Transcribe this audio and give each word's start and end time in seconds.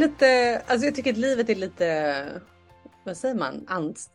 Lite, 0.00 0.62
alltså 0.66 0.86
jag 0.86 0.94
tycker 0.94 1.12
att 1.12 1.18
livet 1.18 1.50
är 1.50 1.54
lite, 1.54 2.24
vad 3.04 3.16
säger 3.16 3.34
man, 3.34 3.66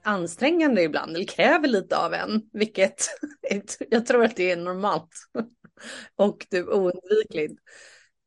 ansträngande 0.03 0.81
ibland. 0.81 1.15
Eller 1.15 1.25
kräver 1.25 1.67
lite 1.67 1.97
av 1.97 2.13
en. 2.13 2.41
Vilket 2.53 3.09
jag 3.89 4.05
tror 4.05 4.23
att 4.23 4.35
det 4.35 4.51
är 4.51 4.57
normalt. 4.57 5.09
Och 6.15 6.47
du 6.49 6.63
oundvikligt. 6.63 7.61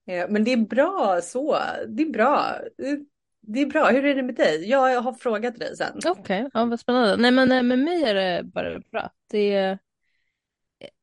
Eh, 0.09 0.27
men 0.29 0.45
det 0.45 0.53
är 0.53 0.57
bra 0.57 1.21
så. 1.23 1.59
Det 1.89 2.03
är 2.03 2.11
bra. 2.11 2.55
Eh, 2.83 2.99
det 3.41 3.61
är 3.61 3.67
bra. 3.67 3.91
Hur 3.91 4.05
är 4.05 4.15
det 4.15 4.23
med 4.23 4.35
dig? 4.35 4.71
Jag 4.71 5.01
har 5.03 5.13
frågat 5.13 5.59
dig 5.59 5.77
sen. 5.77 5.99
Okej, 6.07 6.21
okay. 6.21 6.51
ja, 6.55 6.65
vad 6.65 6.81
spännande. 6.81 7.17
Nej 7.17 7.31
men 7.31 7.53
eh, 7.53 7.63
med 7.63 7.79
mig 7.79 8.03
är 8.03 8.15
det 8.15 8.43
bara 8.45 8.81
bra. 8.91 9.11
Det 9.31 9.55
är 9.55 9.79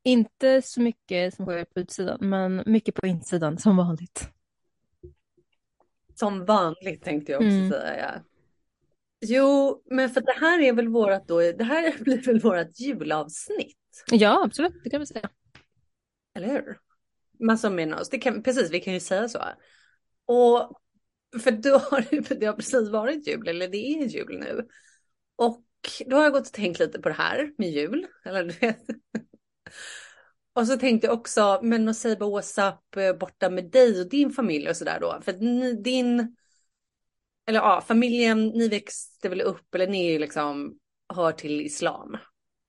inte 0.03 0.61
så 0.61 0.81
mycket 0.81 1.33
som 1.33 1.45
sker 1.45 1.65
på 1.65 1.79
utsidan, 1.79 2.17
men 2.21 2.63
mycket 2.65 2.95
på 2.95 3.07
insidan 3.07 3.57
som 3.57 3.77
vanligt. 3.77 4.34
Som 6.15 6.45
vanligt 6.45 7.03
tänkte 7.03 7.31
jag 7.31 7.41
också 7.41 7.55
mm. 7.55 7.69
säga. 7.69 7.97
Ja. 7.97 8.21
Jo, 9.21 9.81
men 9.85 10.09
för 10.09 10.21
det 10.21 10.35
här 10.39 10.59
är 10.59 10.73
väl 10.73 10.87
vårat 10.87 11.27
då, 11.27 11.39
det 11.39 11.63
här 11.63 11.95
blir 12.03 12.21
väl 12.21 12.39
vårat 12.39 12.79
julavsnitt? 12.79 13.77
Ja, 14.11 14.43
absolut, 14.43 14.83
det 14.83 14.89
kan 14.89 14.99
vi 14.99 15.05
säga. 15.05 15.29
Eller 16.35 16.47
hur? 16.47 16.77
Massa 17.39 17.69
med 17.69 17.93
oss, 17.93 18.09
det 18.09 18.17
kan, 18.17 18.43
precis, 18.43 18.71
vi 18.71 18.79
kan 18.79 18.93
ju 18.93 18.99
säga 18.99 19.29
så. 19.29 19.39
Och 20.25 20.81
för 21.41 21.51
då 21.51 21.77
har 21.91 22.35
det 22.35 22.45
har 22.45 22.53
precis 22.53 22.89
varit 22.89 23.27
jul, 23.27 23.47
eller 23.47 23.67
det 23.67 23.77
är 23.77 24.05
jul 24.05 24.39
nu. 24.39 24.67
Och 25.35 25.65
då 26.05 26.15
har 26.15 26.23
jag 26.23 26.33
gått 26.33 26.47
och 26.47 26.53
tänkt 26.53 26.79
lite 26.79 27.01
på 27.01 27.09
det 27.09 27.15
här 27.15 27.51
med 27.57 27.69
jul. 27.69 28.07
Eller 28.25 28.43
du 28.43 28.51
vet, 28.51 28.85
och 30.55 30.67
så 30.67 30.77
tänkte 30.77 31.07
jag 31.07 31.13
också, 31.13 31.59
men 31.63 31.89
att 31.89 31.97
säga 31.97 32.15
WhatsApp 32.15 32.95
eh, 32.97 33.13
borta 33.13 33.49
med 33.49 33.71
dig 33.71 34.01
och 34.01 34.09
din 34.09 34.31
familj 34.31 34.69
och 34.69 34.77
sådär 34.77 34.99
då. 35.01 35.19
För 35.21 35.33
ni, 35.33 35.73
din, 35.73 36.35
eller 37.47 37.59
ja, 37.59 37.83
familjen, 37.87 38.47
ni 38.47 38.67
växte 38.67 39.29
väl 39.29 39.41
upp, 39.41 39.75
eller 39.75 39.87
ni 39.87 40.19
liksom 40.19 40.79
hör 41.13 41.31
till 41.31 41.61
islam. 41.61 42.17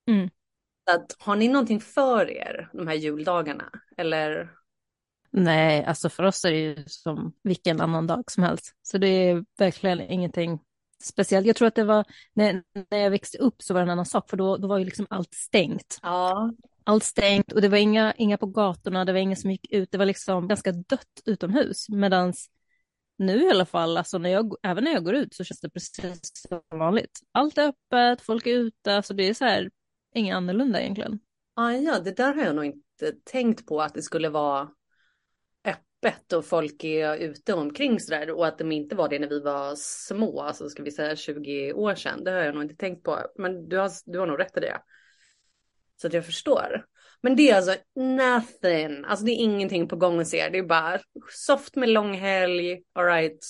Mm. 0.08 0.30
Så 0.88 0.96
att, 0.96 1.16
har 1.18 1.36
ni 1.36 1.48
någonting 1.48 1.80
för 1.80 2.30
er 2.30 2.70
de 2.72 2.86
här 2.86 2.94
juldagarna? 2.94 3.70
Eller? 3.96 4.50
Nej, 5.30 5.84
alltså 5.84 6.08
för 6.08 6.22
oss 6.22 6.44
är 6.44 6.50
det 6.50 6.58
ju 6.58 6.84
som 6.86 7.32
vilken 7.42 7.80
annan 7.80 8.06
dag 8.06 8.30
som 8.30 8.42
helst. 8.42 8.74
Så 8.82 8.98
det 8.98 9.08
är 9.08 9.44
verkligen 9.58 10.00
ingenting 10.00 10.60
speciellt. 11.02 11.46
Jag 11.46 11.56
tror 11.56 11.68
att 11.68 11.74
det 11.74 11.84
var 11.84 12.04
när, 12.32 12.62
när 12.90 12.98
jag 12.98 13.10
växte 13.10 13.38
upp 13.38 13.62
så 13.62 13.74
var 13.74 13.80
det 13.80 13.84
en 13.84 13.90
annan 13.90 14.06
sak, 14.06 14.30
för 14.30 14.36
då, 14.36 14.56
då 14.56 14.68
var 14.68 14.78
ju 14.78 14.84
liksom 14.84 15.06
allt 15.10 15.34
stängt. 15.34 15.98
Ja 16.02 16.50
allt 16.86 17.04
stängt 17.04 17.52
och 17.52 17.60
det 17.60 17.68
var 17.68 17.78
inga, 17.78 18.12
inga 18.12 18.38
på 18.38 18.46
gatorna, 18.46 19.04
det 19.04 19.12
var 19.12 19.20
ingen 19.20 19.36
som 19.36 19.50
gick 19.50 19.72
ut, 19.72 19.90
det 19.90 19.98
var 19.98 20.06
liksom 20.06 20.48
ganska 20.48 20.72
dött 20.72 21.22
utomhus. 21.24 21.88
Medan 21.88 22.32
nu 23.18 23.42
i 23.42 23.50
alla 23.50 23.66
fall, 23.66 23.96
alltså 23.96 24.18
när 24.18 24.30
jag, 24.30 24.54
även 24.62 24.84
när 24.84 24.92
jag 24.92 25.04
går 25.04 25.14
ut 25.14 25.34
så 25.34 25.44
känns 25.44 25.60
det 25.60 25.70
precis 25.70 26.20
som 26.48 26.78
vanligt. 26.78 27.20
Allt 27.32 27.58
är 27.58 27.68
öppet, 27.68 28.20
folk 28.26 28.46
är 28.46 28.54
ute, 28.54 29.02
så 29.02 29.12
det 29.14 29.28
är 29.28 29.34
så 29.34 29.44
här, 29.44 29.70
inget 30.14 30.36
annorlunda 30.36 30.80
egentligen. 30.80 31.18
Ah, 31.54 31.70
ja, 31.70 31.98
det 31.98 32.16
där 32.16 32.34
har 32.34 32.42
jag 32.42 32.56
nog 32.56 32.64
inte 32.64 33.12
tänkt 33.24 33.66
på 33.66 33.80
att 33.82 33.94
det 33.94 34.02
skulle 34.02 34.28
vara 34.28 34.68
öppet 35.64 36.32
och 36.32 36.44
folk 36.44 36.84
är 36.84 37.16
ute 37.16 37.54
omkring 37.54 38.00
sådär 38.00 38.30
och 38.30 38.46
att 38.46 38.58
de 38.58 38.72
inte 38.72 38.96
var 38.96 39.08
det 39.08 39.18
när 39.18 39.28
vi 39.28 39.40
var 39.40 39.74
små, 39.76 40.40
alltså 40.40 40.68
ska 40.68 40.82
vi 40.82 40.90
säga 40.90 41.16
20 41.16 41.72
år 41.72 41.94
sedan. 41.94 42.24
Det 42.24 42.30
har 42.30 42.38
jag 42.38 42.54
nog 42.54 42.64
inte 42.64 42.76
tänkt 42.76 43.02
på, 43.04 43.18
men 43.38 43.68
du 43.68 43.76
har, 43.76 43.90
du 44.04 44.18
har 44.18 44.26
nog 44.26 44.40
rätt 44.40 44.56
i 44.56 44.60
det. 44.60 44.80
Så 45.96 46.06
att 46.06 46.12
jag 46.12 46.26
förstår. 46.26 46.84
Men 47.22 47.36
det 47.36 47.50
är 47.50 47.56
alltså 47.56 47.74
nothing. 47.96 49.04
Alltså 49.04 49.24
det 49.24 49.32
är 49.32 49.42
ingenting 49.42 49.88
på 49.88 49.96
gång 49.96 50.18
hos 50.18 50.34
er. 50.34 50.50
Det 50.50 50.58
är 50.58 50.62
bara 50.62 51.00
soft 51.30 51.76
med 51.76 51.88
lång 51.88 52.14
helg. 52.14 52.82
Alright. 52.92 53.46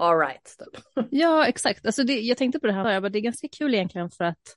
Alright. 0.00 0.56
Typ. 0.58 0.84
Ja, 1.10 1.46
exakt. 1.46 1.86
Alltså 1.86 2.04
det, 2.04 2.20
jag 2.20 2.38
tänkte 2.38 2.60
på 2.60 2.66
det 2.66 2.72
här. 2.72 2.92
Jag 2.92 3.02
bara, 3.02 3.08
det 3.08 3.18
är 3.18 3.20
ganska 3.20 3.48
kul 3.48 3.74
egentligen 3.74 4.10
för 4.10 4.24
att 4.24 4.56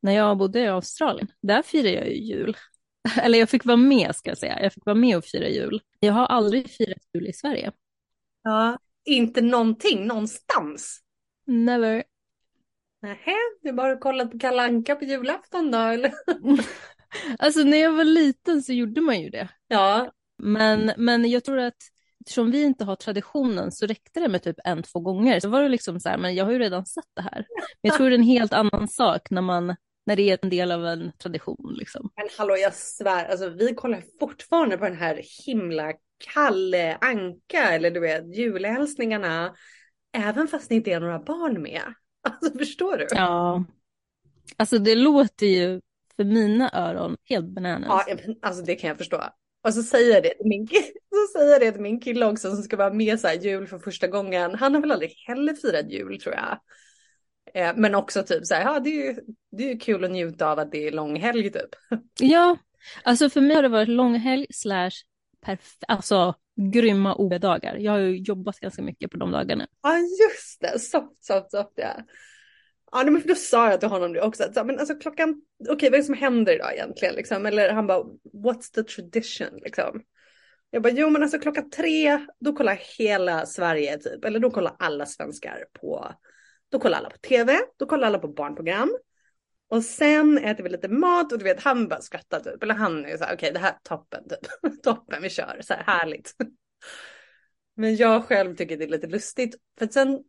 när 0.00 0.12
jag 0.12 0.38
bodde 0.38 0.60
i 0.60 0.66
Australien, 0.66 1.28
där 1.42 1.62
firade 1.62 1.90
jag 1.90 2.08
ju 2.08 2.14
jul. 2.14 2.56
Eller 3.22 3.38
jag 3.38 3.50
fick 3.50 3.64
vara 3.64 3.76
med 3.76 4.16
ska 4.16 4.30
jag 4.30 4.38
säga. 4.38 4.62
Jag 4.62 4.72
fick 4.72 4.86
vara 4.86 4.96
med 4.96 5.16
och 5.16 5.24
fira 5.24 5.48
jul. 5.48 5.82
Jag 6.00 6.12
har 6.12 6.26
aldrig 6.26 6.70
firat 6.70 7.02
jul 7.14 7.26
i 7.26 7.32
Sverige. 7.32 7.72
Ja, 8.42 8.78
inte 9.04 9.40
någonting 9.40 10.06
någonstans. 10.06 11.00
Never. 11.46 12.04
Nähä, 13.02 13.36
du 13.62 13.72
bara 13.72 13.96
kollat 13.96 14.30
på 14.30 14.38
Kalanka 14.38 14.96
på 14.96 15.04
julafton 15.04 15.70
då 15.70 15.78
eller? 15.78 16.12
alltså 17.38 17.60
när 17.60 17.78
jag 17.78 17.92
var 17.92 18.04
liten 18.04 18.62
så 18.62 18.72
gjorde 18.72 19.00
man 19.00 19.20
ju 19.20 19.30
det. 19.30 19.48
Ja. 19.68 20.12
Men, 20.42 20.92
men 20.96 21.30
jag 21.30 21.44
tror 21.44 21.58
att 21.58 21.76
eftersom 22.20 22.50
vi 22.50 22.62
inte 22.62 22.84
har 22.84 22.96
traditionen 22.96 23.72
så 23.72 23.86
räckte 23.86 24.20
det 24.20 24.28
med 24.28 24.42
typ 24.42 24.56
en, 24.64 24.82
två 24.82 25.00
gånger. 25.00 25.40
Så 25.40 25.48
var 25.48 25.62
det 25.62 25.68
liksom 25.68 26.00
så 26.00 26.08
här, 26.08 26.18
men 26.18 26.34
jag 26.34 26.44
har 26.44 26.52
ju 26.52 26.58
redan 26.58 26.86
sett 26.86 27.10
det 27.16 27.22
här. 27.22 27.46
Men 27.82 27.88
jag 27.88 27.96
tror 27.96 28.08
det 28.08 28.14
är 28.14 28.18
en 28.18 28.24
helt 28.24 28.52
annan 28.52 28.88
sak 28.88 29.30
när 29.30 29.42
man 29.42 29.76
när 30.06 30.16
det 30.16 30.30
är 30.30 30.38
en 30.42 30.50
del 30.50 30.72
av 30.72 30.86
en 30.86 31.12
tradition 31.18 31.74
liksom. 31.78 32.10
Men 32.16 32.28
hallå 32.38 32.56
jag 32.56 32.74
svär, 32.74 33.28
alltså 33.28 33.48
vi 33.48 33.74
kollar 33.74 34.02
fortfarande 34.20 34.78
på 34.78 34.84
den 34.84 34.96
här 34.96 35.22
himla 35.46 35.92
Kalle 36.34 36.98
Anka 37.00 37.62
eller 37.70 37.90
du 37.90 38.00
vet 38.00 38.36
julhälsningarna. 38.36 39.54
Även 40.12 40.48
fast 40.48 40.68
det 40.68 40.74
inte 40.74 40.90
är 40.90 41.00
några 41.00 41.18
barn 41.18 41.62
med. 41.62 41.82
Alltså 42.28 42.58
förstår 42.58 42.96
du? 42.96 43.06
Ja. 43.10 43.64
Alltså 44.56 44.78
det 44.78 44.94
låter 44.94 45.46
ju 45.46 45.80
för 46.16 46.24
mina 46.24 46.70
öron 46.72 47.16
helt 47.24 47.46
bananas. 47.46 48.04
Ja, 48.06 48.16
alltså 48.42 48.62
det 48.62 48.74
kan 48.74 48.88
jag 48.88 48.98
förstå. 48.98 49.24
Och 49.64 49.74
så 49.74 49.82
säger 49.82 50.14
jag 50.14 50.22
det 50.22 50.34
till 50.34 50.48
min, 50.48 50.68
så 51.10 51.38
säger 51.38 51.60
det 51.60 51.72
till 51.72 51.80
min 51.82 52.00
kille 52.00 52.26
också 52.26 52.54
som 52.54 52.62
ska 52.62 52.76
vara 52.76 52.92
med 52.92 53.20
så 53.20 53.28
här 53.28 53.34
jul 53.34 53.66
för 53.66 53.78
första 53.78 54.06
gången. 54.06 54.54
Han 54.54 54.74
har 54.74 54.80
väl 54.80 54.92
aldrig 54.92 55.10
heller 55.26 55.54
firat 55.54 55.90
jul 55.90 56.20
tror 56.20 56.34
jag. 56.34 56.58
Eh, 57.54 57.72
men 57.76 57.94
också 57.94 58.22
typ 58.22 58.46
så 58.46 58.54
här, 58.54 58.62
ja 58.62 58.80
det 58.80 58.90
är 58.90 59.04
ju 59.04 59.20
det 59.52 59.70
är 59.70 59.80
kul 59.80 60.04
att 60.04 60.10
njuta 60.10 60.46
av 60.46 60.58
att 60.58 60.72
det 60.72 60.86
är 60.86 60.92
långhelg 60.92 61.52
typ. 61.52 61.70
Ja, 62.20 62.56
alltså 63.02 63.30
för 63.30 63.40
mig 63.40 63.56
har 63.56 63.62
det 63.62 63.68
varit 63.68 63.88
långhelg 63.88 64.46
slash 64.50 64.90
perf- 65.46 65.84
alltså 65.88 66.34
grymma 66.72 67.14
OB-dagar. 67.14 67.76
Jag 67.76 67.92
har 67.92 67.98
ju 67.98 68.16
jobbat 68.16 68.60
ganska 68.60 68.82
mycket 68.82 69.10
på 69.10 69.16
de 69.16 69.30
dagarna. 69.30 69.66
Ja 69.82 69.98
just 69.98 70.60
det, 70.60 70.78
soft, 70.78 71.24
soft, 71.24 71.50
soft 71.50 71.72
ja. 71.74 71.96
Ja 72.92 73.04
men 73.04 73.20
för 73.20 73.28
då 73.28 73.34
sa 73.34 73.70
jag 73.70 73.80
till 73.80 73.88
honom 73.88 74.12
det 74.12 74.22
också, 74.22 74.44
att, 74.44 74.66
men 74.66 74.78
alltså 74.78 74.94
klockan, 74.94 75.42
okej 75.60 75.74
okay, 75.74 75.90
vad 75.90 75.94
är 75.94 75.98
det 75.98 76.04
som 76.04 76.14
händer 76.14 76.54
idag 76.54 76.74
egentligen 76.74 77.14
liksom? 77.14 77.46
Eller 77.46 77.72
han 77.72 77.86
bara, 77.86 78.02
what's 78.32 78.74
the 78.74 78.82
tradition 78.82 79.58
liksom? 79.62 80.02
Jag 80.70 80.82
bara, 80.82 80.92
jo 80.92 81.10
men 81.10 81.22
alltså 81.22 81.38
klockan 81.38 81.70
tre, 81.70 82.26
då 82.40 82.52
kollar 82.52 82.80
hela 82.98 83.46
Sverige 83.46 83.98
typ, 83.98 84.24
eller 84.24 84.40
då 84.40 84.50
kollar 84.50 84.76
alla 84.78 85.06
svenskar 85.06 85.64
på, 85.80 86.12
då 86.68 86.78
kollar 86.78 86.98
alla 86.98 87.10
på 87.10 87.18
tv, 87.18 87.58
då 87.76 87.86
kollar 87.86 88.06
alla 88.06 88.18
på 88.18 88.28
barnprogram. 88.28 88.98
Och 89.68 89.84
sen 89.84 90.38
äter 90.38 90.64
vi 90.64 90.70
lite 90.70 90.88
mat 90.88 91.32
och 91.32 91.38
du 91.38 91.44
vet 91.44 91.62
han 91.62 91.88
bara 91.88 92.00
skrattar 92.00 92.40
typ. 92.40 92.62
Eller 92.62 92.74
han 92.74 93.04
är 93.04 93.16
så 93.16 93.24
här, 93.24 93.34
okej 93.34 93.50
okay, 93.50 93.52
det 93.52 93.58
här 93.58 93.72
är 93.72 93.78
toppen 93.82 94.28
typ. 94.28 94.82
toppen 94.82 95.22
vi 95.22 95.30
kör, 95.30 95.60
så 95.60 95.74
här 95.74 95.82
härligt. 95.82 96.34
Men 97.74 97.96
jag 97.96 98.24
själv 98.24 98.56
tycker 98.56 98.76
det 98.76 98.84
är 98.84 98.88
lite 98.88 99.06
lustigt. 99.06 99.56
För 99.78 99.84
att 99.84 99.92
sen, 99.92 100.24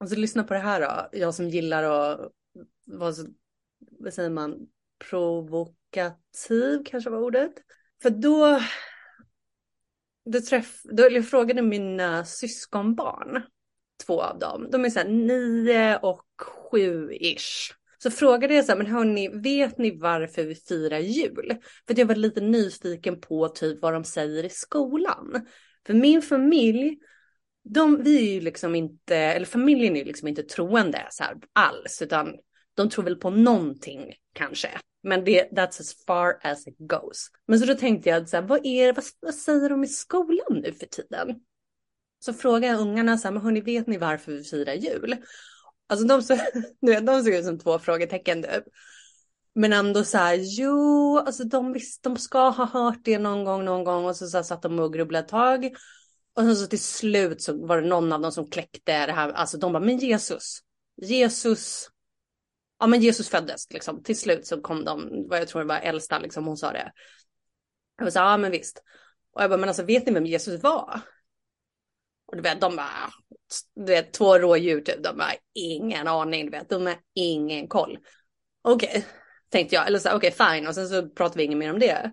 alltså 0.00 0.16
lyssna 0.16 0.44
på 0.44 0.54
det 0.54 0.60
här 0.60 0.80
då. 0.80 1.18
Jag 1.18 1.34
som 1.34 1.48
gillar 1.48 1.82
att 1.82 2.32
vara 2.86 3.12
så, 3.12 3.26
vad 3.90 4.14
säger 4.14 4.30
man, 4.30 4.68
provokativ 5.10 6.84
kanske 6.84 7.10
var 7.10 7.18
ordet. 7.18 7.52
För 8.02 8.10
då, 8.10 8.60
då, 10.24 10.40
träff, 10.40 10.80
då 10.84 11.02
jag 11.10 11.28
frågade 11.28 11.62
mina 11.62 12.24
syskonbarn, 12.24 13.42
två 14.06 14.22
av 14.22 14.38
dem. 14.38 14.68
De 14.70 14.84
är 14.84 14.90
så 14.90 14.98
här 14.98 15.08
nio 15.08 15.98
och 15.98 16.26
sju 16.70 17.12
ish. 17.12 17.79
Så 18.02 18.10
frågade 18.10 18.54
jag 18.54 18.64
så 18.64 18.72
här, 18.72 18.78
men 18.78 18.86
hörni, 18.86 19.28
vet 19.28 19.78
ni 19.78 19.98
varför 19.98 20.44
vi 20.44 20.54
firar 20.54 20.98
jul? 20.98 21.56
För 21.86 21.98
jag 21.98 22.06
var 22.06 22.14
lite 22.14 22.40
nyfiken 22.40 23.20
på 23.20 23.48
typ 23.48 23.82
vad 23.82 23.92
de 23.92 24.04
säger 24.04 24.44
i 24.44 24.48
skolan. 24.48 25.46
För 25.86 25.94
min 25.94 26.22
familj, 26.22 26.98
de, 27.64 28.02
vi 28.02 28.28
är 28.28 28.34
ju 28.34 28.40
liksom 28.40 28.74
inte, 28.74 29.16
eller 29.16 29.46
familjen 29.46 29.96
är 29.96 30.00
ju 30.00 30.04
liksom 30.04 30.28
inte 30.28 30.42
troende 30.42 31.06
så 31.10 31.24
här 31.24 31.36
alls, 31.52 32.02
utan 32.02 32.36
de 32.74 32.90
tror 32.90 33.04
väl 33.04 33.16
på 33.16 33.30
någonting 33.30 34.14
kanske. 34.32 34.68
Men 35.02 35.24
det, 35.24 35.50
that's 35.50 35.80
as 35.80 36.04
far 36.06 36.38
as 36.42 36.66
it 36.66 36.76
goes. 36.78 37.28
Men 37.46 37.58
så 37.60 37.66
då 37.66 37.74
tänkte 37.74 38.08
jag, 38.08 38.28
så 38.28 38.36
här, 38.36 38.44
vad, 38.44 38.66
är, 38.66 38.92
vad, 38.92 39.04
vad 39.20 39.34
säger 39.34 39.68
de 39.68 39.84
i 39.84 39.88
skolan 39.88 40.60
nu 40.62 40.72
för 40.72 40.86
tiden? 40.86 41.40
Så 42.18 42.32
frågade 42.32 42.66
jag 42.66 42.80
ungarna, 42.80 43.18
så 43.18 43.28
här, 43.28 43.32
men 43.32 43.42
hörni, 43.42 43.60
vet 43.60 43.86
ni 43.86 43.98
varför 43.98 44.32
vi 44.32 44.44
firar 44.44 44.74
jul? 44.74 45.16
Alltså 45.90 46.06
de, 46.06 46.22
så, 46.22 46.36
de 47.02 47.22
såg 47.24 47.34
ut 47.34 47.44
som 47.44 47.58
två 47.58 47.78
frågetecken 47.78 48.42
typ. 48.42 48.64
Men 49.54 49.72
ändå 49.72 50.04
så 50.04 50.18
här, 50.18 50.38
jo, 50.40 51.18
alltså 51.18 51.44
de 51.44 51.72
visst, 51.72 52.02
de 52.02 52.16
ska 52.16 52.48
ha 52.48 52.64
hört 52.64 53.00
det 53.04 53.18
någon 53.18 53.44
gång, 53.44 53.64
någon 53.64 53.84
gång 53.84 54.04
och 54.04 54.16
så, 54.16 54.26
så 54.26 54.36
här, 54.36 54.44
satt 54.44 54.62
de 54.62 54.78
och 54.78 54.92
grubblade 54.92 55.24
ett 55.24 55.30
tag. 55.30 55.74
Och 56.36 56.42
sen 56.42 56.56
så 56.56 56.66
till 56.66 56.80
slut 56.80 57.42
så 57.42 57.66
var 57.66 57.80
det 57.80 57.88
någon 57.88 58.12
av 58.12 58.20
dem 58.20 58.32
som 58.32 58.50
kläckte 58.50 59.06
det 59.06 59.12
här, 59.12 59.32
alltså 59.32 59.58
de 59.58 59.72
bara, 59.72 59.84
men 59.84 59.98
Jesus, 59.98 60.60
Jesus, 61.02 61.88
ja 62.78 62.86
men 62.86 63.00
Jesus 63.00 63.28
föddes 63.28 63.72
liksom. 63.72 64.02
Till 64.02 64.18
slut 64.18 64.46
så 64.46 64.60
kom 64.60 64.84
de, 64.84 65.26
vad 65.28 65.38
jag 65.38 65.48
tror 65.48 65.62
det 65.62 65.68
var 65.68 65.78
äldsta 65.78 66.18
liksom, 66.18 66.46
hon 66.46 66.56
sa 66.56 66.72
det. 66.72 66.92
Jag 67.96 68.04
var 68.04 68.10
så 68.10 68.18
ja 68.18 68.36
men 68.36 68.50
visst. 68.50 68.82
Och 69.34 69.42
jag 69.42 69.50
bara, 69.50 69.60
men 69.60 69.68
alltså 69.68 69.82
vet 69.82 70.06
ni 70.06 70.12
vem 70.12 70.26
Jesus 70.26 70.62
var? 70.62 71.00
Och 72.30 72.36
du 72.36 72.42
vet, 72.42 72.60
de 72.60 72.76
bara, 72.76 73.12
du 73.74 73.92
vet, 73.92 74.12
två 74.12 74.38
rådjur 74.38 74.80
typ, 74.80 75.04
de 75.04 75.20
har 75.20 75.34
ingen 75.54 76.08
aning, 76.08 76.44
du 76.44 76.50
vet, 76.50 76.68
de 76.68 76.86
har 76.86 76.96
ingen 77.14 77.68
koll. 77.68 77.98
Okej, 78.62 78.88
okay, 78.88 79.02
tänkte 79.48 79.74
jag, 79.74 79.86
eller 79.86 79.98
så 79.98 80.08
okej 80.08 80.32
okay, 80.32 80.54
fine, 80.56 80.68
och 80.68 80.74
sen 80.74 80.88
så 80.88 81.08
pratar 81.08 81.36
vi 81.36 81.44
inget 81.44 81.58
mer 81.58 81.72
om 81.72 81.78
det. 81.78 82.12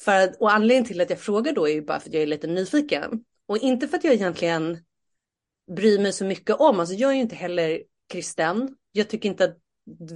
För 0.00 0.24
att, 0.24 0.36
och 0.40 0.52
anledningen 0.52 0.84
till 0.84 1.00
att 1.00 1.10
jag 1.10 1.20
frågar 1.20 1.52
då 1.52 1.68
är 1.68 1.72
ju 1.72 1.82
bara 1.82 2.00
för 2.00 2.08
att 2.08 2.14
jag 2.14 2.22
är 2.22 2.26
lite 2.26 2.46
nyfiken. 2.46 3.24
Och 3.46 3.58
inte 3.58 3.88
för 3.88 3.96
att 3.96 4.04
jag 4.04 4.14
egentligen 4.14 4.78
bryr 5.76 5.98
mig 5.98 6.12
så 6.12 6.24
mycket 6.24 6.56
om, 6.56 6.80
alltså 6.80 6.94
jag 6.94 7.10
är 7.10 7.14
ju 7.14 7.20
inte 7.20 7.36
heller 7.36 7.82
kristen. 8.08 8.76
Jag 8.92 9.08
tycker 9.08 9.28
inte 9.28 9.44
att 9.44 9.58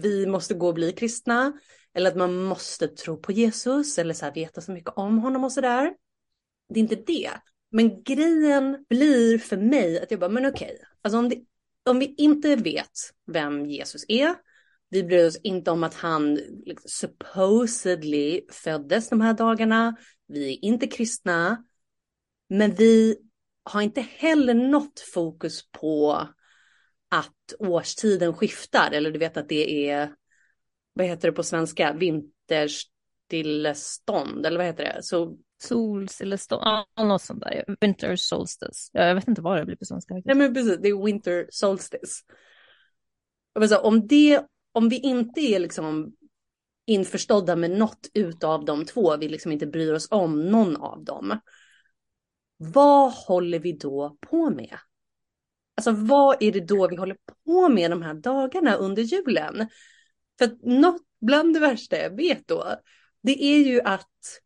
vi 0.03 0.27
måste 0.27 0.55
gå 0.55 0.69
och 0.69 0.75
bli 0.75 0.93
kristna. 0.93 1.53
Eller 1.95 2.11
att 2.11 2.17
man 2.17 2.35
måste 2.35 2.89
tro 2.89 3.17
på 3.17 3.33
Jesus 3.33 3.99
eller 3.99 4.15
så 4.15 4.25
här, 4.25 4.35
veta 4.35 4.61
så 4.61 4.73
mycket 4.73 4.93
om 4.97 5.19
honom 5.19 5.45
och 5.45 5.53
sådär. 5.53 5.95
Det 6.69 6.81
är 6.81 6.83
inte 6.83 6.97
det. 6.97 7.31
Men 7.71 8.03
grejen 8.03 8.85
blir 8.89 9.39
för 9.39 9.57
mig 9.57 10.01
att 10.01 10.11
jag 10.11 10.21
bara, 10.21 10.31
men 10.31 10.47
okej, 10.47 10.79
alltså 11.03 11.19
om, 11.19 11.29
det, 11.29 11.45
om 11.91 11.99
vi 11.99 12.15
inte 12.15 12.57
vet 12.57 12.93
vem 13.27 13.67
Jesus 13.67 14.05
är, 14.09 14.35
vi 14.91 15.03
bryr 15.03 15.27
oss 15.27 15.39
inte 15.43 15.71
om 15.71 15.85
att 15.85 15.95
han 15.95 16.35
liksom, 16.35 16.89
supposedly 16.89 18.41
föddes 18.51 19.09
de 19.09 19.21
här 19.21 19.35
dagarna, 19.35 19.97
vi 20.27 20.53
är 20.53 20.65
inte 20.65 20.87
kristna, 20.87 21.65
men 22.49 22.75
vi 22.75 23.17
har 23.63 23.83
inte 23.83 24.01
heller 24.01 24.55
något 24.55 25.01
fokus 25.01 25.71
på 25.71 26.29
att 27.09 27.55
årstiden 27.59 28.35
skiftar, 28.35 28.91
eller 28.93 29.11
du 29.11 29.19
vet 29.19 29.37
att 29.37 29.49
det 29.49 29.91
är, 29.91 30.15
vad 30.93 31.07
heter 31.07 31.29
det 31.29 31.33
på 31.33 31.43
svenska, 31.43 31.93
vinterstillestånd, 31.93 34.47
eller 34.47 34.57
vad 34.57 34.67
heter 34.67 34.85
det? 34.85 35.03
Så 35.03 35.39
Solstillestånd, 35.59 36.63
ja, 36.65 37.05
något 37.05 37.23
sånt 37.23 37.41
där. 37.41 37.77
Winter 37.81 38.17
solstice. 38.17 38.91
Ja, 38.93 39.05
jag 39.05 39.15
vet 39.15 39.29
inte 39.29 39.43
vad 39.43 39.59
det 39.59 39.65
blir 39.65 39.77
på 39.77 39.85
svenska. 39.85 40.15
Nej, 40.25 40.37
men 40.37 40.55
precis, 40.55 40.79
det 40.83 40.89
är 40.89 41.05
winter 41.05 41.47
solstice. 41.51 42.25
Säga, 43.69 43.81
om, 43.81 44.07
det, 44.07 44.47
om 44.73 44.89
vi 44.89 44.99
inte 44.99 45.41
är 45.41 45.59
liksom 45.59 46.13
införstådda 46.87 47.57
med 47.57 47.71
något 47.71 48.11
utav 48.15 48.65
de 48.65 48.85
två, 48.85 49.17
vi 49.17 49.29
liksom 49.29 49.53
inte 49.53 49.67
bryr 49.67 49.93
oss 49.93 50.09
om 50.11 50.47
någon 50.47 50.77
av 50.77 51.05
dem. 51.05 51.41
Vad 52.57 53.13
håller 53.13 53.59
vi 53.59 53.73
då 53.73 54.17
på 54.21 54.51
med? 54.51 54.79
Alltså 55.77 55.93
vad 55.93 56.37
är 56.43 56.53
det 56.53 56.61
då 56.61 56.89
vi 56.89 56.97
håller 56.97 57.17
på 57.45 57.69
med 57.69 57.91
de 57.91 58.03
här 58.03 58.15
dagarna 58.15 58.75
under 58.75 59.03
julen? 59.03 59.69
För 60.39 60.45
att 60.45 60.63
något 60.63 61.03
bland 61.21 61.55
det 61.55 61.61
värsta 61.61 61.97
jag 61.97 62.17
vet 62.17 62.49
då, 62.49 62.75
det 63.23 63.45
är 63.45 63.59
ju 63.59 63.81
att 63.81 64.41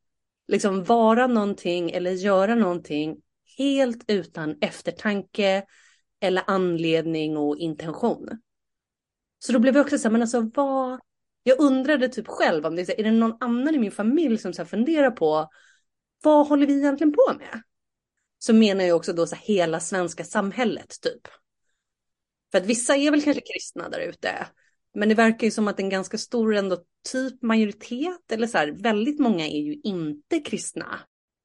liksom 0.53 0.85
vara 0.85 1.27
någonting 1.27 1.91
eller 1.91 2.11
göra 2.11 2.55
någonting 2.55 3.17
helt 3.59 4.05
utan 4.07 4.59
eftertanke 4.61 5.65
eller 6.21 6.43
anledning 6.47 7.37
och 7.37 7.57
intention. 7.57 8.29
Så 9.39 9.53
då 9.53 9.59
blev 9.59 9.77
jag 9.77 9.85
också 9.85 9.99
så 9.99 10.03
här, 10.03 10.13
men 10.13 10.23
alltså 10.23 10.51
vad, 10.55 11.01
jag 11.43 11.61
undrade 11.61 12.09
typ 12.09 12.29
själv 12.29 12.67
om 12.67 12.77
det 12.77 12.83
är, 12.83 13.01
är 13.01 13.05
det 13.05 13.11
någon 13.11 13.37
annan 13.41 13.75
i 13.75 13.79
min 13.79 13.93
familj 13.93 14.39
som 14.39 14.53
så 14.53 14.63
här 14.63 14.67
funderar 14.67 15.11
på 15.11 15.49
vad 16.23 16.47
håller 16.47 16.67
vi 16.67 16.79
egentligen 16.79 17.13
på 17.13 17.35
med? 17.39 17.63
Så 18.39 18.55
menar 18.55 18.85
jag 18.85 18.97
också 18.97 19.13
då 19.13 19.27
så 19.27 19.35
här, 19.35 19.43
hela 19.43 19.81
svenska 19.81 20.25
samhället 20.25 20.95
typ. 21.03 21.29
För 22.51 22.59
att 22.59 22.67
vissa 22.67 22.97
är 22.97 23.11
väl 23.11 23.23
kanske 23.23 23.43
kristna 23.53 23.89
där 23.89 24.01
ute. 24.01 24.47
Men 24.95 25.09
det 25.09 25.15
verkar 25.15 25.47
ju 25.47 25.51
som 25.51 25.69
att 25.69 25.81
en 25.81 25.89
ganska 25.89 26.19
stor 26.19 26.55
ändå 26.55 26.79
typ 27.13 27.43
majoritet 27.43 28.33
eller 28.33 28.47
så 28.47 28.59
här, 28.59 28.71
väldigt 28.83 29.21
många 29.21 29.47
är 29.47 29.61
ju 29.61 29.81
inte 29.85 30.41
kristna. 30.41 30.87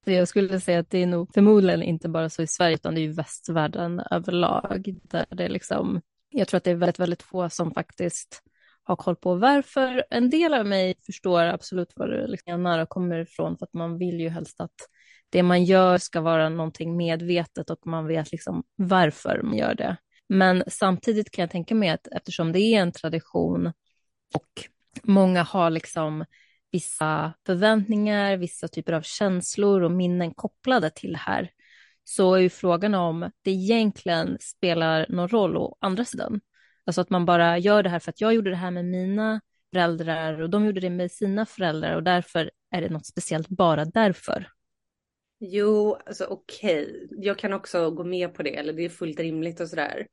Jag 0.06 0.28
skulle 0.28 0.60
säga 0.60 0.80
att 0.80 0.90
det 0.90 0.98
är 0.98 1.08
nog 1.08 1.34
förmodligen 1.34 1.84
inte 1.84 2.10
bara 2.10 2.30
så 2.30 2.42
i 2.42 2.48
Sverige 2.48 2.76
utan 2.76 2.96
det 2.96 3.02
är 3.02 3.04
ju 3.04 3.14
västvärlden 3.14 4.02
överlag. 4.12 4.96
Där 5.04 5.26
det 5.30 5.50
liksom, 5.50 6.02
jag 6.30 6.48
tror 6.48 6.58
att 6.58 6.64
det 6.64 6.72
är 6.72 6.76
väldigt, 6.76 7.00
väldigt 7.00 7.24
få 7.24 7.50
som 7.50 7.74
faktiskt 7.74 8.42
har 8.84 8.96
koll 8.96 9.16
på 9.16 9.36
varför. 9.36 10.04
En 10.10 10.30
del 10.30 10.54
av 10.54 10.66
mig 10.66 10.96
förstår 11.06 11.44
absolut 11.44 11.94
vad 11.96 12.10
du 12.10 12.28
liksom 12.28 12.62
menar 12.64 12.80
och 12.80 12.90
kommer 12.90 13.20
ifrån 13.20 13.58
för 13.58 13.66
att 13.66 13.74
man 13.74 13.98
vill 13.98 14.20
ju 14.20 14.30
helst 14.30 14.62
att 14.62 14.76
det 15.30 15.44
man 15.44 15.64
gör 15.64 15.98
ska 15.98 16.22
vara 16.22 16.50
någonting 16.50 16.98
medvetet 16.98 17.70
och 17.70 17.88
man 17.88 18.08
vet 18.08 18.32
liksom 18.32 18.64
varför 18.76 19.42
man 19.44 19.58
gör 19.58 19.76
det. 19.76 19.98
Men 20.30 20.64
samtidigt 20.68 21.32
kan 21.32 21.44
jag 21.44 21.52
tänka 21.52 21.76
mig 21.76 21.90
att 21.90 22.08
eftersom 22.08 22.52
det 22.52 22.60
är 22.60 22.82
en 22.82 22.92
tradition 22.92 23.74
och 24.34 24.68
många 25.04 25.44
har 25.44 25.70
liksom 25.70 26.26
vissa 26.72 27.34
förväntningar, 27.46 28.38
vissa 28.38 28.68
typer 28.68 28.94
av 28.94 29.02
känslor 29.02 29.82
och 29.82 29.92
minnen 29.92 30.34
kopplade 30.34 30.90
till 30.90 31.12
det 31.12 31.18
här, 31.18 31.50
så 32.04 32.36
är 32.36 32.40
ju 32.40 32.50
frågan 32.50 32.94
om 32.94 33.32
det 33.42 33.52
egentligen 33.52 34.38
spelar 34.40 35.06
någon 35.10 35.30
roll 35.30 35.58
å 35.58 35.78
andra 35.80 36.06
sidan. 36.06 36.42
Alltså 36.86 37.02
att 37.02 37.10
man 37.10 37.26
bara 37.26 37.58
gör 37.58 37.84
det 37.84 37.90
här 37.90 38.00
för 38.00 38.10
att 38.10 38.22
jag 38.22 38.34
gjorde 38.34 38.50
det 38.50 38.56
här 38.56 38.72
med 38.72 38.86
mina 38.86 39.42
föräldrar 39.74 40.42
och 40.42 40.50
de 40.50 40.66
gjorde 40.66 40.80
det 40.80 40.90
med 40.90 41.12
sina 41.12 41.46
föräldrar 41.46 41.96
och 41.96 42.04
därför 42.04 42.52
är 42.72 42.82
det 42.82 42.90
något 42.90 43.06
speciellt 43.06 43.50
bara 43.50 43.86
därför. 43.86 44.48
Jo, 45.40 45.98
alltså 46.06 46.26
okej, 46.26 46.84
okay. 46.84 47.18
jag 47.26 47.40
kan 47.40 47.54
också 47.54 47.92
gå 47.92 48.04
med 48.04 48.34
på 48.34 48.44
det, 48.44 48.56
eller 48.56 48.74
det 48.74 48.86
är 48.86 48.90
fullt 48.90 49.20
rimligt 49.20 49.60
och 49.60 49.70
sådär. 49.70 50.08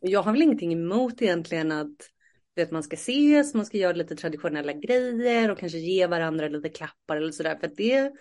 Jag 0.00 0.22
har 0.22 0.32
väl 0.32 0.42
ingenting 0.42 0.72
emot 0.72 1.22
egentligen 1.22 1.72
att 1.72 2.10
vet, 2.54 2.70
man 2.70 2.82
ska 2.82 2.94
ses, 2.94 3.54
man 3.54 3.66
ska 3.66 3.78
göra 3.78 3.92
lite 3.92 4.16
traditionella 4.16 4.72
grejer 4.72 5.50
och 5.50 5.58
kanske 5.58 5.78
ge 5.78 6.06
varandra 6.06 6.48
lite 6.48 6.68
klappar 6.68 7.16
eller 7.16 7.30
sådär. 7.30 7.56
För 7.56 7.66
att 7.66 7.76
det, 7.76 8.12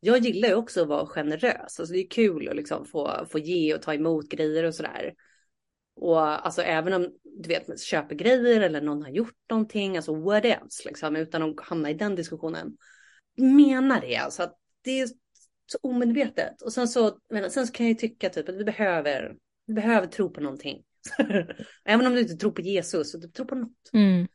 jag 0.00 0.18
gillar 0.18 0.48
ju 0.48 0.54
också 0.54 0.82
att 0.82 0.88
vara 0.88 1.06
generös, 1.06 1.80
alltså 1.80 1.92
det 1.92 1.98
är 1.98 2.10
kul 2.10 2.48
att 2.48 2.56
liksom 2.56 2.84
få, 2.84 3.26
få 3.30 3.38
ge 3.38 3.74
och 3.74 3.82
ta 3.82 3.94
emot 3.94 4.28
grejer 4.28 4.64
och 4.64 4.74
sådär. 4.74 5.14
Och 5.96 6.46
alltså 6.46 6.62
även 6.62 6.92
om 6.92 7.14
du 7.22 7.48
vet, 7.48 7.68
man 7.68 7.78
köper 7.78 8.14
grejer 8.14 8.60
eller 8.60 8.80
någon 8.80 9.02
har 9.02 9.10
gjort 9.10 9.50
någonting, 9.50 9.96
alltså 9.96 10.14
what 10.14 10.44
else, 10.44 10.88
liksom, 10.88 11.16
utan 11.16 11.42
att 11.42 11.60
hamna 11.60 11.90
i 11.90 11.94
den 11.94 12.14
diskussionen. 12.14 12.76
Menar 13.36 14.00
det, 14.00 14.16
alltså 14.16 14.42
att 14.42 14.58
det 14.82 15.00
är 15.00 15.08
så 15.66 15.78
omedvetet. 15.82 16.62
Och 16.62 16.72
sen 16.72 16.88
så, 16.88 17.18
sen 17.50 17.66
så 17.66 17.72
kan 17.72 17.86
jag 17.86 17.90
ju 17.90 17.98
tycka 17.98 18.30
typ 18.30 18.48
att 18.48 18.54
vi 18.54 18.64
behöver, 18.64 19.36
vi 19.66 19.74
behöver 19.74 20.06
tro 20.06 20.30
på 20.30 20.40
någonting. 20.40 20.84
Även 21.84 22.06
om 22.06 22.12
du 22.12 22.20
inte 22.20 22.36
tror 22.36 22.50
på 22.50 22.60
Jesus, 22.60 23.12
så 23.12 23.18
du 23.18 23.28
tror 23.28 23.46
på 23.46 23.54
något. 23.54 23.90
Mm. 23.92 24.28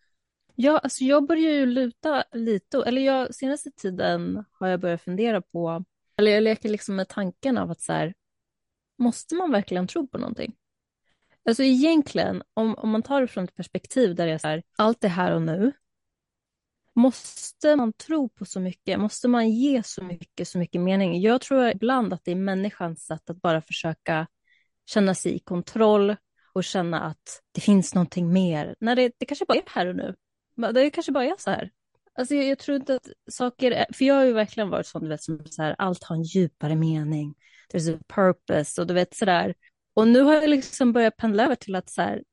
Ja, 0.56 0.78
alltså 0.78 1.04
jag 1.04 1.28
börjar 1.28 1.52
ju 1.52 1.66
luta 1.66 2.24
lite, 2.32 2.84
eller 2.86 3.02
jag, 3.02 3.36
senaste 3.36 3.72
tiden 3.72 4.46
har 4.52 4.68
jag 4.68 4.80
börjat 4.80 5.02
fundera 5.02 5.42
på, 5.42 5.86
eller 6.18 6.32
jag 6.32 6.44
leker 6.44 6.70
liksom 6.70 6.96
med 6.96 7.08
tanken 7.08 7.58
av 7.58 7.72
att 7.72 7.82
så 7.82 7.94
här, 7.94 8.14
måste 8.98 9.36
man 9.36 9.52
verkligen 9.52 9.88
tro 9.88 10.08
på 10.08 10.18
någonting? 10.18 10.56
Alltså 11.46 11.64
egentligen, 11.64 12.44
om, 12.54 12.76
om 12.76 12.90
man 12.90 13.04
tar 13.04 13.22
det 13.22 13.28
från 13.28 13.44
ett 13.44 13.56
perspektiv 13.56 14.16
där 14.16 14.28
det 14.28 14.34
är 14.34 14.38
så 14.38 14.48
här, 14.48 14.64
allt 14.78 15.04
är 15.04 15.08
här 15.10 15.36
och 15.36 15.42
nu, 15.42 15.72
Måste 17.02 17.76
man 17.76 17.94
tro 17.94 18.30
på 18.30 18.46
så 18.46 18.60
mycket? 18.60 19.00
Måste 19.00 19.28
man 19.28 19.50
ge 19.50 19.84
så 19.84 20.04
mycket, 20.04 20.48
så 20.48 20.58
mycket 20.58 20.82
mening? 20.82 21.22
Jag 21.22 21.42
tror 21.42 21.70
ibland 21.70 22.14
att 22.14 22.22
det 22.24 22.32
är 22.32 22.36
människans 22.36 23.06
sätt 23.06 23.30
att 23.30 23.42
bara 23.42 23.62
försöka 23.62 24.28
känna 24.86 25.16
sig 25.16 25.36
i 25.36 25.40
kontroll 25.40 26.16
och 26.54 26.64
känna 26.64 27.02
att 27.02 27.42
det 27.52 27.62
finns 27.62 27.96
någonting 27.96 28.34
mer. 28.34 28.76
När 28.80 28.96
det, 28.96 29.12
det 29.18 29.26
kanske 29.26 29.46
bara 29.46 29.58
är 29.58 29.64
här 29.68 29.88
och 29.88 29.96
nu. 29.96 30.16
Det 30.74 30.90
kanske 30.90 31.12
bara 31.12 31.26
är 31.26 31.36
så 31.38 31.50
här. 31.50 31.72
Alltså 32.14 32.36
jag, 32.36 32.46
jag 32.46 32.60
tror 32.60 32.78
inte 32.78 32.96
att 32.96 33.08
saker, 33.30 33.72
är, 33.72 33.86
för 33.94 34.06
jag 34.06 34.16
har 34.16 34.24
ju 34.24 34.34
verkligen 34.34 34.70
varit 34.70 34.88
sån, 34.88 35.04
du 35.04 35.10
vet, 35.10 35.24
som 35.24 35.46
så 35.46 35.62
här, 35.62 35.76
allt 35.78 36.04
har 36.04 36.16
en 36.16 36.24
djupare 36.24 36.76
mening. 36.76 37.36
There's 37.74 37.96
a 37.96 38.00
purpose 38.08 38.82
och 38.82 38.88
du 38.88 38.94
vet 38.94 39.16
sådär. 39.16 39.54
Och 39.94 40.08
nu 40.08 40.22
har 40.22 40.34
jag 40.34 40.50
liksom 40.50 40.94
börjat 40.94 41.18
pendla 41.18 41.44
över 41.44 41.56
till 41.56 41.76
att 41.76 41.90
så 41.90 42.02
här, 42.02 42.24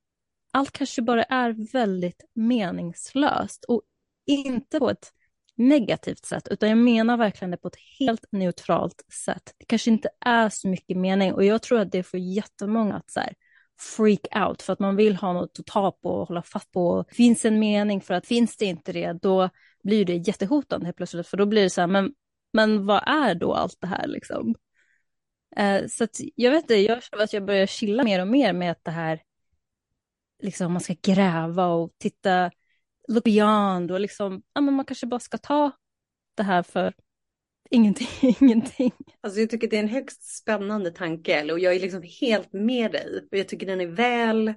allt 0.53 0.73
kanske 0.73 1.03
bara 1.03 1.23
är 1.23 1.73
väldigt 1.73 2.25
meningslöst 2.35 3.65
och 3.65 3.83
inte 4.29 4.79
på 4.79 4.91
ett 4.91 5.13
negativt 5.57 6.25
sätt, 6.25 6.49
utan 6.49 6.69
jag 6.69 6.79
menar 6.79 7.17
verkligen 7.17 7.51
det 7.51 7.57
på 7.57 7.69
ett 7.69 7.79
helt 7.99 8.25
neutralt 8.33 9.05
sätt. 9.25 9.55
Det 9.59 9.65
kanske 9.65 9.91
inte 9.91 10.09
är 10.21 10.49
så 10.49 10.69
mycket 10.69 10.97
mening 10.97 11.33
och 11.35 11.45
jag 11.45 11.63
tror 11.63 11.81
att 11.81 11.93
det 11.93 12.03
får 12.03 12.21
jättemånga 12.21 12.95
att 12.97 13.11
så 13.11 13.21
här, 13.21 13.35
freak 13.97 14.49
out 14.49 14.63
för 14.63 14.73
att 14.73 14.79
man 14.79 14.97
vill 14.97 15.17
ha 15.17 15.33
något 15.33 15.59
att 15.61 15.67
ta 15.67 15.91
på 15.91 16.11
och 16.11 16.29
hålla 16.29 16.43
fast 16.43 16.73
på. 16.73 17.05
Finns 17.09 17.45
en 17.45 17.59
mening 17.59 18.01
för 18.01 18.15
att 18.15 18.27
finns 18.27 18.57
det 18.57 18.65
inte 18.65 18.93
det, 18.93 19.13
då 19.13 19.51
blir 19.85 20.05
det 20.05 20.17
jättehotande 20.17 20.87
helt 20.87 20.97
plötsligt, 20.97 21.27
för 21.27 21.37
då 21.37 21.47
blir 21.47 21.63
det 21.63 21.71
så 21.71 21.81
här, 21.81 21.89
men, 21.89 22.13
men 22.53 22.87
vad 22.87 23.03
är 23.07 23.35
då 23.35 23.55
allt 23.55 23.77
det 23.81 23.87
här 23.87 24.07
liksom? 24.07 24.55
Eh, 25.57 25.87
så 25.87 26.05
att, 26.05 26.21
jag 26.35 26.51
vet 26.51 26.63
inte, 26.63 26.75
jag 26.75 27.03
känner 27.03 27.25
att 27.25 27.33
jag 27.33 27.45
börjar 27.45 27.67
chilla 27.67 28.05
mer 28.05 28.21
och 28.21 28.29
mer 28.29 28.53
med 28.53 28.71
att 28.71 28.85
det 28.85 28.91
här, 28.91 29.23
liksom 30.43 30.73
man 30.73 30.81
ska 30.81 30.95
gräva 31.03 31.67
och 31.67 31.93
titta, 31.99 32.51
look 33.09 33.25
beyond 33.25 33.91
och 33.91 34.01
liksom, 34.01 34.43
ja 34.53 34.61
men 34.61 34.75
man 34.75 34.85
kanske 34.85 35.07
bara 35.07 35.21
ska 35.21 35.39
ta 35.39 35.71
det 36.37 36.43
här 36.43 36.63
för 36.63 36.95
ingenting. 37.71 38.09
ingenting. 38.41 38.93
Alltså 39.21 39.41
jag 39.41 39.51
tycker 39.51 39.69
det 39.69 39.77
är 39.77 39.83
en 39.83 39.89
högst 39.89 40.37
spännande 40.37 40.91
tanke 40.91 41.53
och 41.53 41.59
jag 41.59 41.77
är 41.77 41.81
liksom 41.81 42.03
helt 42.21 42.53
med 42.53 42.93
dig. 42.93 43.29
Och 43.31 43.39
jag 43.39 43.49
tycker 43.49 43.67
den 43.67 43.81
är 43.81 43.87
väl, 43.87 44.55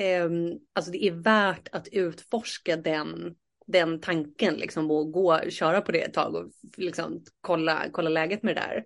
Um, 0.00 0.58
alltså 0.72 0.90
det 0.90 1.04
är 1.04 1.12
värt 1.12 1.68
att 1.72 1.88
utforska 1.88 2.76
den, 2.76 3.34
den 3.66 4.00
tanken 4.00 4.54
liksom 4.54 4.90
och 4.90 5.12
gå, 5.12 5.50
köra 5.50 5.80
på 5.80 5.92
det 5.92 6.00
ett 6.00 6.14
tag 6.14 6.34
och 6.34 6.50
liksom 6.76 7.24
kolla, 7.40 7.86
kolla 7.92 8.10
läget 8.10 8.42
med 8.42 8.56
det 8.56 8.60
där. 8.60 8.84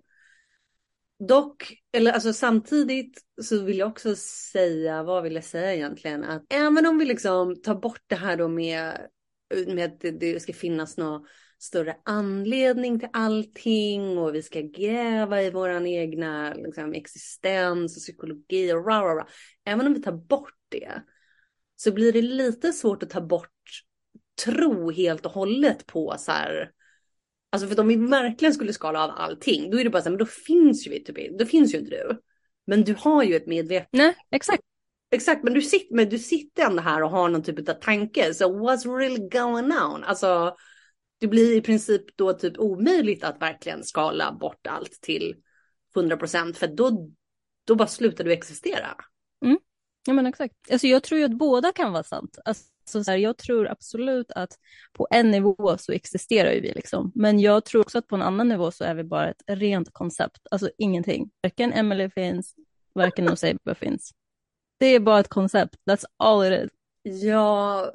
Dock, 1.27 1.73
eller 1.91 2.11
alltså 2.11 2.33
samtidigt 2.33 3.21
så 3.41 3.63
vill 3.63 3.77
jag 3.77 3.89
också 3.89 4.15
säga, 4.51 5.03
vad 5.03 5.23
vill 5.23 5.35
jag 5.35 5.43
säga 5.43 5.75
egentligen? 5.75 6.23
Att 6.23 6.45
även 6.49 6.85
om 6.85 6.97
vi 6.97 7.05
liksom 7.05 7.61
tar 7.61 7.75
bort 7.75 8.03
det 8.07 8.15
här 8.15 8.37
då 8.37 8.47
med, 8.47 9.07
med 9.67 9.85
att 9.85 9.99
det, 9.99 10.11
det 10.11 10.39
ska 10.39 10.53
finnas 10.53 10.97
någon 10.97 11.25
större 11.59 11.95
anledning 12.05 12.99
till 12.99 13.09
allting 13.13 14.17
och 14.17 14.35
vi 14.35 14.41
ska 14.41 14.61
gräva 14.61 15.41
i 15.41 15.51
våran 15.51 15.87
egna 15.87 16.53
liksom, 16.53 16.93
existens 16.93 17.97
och 17.97 18.01
psykologi 18.01 18.73
och 18.73 18.87
rah, 18.87 19.03
rah, 19.03 19.15
rah. 19.15 19.27
Även 19.65 19.87
om 19.87 19.93
vi 19.93 20.01
tar 20.01 20.11
bort 20.11 20.57
det 20.69 21.01
så 21.75 21.91
blir 21.91 22.13
det 22.13 22.21
lite 22.21 22.73
svårt 22.73 23.03
att 23.03 23.09
ta 23.09 23.21
bort 23.21 23.49
tro 24.45 24.91
helt 24.91 25.25
och 25.25 25.31
hållet 25.31 25.85
på 25.85 26.15
så 26.17 26.31
här 26.31 26.71
Alltså 27.49 27.67
för 27.67 27.79
om 27.79 27.87
vi 27.87 27.95
verkligen 27.95 28.53
skulle 28.53 28.73
skala 28.73 29.03
av 29.03 29.11
allting, 29.11 29.71
då 29.71 29.79
är 29.79 29.83
det 29.83 29.89
bara 29.89 30.01
så 30.01 30.09
här, 30.09 30.11
men 30.11 30.19
då 30.19 30.25
finns 30.25 30.87
ju 30.87 30.91
vi 30.91 31.03
typ, 31.03 31.39
då 31.39 31.45
finns 31.45 31.73
ju 31.73 31.77
inte 31.77 31.91
du. 31.91 32.21
Men 32.67 32.83
du 32.83 32.95
har 32.99 33.23
ju 33.23 33.35
ett 33.35 33.47
medvetande. 33.47 34.05
Nej, 34.05 34.15
exakt. 34.31 34.63
Exakt, 35.11 35.43
men 35.43 35.53
du 35.53 35.61
sitter, 35.61 35.95
men 35.95 36.09
du 36.09 36.19
sitter 36.19 36.63
ändå 36.63 36.81
här 36.81 37.03
och 37.03 37.09
har 37.09 37.29
någon 37.29 37.43
typ 37.43 37.69
av 37.69 37.73
tanke. 37.73 38.33
Så 38.33 38.45
what's 38.45 38.97
really 38.97 39.29
going 39.29 39.71
on? 39.71 40.03
Alltså, 40.03 40.55
det 41.19 41.27
blir 41.27 41.55
i 41.55 41.61
princip 41.61 42.17
då 42.17 42.33
typ 42.33 42.57
omöjligt 42.57 43.23
att 43.23 43.41
verkligen 43.41 43.83
skala 43.83 44.31
bort 44.31 44.67
allt 44.67 44.91
till 45.01 45.35
100 45.95 46.17
procent, 46.17 46.57
för 46.57 46.67
då, 46.67 47.11
då 47.65 47.75
bara 47.75 47.87
slutar 47.87 48.23
du 48.23 48.31
existera. 48.31 48.95
Mm. 49.45 49.57
Ja 50.07 50.13
men 50.13 50.25
exakt. 50.25 50.55
Alltså 50.71 50.87
jag 50.87 51.03
tror 51.03 51.19
ju 51.19 51.25
att 51.25 51.37
båda 51.37 51.71
kan 51.71 51.91
vara 51.91 52.03
sant. 52.03 52.37
Alltså, 52.45 52.63
så 52.89 53.03
här, 53.11 53.17
jag 53.17 53.37
tror 53.37 53.67
absolut 53.67 54.31
att 54.31 54.57
på 54.93 55.07
en 55.11 55.31
nivå 55.31 55.77
så 55.77 55.91
existerar 55.91 56.51
ju 56.51 56.61
vi 56.61 56.71
liksom. 56.71 57.11
Men 57.15 57.39
jag 57.39 57.65
tror 57.65 57.81
också 57.81 57.97
att 57.97 58.07
på 58.07 58.15
en 58.15 58.21
annan 58.21 58.47
nivå 58.47 58.71
så 58.71 58.83
är 58.83 58.95
vi 58.95 59.03
bara 59.03 59.29
ett 59.29 59.43
rent 59.47 59.93
koncept. 59.93 60.39
Alltså 60.51 60.69
ingenting. 60.77 61.29
Varken 61.43 61.73
Emily 61.73 62.09
finns, 62.09 62.55
varken 62.93 63.25
Noseba 63.25 63.75
finns. 63.75 64.11
Det 64.77 64.85
är 64.85 64.99
bara 64.99 65.19
ett 65.19 65.29
koncept. 65.29 65.75
That's 65.89 66.05
all 66.17 66.53
it 66.53 66.71
is. 67.03 67.23
Ja, 67.23 67.91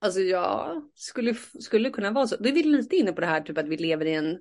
alltså 0.00 0.20
ja, 0.20 0.82
skulle, 0.94 1.34
skulle 1.60 1.90
kunna 1.90 2.10
vara 2.10 2.26
så. 2.26 2.36
Då 2.36 2.48
är 2.48 2.52
vi 2.52 2.62
lite 2.62 2.96
inne 2.96 3.12
på 3.12 3.20
det 3.20 3.26
här 3.26 3.40
typ 3.40 3.58
att 3.58 3.68
vi 3.68 3.76
lever 3.76 4.06
i 4.06 4.14
en 4.14 4.38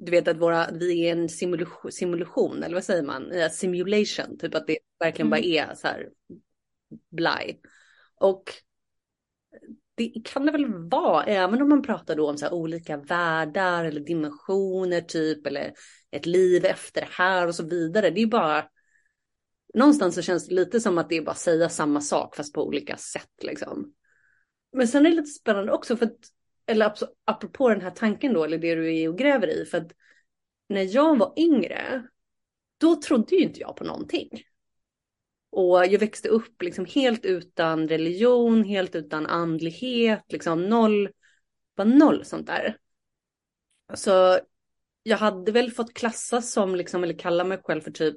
du 0.00 0.10
vet 0.10 0.28
att 0.28 0.36
våra, 0.36 0.70
vi 0.70 1.08
är 1.08 1.12
en 1.12 1.28
simulation, 1.28 1.92
simulation, 1.92 2.62
eller 2.62 2.74
vad 2.74 2.84
säger 2.84 3.02
man? 3.02 3.50
Simulation, 3.50 4.38
typ 4.38 4.54
att 4.54 4.66
det 4.66 4.78
verkligen 4.98 5.26
mm. 5.26 5.30
bara 5.30 5.46
är 5.46 5.74
så 5.74 5.86
här 5.86 6.08
blaj. 7.10 7.60
Och 8.14 8.52
det 9.94 10.12
kan 10.24 10.46
det 10.46 10.52
väl 10.52 10.88
vara, 10.88 11.24
även 11.24 11.62
om 11.62 11.68
man 11.68 11.82
pratar 11.82 12.16
då 12.16 12.30
om 12.30 12.38
så 12.38 12.50
olika 12.50 12.96
världar 12.96 13.84
eller 13.84 14.00
dimensioner 14.00 15.00
typ, 15.00 15.46
eller 15.46 15.72
ett 16.10 16.26
liv 16.26 16.64
efter 16.64 17.00
det 17.00 17.08
här 17.10 17.46
och 17.46 17.54
så 17.54 17.64
vidare. 17.64 18.10
Det 18.10 18.20
är 18.20 18.26
bara, 18.26 18.68
någonstans 19.74 20.14
så 20.14 20.22
känns 20.22 20.48
det 20.48 20.54
lite 20.54 20.80
som 20.80 20.98
att 20.98 21.08
det 21.08 21.16
är 21.16 21.22
bara 21.22 21.30
att 21.30 21.38
säga 21.38 21.68
samma 21.68 22.00
sak 22.00 22.36
fast 22.36 22.54
på 22.54 22.66
olika 22.66 22.96
sätt 22.96 23.42
liksom. 23.42 23.92
Men 24.72 24.88
sen 24.88 25.06
är 25.06 25.10
det 25.10 25.16
lite 25.16 25.30
spännande 25.30 25.72
också 25.72 25.96
för 25.96 26.06
att, 26.06 26.18
eller 26.66 26.92
apropå 27.24 27.68
den 27.68 27.80
här 27.80 27.90
tanken 27.90 28.32
då, 28.32 28.44
eller 28.44 28.58
det 28.58 28.74
du 28.74 28.96
är 28.96 29.08
och 29.08 29.18
gräver 29.18 29.46
i, 29.46 29.64
för 29.64 29.78
att 29.78 29.92
när 30.68 30.94
jag 30.94 31.18
var 31.18 31.34
yngre, 31.36 32.06
då 32.78 32.96
trodde 32.96 33.36
ju 33.36 33.42
inte 33.42 33.60
jag 33.60 33.76
på 33.76 33.84
någonting. 33.84 34.28
Och 35.50 35.86
jag 35.86 35.98
växte 35.98 36.28
upp 36.28 36.62
liksom 36.62 36.84
helt 36.84 37.24
utan 37.24 37.88
religion, 37.88 38.64
helt 38.64 38.94
utan 38.94 39.26
andlighet, 39.26 40.24
liksom 40.28 40.68
noll, 40.68 41.08
bara 41.76 41.88
noll 41.88 42.24
sånt 42.24 42.46
där. 42.46 42.76
Så 43.94 44.38
jag 45.02 45.16
hade 45.16 45.52
väl 45.52 45.70
fått 45.70 45.94
klassas 45.94 46.52
som, 46.52 46.74
liksom, 46.74 47.04
eller 47.04 47.18
kalla 47.18 47.44
mig 47.44 47.60
själv 47.64 47.80
för 47.80 47.90
typ 47.90 48.16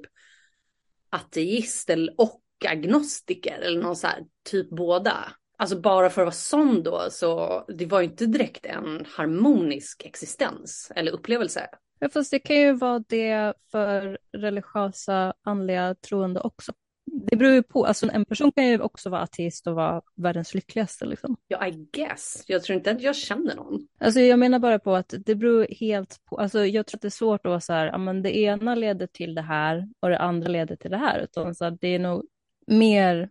ateist 1.10 1.90
eller, 1.90 2.20
och 2.20 2.42
agnostiker 2.68 3.58
eller 3.58 3.82
någon 3.82 3.96
så 3.96 4.06
här, 4.06 4.24
typ 4.42 4.70
båda. 4.70 5.32
Alltså 5.56 5.80
bara 5.80 6.10
för 6.10 6.22
att 6.22 6.26
vara 6.26 6.32
sån 6.32 6.82
då, 6.82 7.06
så 7.10 7.64
det 7.68 7.86
var 7.86 8.00
ju 8.00 8.06
inte 8.06 8.26
direkt 8.26 8.66
en 8.66 9.06
harmonisk 9.08 10.04
existens 10.04 10.92
eller 10.96 11.12
upplevelse. 11.12 11.68
Ja, 11.98 12.08
fast 12.08 12.30
det 12.30 12.38
kan 12.38 12.56
ju 12.56 12.72
vara 12.72 12.98
det 13.08 13.54
för 13.70 14.18
religiösa 14.32 15.34
andliga 15.42 15.94
troende 15.94 16.40
också 16.40 16.72
det 17.06 17.36
beror 17.36 17.52
ju 17.52 17.62
på, 17.62 17.86
alltså 17.86 18.10
en 18.12 18.24
person 18.24 18.52
kan 18.52 18.66
ju 18.66 18.80
också 18.80 19.10
vara 19.10 19.20
ateist 19.20 19.66
och 19.66 19.74
vara 19.74 20.02
världens 20.14 20.54
lyckligaste 20.54 21.06
liksom. 21.06 21.36
Ja, 21.48 21.66
I 21.66 21.88
guess. 21.92 22.44
Jag 22.46 22.62
tror 22.62 22.76
inte 22.76 22.90
att 22.90 23.02
jag 23.02 23.16
känner 23.16 23.54
någon. 23.54 23.86
Alltså 23.98 24.20
jag 24.20 24.38
menar 24.38 24.58
bara 24.58 24.78
på 24.78 24.94
att 24.94 25.14
det 25.18 25.34
beror 25.34 25.66
helt 25.80 26.20
på, 26.24 26.36
alltså 26.38 26.66
jag 26.66 26.86
tror 26.86 26.98
att 26.98 27.02
det 27.02 27.08
är 27.08 27.10
svårt 27.10 27.46
att 27.46 27.50
vara 27.50 27.60
så 27.60 27.72
här, 27.72 27.86
ja 27.86 27.98
men 27.98 28.22
det 28.22 28.38
ena 28.38 28.74
leder 28.74 29.06
till 29.06 29.34
det 29.34 29.42
här 29.42 29.88
och 30.00 30.08
det 30.08 30.18
andra 30.18 30.48
leder 30.48 30.76
till 30.76 30.90
det 30.90 30.96
här, 30.96 31.20
utan 31.20 31.54
så 31.54 31.70
det 31.70 31.88
är 31.88 31.98
nog 31.98 32.26
mer 32.66 33.30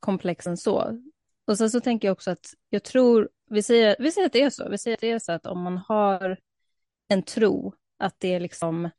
komplext 0.00 0.46
än 0.46 0.56
så. 0.56 1.00
Och 1.46 1.58
sen 1.58 1.70
så 1.70 1.80
tänker 1.80 2.08
jag 2.08 2.12
också 2.12 2.30
att 2.30 2.46
jag 2.68 2.82
tror, 2.82 3.28
vi 3.50 3.62
säger, 3.62 3.96
vi 3.98 4.10
säger 4.10 4.26
att 4.26 4.32
det 4.32 4.42
är 4.42 4.50
så, 4.50 4.68
vi 4.68 4.78
säger 4.78 4.96
att 4.96 5.00
det 5.00 5.10
är 5.10 5.18
så 5.18 5.32
att 5.32 5.46
om 5.46 5.60
man 5.62 5.78
har 5.78 6.38
en 7.08 7.22
tro, 7.22 7.74
att 7.98 8.14
det 8.18 8.40
liksom 8.40 8.90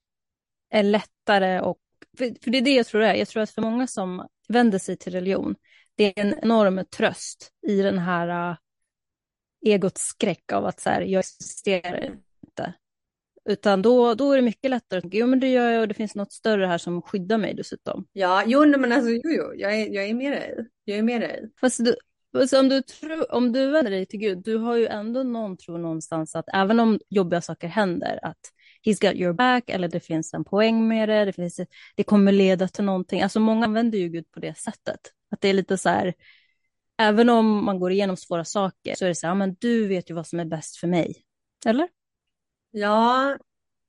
är 0.69 0.83
lättare 0.83 1.59
och 1.59 1.77
för, 2.17 2.43
för 2.43 2.51
det 2.51 2.57
är 2.57 2.61
det 2.61 2.75
jag 2.75 2.85
tror 2.85 3.01
det 3.01 3.07
är. 3.07 3.15
Jag 3.15 3.27
tror 3.27 3.43
att 3.43 3.51
för 3.51 3.61
många 3.61 3.87
som 3.87 4.27
vänder 4.47 4.79
sig 4.79 4.97
till 4.97 5.13
religion, 5.13 5.55
det 5.95 6.19
är 6.19 6.25
en 6.25 6.39
enorm 6.41 6.85
tröst 6.97 7.51
i 7.67 7.81
den 7.81 7.99
här 7.99 8.51
uh, 8.51 8.57
egots 9.65 10.01
skräck 10.01 10.51
av 10.51 10.65
att 10.65 10.79
så 10.79 10.89
här, 10.89 11.01
jag 11.01 11.19
existerar 11.19 12.19
inte. 12.47 12.73
Utan 13.49 13.81
då, 13.81 14.13
då 14.13 14.31
är 14.31 14.35
det 14.35 14.41
mycket 14.41 14.71
lättare 14.71 14.99
att 14.99 15.13
jo 15.13 15.27
men 15.27 15.39
det 15.39 15.47
gör 15.47 15.71
jag 15.71 15.81
och 15.81 15.87
det 15.87 15.93
finns 15.93 16.15
något 16.15 16.31
större 16.31 16.65
här 16.65 16.77
som 16.77 17.01
skyddar 17.01 17.37
mig 17.37 17.53
dessutom. 17.53 18.07
Ja, 18.11 18.43
jo 18.45 18.65
men 18.65 18.91
alltså 18.91 19.09
jo, 19.09 19.21
jo, 19.23 19.53
jag 19.55 19.81
är, 19.81 19.89
jag 19.89 20.05
är 20.05 20.13
med 20.13 20.31
dig. 20.31 20.67
Jag 20.83 20.97
är 20.97 21.03
med 21.03 21.21
dig. 21.21 21.49
Fast 21.61 21.85
du, 21.85 21.95
så 22.47 22.59
om, 22.59 22.69
du 22.69 22.81
tror, 22.81 23.33
om 23.33 23.51
du 23.51 23.71
vänder 23.71 23.91
dig 23.91 24.05
till 24.05 24.19
Gud, 24.19 24.43
du 24.43 24.57
har 24.57 24.75
ju 24.75 24.87
ändå 24.87 25.23
någon 25.23 25.57
tro 25.57 25.77
någonstans 25.77 26.35
att 26.35 26.45
även 26.53 26.79
om 26.79 26.99
jobbiga 27.09 27.41
saker 27.41 27.67
händer, 27.67 28.19
att 28.21 28.39
he's 28.85 29.01
got 29.01 29.15
your 29.15 29.33
back 29.33 29.69
eller 29.69 29.87
det 29.87 29.99
finns 29.99 30.33
en 30.33 30.43
poäng 30.43 30.87
med 30.87 31.09
det, 31.09 31.25
det, 31.25 31.33
finns, 31.33 31.59
det 31.95 32.03
kommer 32.03 32.31
leda 32.31 32.67
till 32.67 32.83
någonting. 32.83 33.21
Alltså 33.21 33.39
många 33.39 33.65
använder 33.65 33.97
ju 33.97 34.09
Gud 34.09 34.31
på 34.31 34.39
det 34.39 34.57
sättet. 34.57 34.99
Att 35.31 35.41
det 35.41 35.47
är 35.47 35.53
lite 35.53 35.77
så 35.77 35.89
här, 35.89 36.13
även 36.97 37.29
om 37.29 37.65
man 37.65 37.79
går 37.79 37.91
igenom 37.91 38.17
svåra 38.17 38.45
saker 38.45 38.95
så 38.95 39.05
är 39.05 39.09
det 39.09 39.15
så 39.15 39.27
här, 39.27 39.35
men 39.35 39.55
du 39.59 39.87
vet 39.87 40.09
ju 40.09 40.13
vad 40.13 40.27
som 40.27 40.39
är 40.39 40.45
bäst 40.45 40.77
för 40.77 40.87
mig. 40.87 41.15
Eller? 41.65 41.89
Ja, 42.71 43.37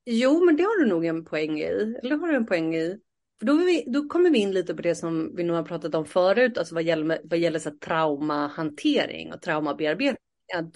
jo 0.07 0.45
men 0.45 0.57
det 0.57 0.63
har 0.63 0.81
du 0.81 0.87
nog 0.87 1.05
en 1.05 1.25
poäng 1.25 1.61
i. 1.61 1.97
Eller 2.03 2.17
har 2.17 2.29
du 2.29 2.37
en 2.37 2.47
poäng 2.47 2.75
i? 2.75 2.99
För 3.39 3.47
då, 3.47 3.57
vi, 3.57 3.85
då 3.87 4.09
kommer 4.09 4.31
vi 4.31 4.39
in 4.39 4.53
lite 4.53 4.75
på 4.75 4.83
det 4.83 4.95
som 4.95 5.37
vi 5.37 5.45
nog 5.45 5.57
har 5.57 5.63
pratat 5.63 5.95
om 5.95 6.05
förut, 6.05 6.59
alltså 6.59 6.75
vad 6.75 6.85
gäller, 6.85 7.21
vad 7.25 7.39
gäller 7.39 7.59
så 7.59 7.71
traumahantering 7.71 9.33
och 9.33 9.43
traumabearbetning. 9.43 10.17
Att 10.55 10.75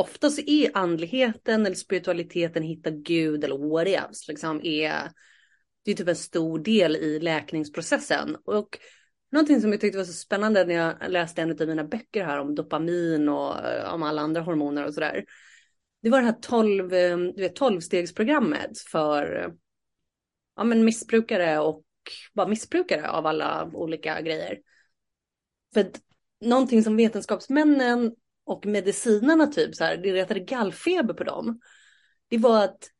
ofta 0.00 0.30
så 0.30 0.42
är 0.46 0.70
andligheten 0.74 1.66
eller 1.66 1.76
spiritualiteten, 1.76 2.62
hitta 2.62 2.90
Gud 2.90 3.44
eller 3.44 3.58
whatevs, 3.58 4.28
liksom 4.28 4.60
är, 4.64 5.10
det 5.84 5.90
är 5.90 5.94
typ 5.94 6.08
en 6.08 6.16
stor 6.16 6.58
del 6.58 6.96
i 6.96 7.20
läkningsprocessen. 7.20 8.36
Och 8.44 8.78
någonting 9.32 9.60
som 9.60 9.72
jag 9.72 9.80
tyckte 9.80 9.98
var 9.98 10.04
så 10.04 10.12
spännande 10.12 10.64
när 10.64 10.74
jag 10.74 10.94
läste 11.08 11.42
en 11.42 11.50
av 11.50 11.66
mina 11.66 11.84
böcker 11.84 12.24
här 12.24 12.38
om 12.38 12.54
dopamin 12.54 13.28
och 13.28 13.66
eh, 13.66 13.94
om 13.94 14.02
alla 14.02 14.22
andra 14.22 14.40
hormoner 14.40 14.86
och 14.86 14.94
sådär. 14.94 15.24
Det 16.02 16.10
var 16.10 16.18
det 16.18 16.26
här 16.26 16.38
12, 16.40 16.94
eh, 16.94 17.18
du 17.18 17.42
vet, 17.42 17.60
12-stegsprogrammet 17.60 18.78
för 18.90 19.36
eh, 19.36 19.52
ja, 20.56 20.64
men 20.64 20.84
missbrukare 20.84 21.58
och 21.58 21.84
bara 22.32 22.48
missbrukare 22.48 23.10
av 23.10 23.26
alla 23.26 23.70
olika 23.72 24.20
grejer. 24.20 24.58
För 25.74 25.80
att 25.80 26.00
någonting 26.40 26.82
som 26.82 26.96
vetenskapsmännen 26.96 28.14
och 28.50 28.66
medicinarna 28.66 29.46
typ 29.46 29.74
så 29.74 29.84
här, 29.84 29.96
det 29.96 30.12
retade 30.12 30.40
gallfeber 30.40 31.14
på 31.14 31.24
dem. 31.24 31.60
Det 32.28 32.38
var 32.38 32.64
att 32.64 32.90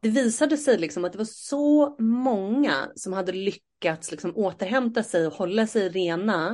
det 0.00 0.08
visade 0.08 0.56
sig 0.56 0.78
liksom 0.78 1.04
att 1.04 1.12
det 1.12 1.18
var 1.18 1.24
så 1.24 1.96
många 1.98 2.90
som 2.94 3.12
hade 3.12 3.32
lyckats 3.32 4.10
liksom 4.10 4.36
återhämta 4.36 5.02
sig 5.02 5.26
och 5.26 5.32
hålla 5.32 5.66
sig 5.66 5.88
rena. 5.88 6.50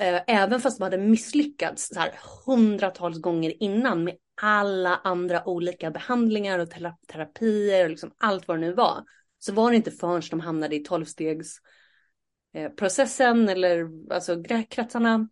Eh, 0.00 0.20
även 0.26 0.60
fast 0.60 0.78
de 0.78 0.84
hade 0.84 0.98
misslyckats 0.98 1.88
så 1.88 2.00
här, 2.00 2.14
hundratals 2.46 3.20
gånger 3.20 3.62
innan 3.62 4.04
med 4.04 4.16
alla 4.42 4.96
andra 4.96 5.48
olika 5.48 5.90
behandlingar 5.90 6.58
och 6.58 6.70
terapier 7.08 7.84
och 7.84 7.90
liksom 7.90 8.12
allt 8.18 8.48
vad 8.48 8.56
det 8.56 8.66
nu 8.66 8.72
var. 8.72 9.04
Så 9.38 9.52
var 9.52 9.70
det 9.70 9.76
inte 9.76 9.90
förrän 9.90 10.22
de 10.30 10.40
hamnade 10.40 10.76
i 10.76 10.84
tolvstegsprocessen 10.84 13.48
eh, 13.48 13.52
eller 13.52 13.88
alltså 14.14 14.42
kretsarna 14.70 15.28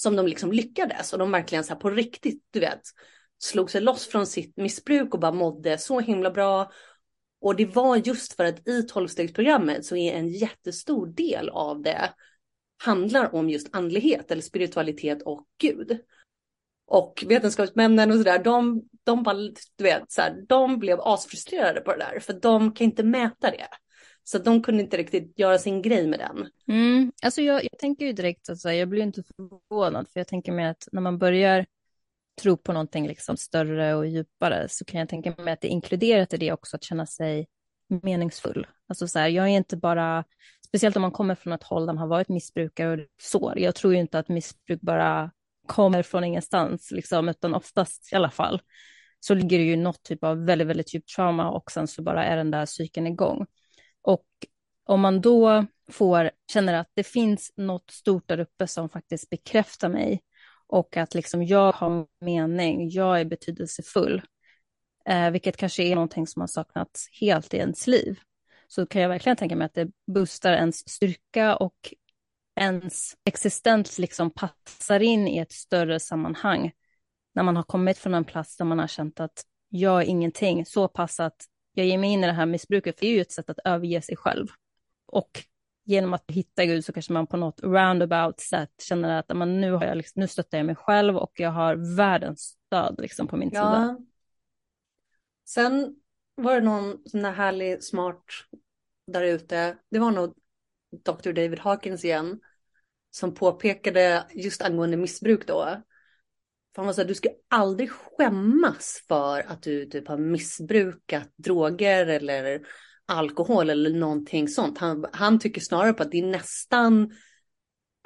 som 0.00 0.16
de 0.16 0.26
liksom 0.26 0.52
lyckades 0.52 1.12
och 1.12 1.18
de 1.18 1.30
verkligen 1.30 1.64
så 1.64 1.72
här 1.72 1.80
på 1.80 1.90
riktigt, 1.90 2.44
du 2.50 2.60
vet, 2.60 2.80
slog 3.38 3.70
sig 3.70 3.80
loss 3.80 4.06
från 4.06 4.26
sitt 4.26 4.56
missbruk 4.56 5.14
och 5.14 5.20
bara 5.20 5.32
mådde 5.32 5.78
så 5.78 6.00
himla 6.00 6.30
bra. 6.30 6.70
Och 7.40 7.56
det 7.56 7.64
var 7.66 7.96
just 7.96 8.32
för 8.32 8.44
att 8.44 8.68
i 8.68 8.82
tolvstegsprogrammet 8.82 9.84
så 9.84 9.96
är 9.96 10.12
en 10.12 10.28
jättestor 10.28 11.06
del 11.06 11.48
av 11.48 11.82
det 11.82 12.10
handlar 12.84 13.34
om 13.34 13.50
just 13.50 13.76
andlighet 13.76 14.30
eller 14.30 14.42
spiritualitet 14.42 15.22
och 15.22 15.46
Gud. 15.60 15.98
Och 16.86 17.24
vetenskapsmännen 17.26 18.10
och 18.10 18.16
sådär, 18.16 18.44
de, 18.44 18.82
de 19.04 19.22
bara, 19.22 19.36
du 19.76 19.84
vet, 19.84 20.12
så 20.12 20.20
här, 20.20 20.44
de 20.48 20.78
blev 20.78 21.00
asfrustrerade 21.00 21.80
på 21.80 21.92
det 21.92 21.98
där 21.98 22.20
för 22.20 22.32
de 22.32 22.74
kan 22.74 22.84
inte 22.84 23.02
mäta 23.02 23.50
det. 23.50 23.68
Så 24.30 24.38
de 24.38 24.62
kunde 24.62 24.82
inte 24.82 24.96
riktigt 24.96 25.38
göra 25.38 25.58
sin 25.58 25.82
grej 25.82 26.06
med 26.06 26.18
den. 26.18 26.50
Mm. 26.68 27.12
Alltså 27.22 27.42
jag, 27.42 27.64
jag 27.64 27.78
tänker 27.78 28.06
ju 28.06 28.12
direkt, 28.12 28.50
alltså, 28.50 28.72
jag 28.72 28.88
blir 28.88 29.02
inte 29.02 29.22
förvånad, 29.22 30.08
för 30.08 30.20
jag 30.20 30.28
tänker 30.28 30.52
mig 30.52 30.66
att 30.66 30.88
när 30.92 31.00
man 31.00 31.18
börjar 31.18 31.66
tro 32.42 32.56
på 32.56 32.72
någonting 32.72 33.06
liksom 33.06 33.36
större 33.36 33.94
och 33.94 34.06
djupare 34.06 34.66
så 34.68 34.84
kan 34.84 35.00
jag 35.00 35.08
tänka 35.08 35.34
mig 35.38 35.52
att 35.52 35.60
det 35.60 35.68
är 35.68 35.70
inkluderat 35.70 36.34
i 36.34 36.36
det 36.36 36.52
också 36.52 36.76
att 36.76 36.84
känna 36.84 37.06
sig 37.06 37.46
meningsfull. 38.02 38.66
Alltså 38.88 39.08
så 39.08 39.18
här, 39.18 39.28
jag 39.28 39.44
är 39.44 39.48
inte 39.48 39.76
bara, 39.76 40.24
speciellt 40.66 40.96
om 40.96 41.02
man 41.02 41.12
kommer 41.12 41.34
från 41.34 41.52
ett 41.52 41.62
håll 41.62 41.86
där 41.86 41.92
man 41.92 42.00
har 42.00 42.08
varit 42.08 42.28
missbrukare 42.28 42.92
och 42.92 43.06
sår. 43.20 43.58
Jag 43.58 43.74
tror 43.74 43.94
ju 43.94 44.00
inte 44.00 44.18
att 44.18 44.28
missbruk 44.28 44.80
bara 44.80 45.30
kommer 45.66 46.02
från 46.02 46.24
ingenstans, 46.24 46.90
liksom, 46.90 47.28
utan 47.28 47.54
oftast 47.54 48.12
i 48.12 48.16
alla 48.16 48.30
fall 48.30 48.62
så 49.20 49.34
ligger 49.34 49.58
det 49.58 49.64
ju 49.64 49.76
något 49.76 50.02
typ 50.02 50.24
av 50.24 50.44
väldigt, 50.44 50.68
väldigt 50.68 50.94
djupt 50.94 51.08
trauma 51.16 51.50
och 51.50 51.70
sen 51.70 51.86
så 51.86 52.02
bara 52.02 52.24
är 52.24 52.36
den 52.36 52.50
där 52.50 52.66
cykeln 52.66 53.06
igång. 53.06 53.46
Och 54.08 54.26
om 54.84 55.00
man 55.00 55.20
då 55.20 55.66
får, 55.90 56.30
känner 56.52 56.74
att 56.74 56.90
det 56.94 57.04
finns 57.04 57.52
något 57.56 57.90
stort 57.90 58.28
där 58.28 58.40
uppe 58.40 58.66
som 58.66 58.88
faktiskt 58.88 59.30
bekräftar 59.30 59.88
mig 59.88 60.22
och 60.66 60.96
att 60.96 61.14
liksom 61.14 61.42
jag 61.42 61.72
har 61.72 62.06
mening, 62.20 62.90
jag 62.90 63.20
är 63.20 63.24
betydelsefull, 63.24 64.22
eh, 65.08 65.30
vilket 65.30 65.56
kanske 65.56 65.82
är 65.82 65.94
någonting 65.94 66.26
som 66.26 66.40
har 66.40 66.46
saknats 66.46 67.08
helt 67.20 67.54
i 67.54 67.56
ens 67.56 67.86
liv, 67.86 68.20
så 68.68 68.86
kan 68.86 69.02
jag 69.02 69.08
verkligen 69.08 69.36
tänka 69.36 69.56
mig 69.56 69.66
att 69.66 69.74
det 69.74 69.90
boostar 70.06 70.52
ens 70.52 70.88
styrka 70.88 71.56
och 71.56 71.94
ens 72.60 73.16
existens 73.24 73.98
liksom 73.98 74.30
passar 74.30 75.00
in 75.00 75.28
i 75.28 75.38
ett 75.38 75.52
större 75.52 76.00
sammanhang 76.00 76.72
när 77.34 77.42
man 77.42 77.56
har 77.56 77.62
kommit 77.62 77.98
från 77.98 78.14
en 78.14 78.24
plats 78.24 78.56
där 78.56 78.64
man 78.64 78.78
har 78.78 78.86
känt 78.86 79.20
att 79.20 79.44
jag 79.68 80.02
är 80.02 80.06
ingenting, 80.06 80.66
så 80.66 80.88
pass 80.88 81.20
att 81.20 81.46
jag 81.78 81.86
ger 81.86 81.98
mig 81.98 82.10
in 82.10 82.24
i 82.24 82.26
det 82.26 82.32
här 82.32 82.46
missbruket, 82.46 82.98
för 82.98 83.06
det 83.06 83.12
är 83.12 83.14
ju 83.14 83.20
ett 83.20 83.32
sätt 83.32 83.50
att 83.50 83.58
överge 83.64 84.02
sig 84.02 84.16
själv. 84.16 84.46
Och 85.06 85.44
genom 85.84 86.14
att 86.14 86.24
hitta 86.28 86.64
Gud 86.64 86.84
så 86.84 86.92
kanske 86.92 87.12
man 87.12 87.26
på 87.26 87.36
något 87.36 87.62
roundabout 87.62 88.40
sätt 88.40 88.70
känner 88.82 89.18
att 89.18 89.36
man, 89.36 89.60
nu, 89.60 89.72
har 89.72 89.84
jag 89.84 89.96
liksom, 89.96 90.20
nu 90.20 90.28
stöttar 90.28 90.58
jag 90.58 90.66
mig 90.66 90.76
själv 90.76 91.16
och 91.16 91.32
jag 91.34 91.50
har 91.50 91.96
världens 91.96 92.40
stöd 92.66 92.94
liksom 92.98 93.26
på 93.26 93.36
min 93.36 93.50
ja. 93.52 93.60
sida. 93.60 93.98
Sen 95.44 95.96
var 96.34 96.54
det 96.54 96.60
någon 96.60 97.02
sån 97.04 97.22
där 97.22 97.32
härlig, 97.32 97.82
smart 97.84 98.24
där 99.06 99.22
ute. 99.22 99.76
Det 99.90 99.98
var 99.98 100.10
nog 100.10 100.34
Dr. 101.04 101.32
David 101.32 101.58
Hawkins 101.58 102.04
igen 102.04 102.40
som 103.10 103.34
påpekade 103.34 104.26
just 104.30 104.62
angående 104.62 104.96
missbruk 104.96 105.46
då. 105.46 105.82
För 106.78 106.82
han 106.82 106.86
var 106.86 106.92
så 106.92 107.00
här, 107.00 107.08
du 107.08 107.14
ska 107.14 107.28
aldrig 107.48 107.90
skämmas 107.90 109.04
för 109.08 109.40
att 109.40 109.62
du 109.62 109.86
typ 109.86 110.08
har 110.08 110.18
missbrukat 110.18 111.32
droger 111.36 112.06
eller 112.06 112.60
alkohol 113.06 113.70
eller 113.70 113.90
någonting 113.90 114.48
sånt. 114.48 114.78
Han, 114.78 115.06
han 115.12 115.38
tycker 115.38 115.60
snarare 115.60 115.92
på 115.92 116.02
att 116.02 116.10
det 116.10 116.18
är 116.18 116.26
nästan 116.26 117.12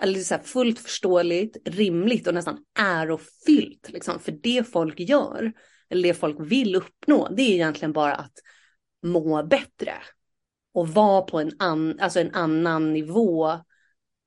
eller 0.03 0.21
så 0.21 0.39
fullt 0.39 0.79
förståeligt, 0.79 1.57
rimligt 1.65 2.27
och 2.27 2.35
nästan 2.35 2.59
ärofyllt. 2.79 3.89
Liksom. 3.89 4.19
För 4.19 4.33
det 4.33 4.69
folk 4.73 5.01
gör, 5.01 5.53
eller 5.91 6.03
det 6.03 6.15
folk 6.15 6.37
vill 6.41 6.77
uppnå, 6.77 7.29
det 7.37 7.43
är 7.43 7.55
egentligen 7.55 7.93
bara 7.93 8.15
att 8.15 8.35
må 9.03 9.43
bättre. 9.43 9.95
Och 10.75 10.89
vara 10.89 11.23
på 11.23 11.41
en, 11.41 11.53
an, 11.59 12.01
alltså 12.01 12.21
en 12.21 12.35
annan 12.35 12.93
nivå 12.93 13.59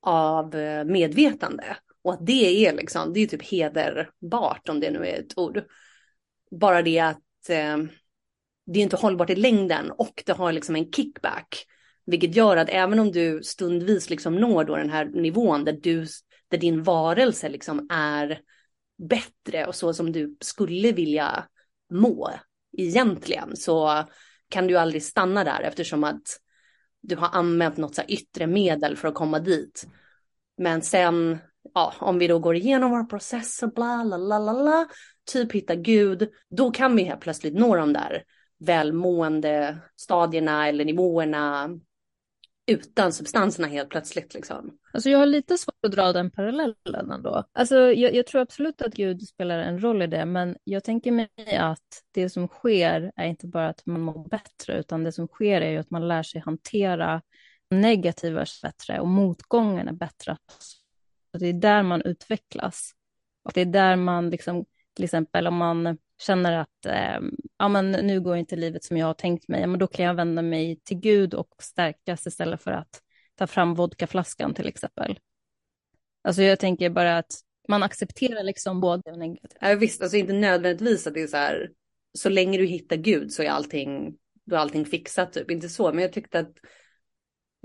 av 0.02 0.54
eh, 0.54 0.84
medvetande. 0.84 1.76
Och 2.06 2.12
att 2.12 2.26
det 2.26 2.66
är 2.66 2.72
liksom, 2.72 3.12
det 3.12 3.20
är 3.20 3.26
typ 3.26 3.42
hederbart 3.42 4.68
om 4.68 4.80
det 4.80 4.90
nu 4.90 5.06
är 5.06 5.20
ett 5.20 5.38
ord. 5.38 5.64
Bara 6.50 6.82
det 6.82 6.98
att 6.98 7.48
eh, 7.48 7.76
det 8.66 8.78
är 8.78 8.82
inte 8.82 8.96
hållbart 8.96 9.30
i 9.30 9.34
längden 9.34 9.90
och 9.90 10.22
det 10.26 10.32
har 10.32 10.52
liksom 10.52 10.76
en 10.76 10.92
kickback. 10.92 11.66
Vilket 12.04 12.36
gör 12.36 12.56
att 12.56 12.68
även 12.68 12.98
om 12.98 13.12
du 13.12 13.42
stundvis 13.42 14.10
liksom 14.10 14.36
når 14.36 14.64
då 14.64 14.76
den 14.76 14.90
här 14.90 15.04
nivån 15.04 15.64
där, 15.64 15.72
du, 15.72 16.06
där 16.48 16.58
din 16.58 16.82
varelse 16.82 17.48
liksom 17.48 17.86
är 17.90 18.40
bättre 18.98 19.66
och 19.66 19.74
så 19.74 19.94
som 19.94 20.12
du 20.12 20.36
skulle 20.40 20.92
vilja 20.92 21.44
må 21.90 22.30
egentligen 22.78 23.56
så 23.56 24.04
kan 24.48 24.66
du 24.66 24.76
aldrig 24.76 25.02
stanna 25.02 25.44
där 25.44 25.60
eftersom 25.60 26.04
att 26.04 26.40
du 27.00 27.16
har 27.16 27.28
använt 27.32 27.76
något 27.76 27.94
så 27.94 28.02
yttre 28.08 28.46
medel 28.46 28.96
för 28.96 29.08
att 29.08 29.14
komma 29.14 29.38
dit. 29.38 29.86
Men 30.58 30.82
sen, 30.82 31.38
ja, 31.76 31.94
om 31.98 32.18
vi 32.18 32.26
då 32.26 32.38
går 32.38 32.56
igenom 32.56 32.90
vår 32.90 33.04
process 33.04 33.62
och 33.62 33.72
bla, 33.72 34.04
la, 34.04 34.16
la, 34.16 34.38
la, 34.38 34.52
la, 34.52 34.86
typ 35.32 35.52
hitta 35.52 35.74
Gud, 35.74 36.28
då 36.50 36.70
kan 36.70 36.96
vi 36.96 37.02
helt 37.02 37.20
plötsligt 37.20 37.54
nå 37.54 37.76
de 37.76 37.92
där 37.92 38.22
välmående 38.58 39.78
stadierna 39.96 40.68
eller 40.68 40.84
nivåerna 40.84 41.70
utan 42.66 43.12
substanserna 43.12 43.68
helt 43.68 43.88
plötsligt. 43.88 44.34
Liksom. 44.34 44.78
Alltså 44.92 45.10
jag 45.10 45.18
har 45.18 45.26
lite 45.26 45.58
svårt 45.58 45.84
att 45.86 45.92
dra 45.92 46.12
den 46.12 46.30
parallellen 46.30 47.10
ändå. 47.10 47.44
Alltså 47.52 47.76
jag, 47.76 48.14
jag, 48.14 48.26
tror 48.26 48.40
absolut 48.40 48.82
att 48.82 48.94
Gud 48.94 49.28
spelar 49.28 49.58
en 49.58 49.82
roll 49.82 50.02
i 50.02 50.06
det, 50.06 50.24
men 50.24 50.56
jag 50.64 50.84
tänker 50.84 51.12
mig 51.12 51.28
att 51.58 52.02
det 52.14 52.30
som 52.30 52.48
sker 52.48 53.12
är 53.16 53.26
inte 53.26 53.46
bara 53.46 53.68
att 53.68 53.86
man 53.86 54.00
mår 54.00 54.28
bättre, 54.28 54.78
utan 54.78 55.04
det 55.04 55.12
som 55.12 55.26
sker 55.26 55.60
är 55.60 55.70
ju 55.70 55.78
att 55.78 55.90
man 55.90 56.08
lär 56.08 56.22
sig 56.22 56.40
hantera 56.40 57.22
negativa 57.70 58.44
bättre 58.62 59.00
och 59.00 59.08
motgångarna 59.08 59.92
bättre. 59.92 60.36
Att 61.36 61.40
det 61.40 61.48
är 61.48 61.52
där 61.52 61.82
man 61.82 62.02
utvecklas. 62.02 62.92
Och 63.44 63.52
det 63.54 63.60
är 63.60 63.66
där 63.66 63.96
man 63.96 64.30
liksom, 64.30 64.64
till 64.94 65.04
exempel 65.04 65.46
om 65.46 65.56
man 65.56 65.98
känner 66.18 66.58
att 66.58 66.86
eh, 66.86 67.20
ja, 67.58 67.68
men 67.68 67.90
nu 67.90 68.20
går 68.20 68.36
inte 68.36 68.56
livet 68.56 68.84
som 68.84 68.96
jag 68.96 69.06
har 69.06 69.14
tänkt 69.14 69.48
mig, 69.48 69.60
ja, 69.60 69.66
men 69.66 69.80
då 69.80 69.86
kan 69.86 70.04
jag 70.04 70.14
vända 70.14 70.42
mig 70.42 70.80
till 70.84 71.00
Gud 71.00 71.34
och 71.34 71.48
stärkas 71.58 72.26
istället 72.26 72.62
för 72.62 72.70
att 72.70 73.02
ta 73.34 73.46
fram 73.46 73.74
vodkaflaskan 73.74 74.54
till 74.54 74.68
exempel. 74.68 75.18
Alltså 76.22 76.42
jag 76.42 76.58
tänker 76.58 76.90
bara 76.90 77.18
att 77.18 77.32
man 77.68 77.82
accepterar 77.82 78.42
liksom 78.42 78.80
både 78.80 79.10
och 79.10 79.18
negativt. 79.18 79.58
Ja, 79.60 79.74
visst, 79.74 80.02
alltså 80.02 80.16
inte 80.16 80.32
nödvändigtvis 80.32 81.06
att 81.06 81.14
det 81.14 81.22
är 81.22 81.26
så 81.26 81.36
här, 81.36 81.70
så 82.12 82.28
länge 82.28 82.58
du 82.58 82.66
hittar 82.66 82.96
Gud 82.96 83.32
så 83.32 83.42
är 83.42 83.48
allting, 83.48 84.16
då 84.44 84.56
är 84.56 84.60
allting 84.60 84.84
fixat, 84.84 85.32
typ 85.32 85.50
inte 85.50 85.68
så, 85.68 85.92
men 85.92 86.02
jag 86.02 86.12
tyckte 86.12 86.38
att 86.38 86.52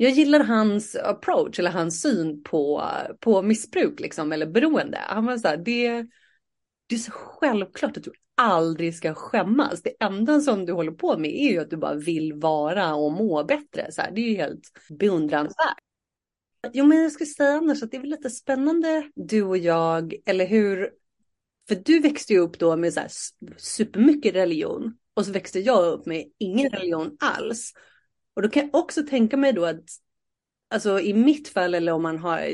jag 0.02 0.12
gillar 0.12 0.40
hans 0.40 0.96
approach 0.96 1.60
eller 1.60 1.72
hans 1.72 2.02
syn 2.02 2.44
på, 2.44 2.90
på 3.20 3.42
missbruk 3.42 4.00
liksom, 4.00 4.32
eller 4.32 4.46
beroende. 4.46 4.98
Han 5.08 5.26
var 5.26 5.38
så 5.38 5.48
här, 5.48 5.58
det, 5.58 6.06
det 6.88 6.96
är 6.96 7.00
så 7.00 7.12
självklart 7.12 7.98
att 7.98 8.04
du 8.04 8.12
aldrig 8.38 8.96
ska 8.96 9.14
skämmas. 9.14 9.82
Det 9.82 10.04
enda 10.04 10.42
som 10.42 10.66
du 10.66 10.74
håller 10.74 10.92
på 10.92 11.18
med 11.18 11.32
är 11.32 11.52
ju 11.52 11.60
att 11.60 11.70
du 11.70 11.78
bara 11.78 11.96
vill 11.96 12.34
vara 12.34 12.96
och 12.96 13.12
må 13.12 13.44
bättre. 13.44 13.92
Så 13.92 14.02
här, 14.02 14.12
det 14.12 14.22
är 14.22 14.30
ju 14.30 14.36
helt 14.36 14.72
beundransvärt. 14.90 15.78
Jo, 16.74 16.86
men 16.86 17.02
jag 17.02 17.12
skulle 17.12 17.28
säga 17.28 17.52
annars 17.52 17.84
att 17.84 17.92
det 17.92 17.98
är 17.98 18.02
väl 18.02 18.10
lite 18.10 18.30
spännande 18.30 19.12
du 19.16 19.44
och 19.44 19.58
jag, 19.58 20.14
eller 20.26 20.48
hur? 20.48 20.90
För 21.68 21.76
du 21.76 22.00
växte 22.00 22.34
ju 22.34 22.40
upp 22.40 22.60
då 22.60 22.76
med 22.76 22.94
så 22.94 23.00
här 23.00 23.10
supermycket 23.58 24.36
religion 24.36 24.98
och 25.14 25.26
så 25.26 25.32
växte 25.32 25.60
jag 25.60 25.94
upp 25.94 26.06
med 26.06 26.26
ingen 26.38 26.70
religion 26.70 27.18
alls. 27.20 27.74
Och 28.34 28.42
då 28.42 28.50
kan 28.50 28.64
jag 28.64 28.76
också 28.76 29.04
tänka 29.04 29.38
mig 29.38 29.54
då 29.54 29.66
att, 29.66 29.84
alltså 30.70 31.00
i 31.00 31.14
mitt 31.14 31.48
fall 31.48 31.76
eller 31.76 31.92
om 31.92 32.02
man 32.02 32.18
har, 32.18 32.48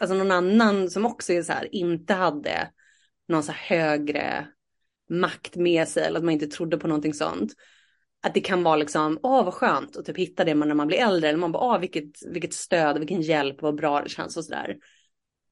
alltså 0.00 0.16
någon 0.16 0.30
annan 0.30 0.90
som 0.90 1.06
också 1.06 1.32
är 1.32 1.42
så 1.42 1.52
här, 1.52 1.74
inte 1.74 2.14
hade 2.14 2.70
någon 3.28 3.42
så 3.42 3.52
högre 3.52 4.48
makt 5.08 5.56
med 5.56 5.88
sig 5.88 6.04
eller 6.04 6.18
att 6.18 6.24
man 6.24 6.34
inte 6.34 6.46
trodde 6.46 6.78
på 6.78 6.88
någonting 6.88 7.14
sånt. 7.14 7.52
Att 8.22 8.34
det 8.34 8.40
kan 8.40 8.62
vara 8.62 8.76
liksom, 8.76 9.18
åh 9.22 9.44
vad 9.44 9.54
skönt 9.54 9.96
att 9.96 10.04
typ 10.04 10.18
hitta 10.18 10.44
det 10.44 10.54
när 10.54 10.74
man 10.74 10.86
blir 10.86 10.98
äldre. 10.98 11.28
Eller 11.28 11.38
man 11.38 11.52
bara, 11.52 11.74
åh 11.74 11.80
vilket, 11.80 12.10
vilket 12.26 12.54
stöd, 12.54 12.98
vilken 12.98 13.20
hjälp, 13.20 13.62
vad 13.62 13.76
bra 13.76 14.02
det 14.02 14.08
känns 14.08 14.36
och 14.36 14.44
sådär. 14.44 14.76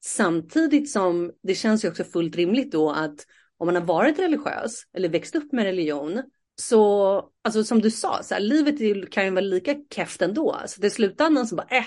Samtidigt 0.03 0.89
som 0.89 1.31
det 1.43 1.55
känns 1.55 1.85
ju 1.85 1.89
också 1.89 2.03
fullt 2.03 2.35
rimligt 2.35 2.71
då 2.71 2.91
att 2.91 3.25
om 3.57 3.65
man 3.65 3.75
har 3.75 3.83
varit 3.83 4.19
religiös 4.19 4.83
eller 4.93 5.09
växt 5.09 5.35
upp 5.35 5.51
med 5.51 5.65
religion 5.65 6.23
så, 6.55 7.29
alltså 7.41 7.63
som 7.63 7.81
du 7.81 7.91
sa, 7.91 8.23
så 8.23 8.33
här, 8.33 8.41
livet 8.41 9.09
kan 9.11 9.25
ju 9.25 9.31
vara 9.31 9.41
lika 9.41 9.75
keft 9.95 10.21
ändå. 10.21 10.61
Så 10.67 10.81
till 10.81 10.91
slutändan 10.91 11.47
så 11.47 11.55
bara, 11.55 11.67
äh, 11.69 11.85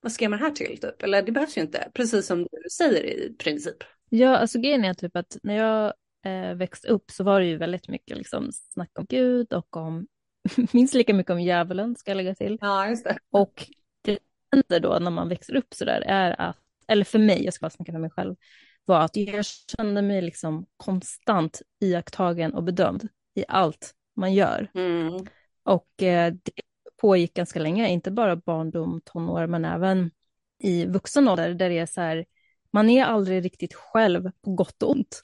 vad 0.00 0.12
ska 0.12 0.24
jag 0.24 0.30
med 0.30 0.40
det 0.40 0.44
här 0.44 0.52
till 0.52 0.80
typ? 0.80 1.02
Eller 1.02 1.22
det 1.22 1.32
behövs 1.32 1.56
ju 1.56 1.60
inte, 1.60 1.90
precis 1.94 2.26
som 2.26 2.42
du 2.42 2.70
säger 2.72 3.04
i 3.04 3.34
princip. 3.38 3.76
Ja, 4.08 4.36
alltså 4.36 4.58
grejen 4.58 4.84
är 4.84 4.94
typ 4.94 5.16
att 5.16 5.36
när 5.42 5.56
jag 5.56 5.94
eh, 6.24 6.54
växte 6.54 6.88
upp 6.88 7.10
så 7.10 7.24
var 7.24 7.40
det 7.40 7.46
ju 7.46 7.56
väldigt 7.56 7.88
mycket 7.88 8.16
liksom 8.16 8.52
snack 8.52 8.90
om 8.98 9.06
Gud 9.08 9.52
och 9.52 9.76
om, 9.76 10.06
minst 10.72 10.94
lika 10.94 11.14
mycket 11.14 11.32
om 11.32 11.40
djävulen 11.40 11.96
ska 11.96 12.10
jag 12.10 12.16
lägga 12.16 12.34
till. 12.34 12.58
Ja, 12.60 12.88
just 12.88 13.04
det. 13.04 13.18
Och 13.30 13.66
det 14.02 14.18
som 14.18 14.26
händer 14.52 14.80
då 14.80 14.98
när 14.98 15.10
man 15.10 15.28
växer 15.28 15.56
upp 15.56 15.74
så 15.74 15.84
där 15.84 16.00
är 16.00 16.40
att, 16.40 16.56
eller 16.88 17.04
för 17.04 17.18
mig, 17.18 17.44
jag 17.44 17.54
ska 17.54 17.64
bara 17.64 17.70
snacka 17.70 17.92
för 17.92 17.98
mig 17.98 18.10
själv, 18.10 18.36
var 18.84 19.00
att 19.00 19.16
jag 19.16 19.44
kände 19.76 20.02
mig 20.02 20.22
liksom 20.22 20.66
konstant 20.76 21.62
iakttagen 21.80 22.54
och 22.54 22.62
bedömd 22.62 23.08
i 23.36 23.44
allt 23.48 23.94
man 24.16 24.34
gör. 24.34 24.70
Mm. 24.74 25.26
Och 25.62 26.02
eh, 26.02 26.32
det 26.32 26.52
pågick 27.00 27.34
ganska 27.34 27.58
länge, 27.58 27.88
inte 27.88 28.10
bara 28.10 28.36
barndom, 28.36 29.00
tonår, 29.04 29.46
men 29.46 29.64
även 29.64 30.10
i 30.58 30.86
vuxen 30.86 31.28
ålder, 31.28 31.54
där 31.54 31.68
det 31.68 31.78
är 31.78 31.86
så 31.86 32.00
här, 32.00 32.24
man 32.70 32.90
är 32.90 33.04
aldrig 33.04 33.44
riktigt 33.44 33.74
själv 33.74 34.30
på 34.42 34.50
gott 34.50 34.82
och 34.82 34.90
ont. 34.90 35.20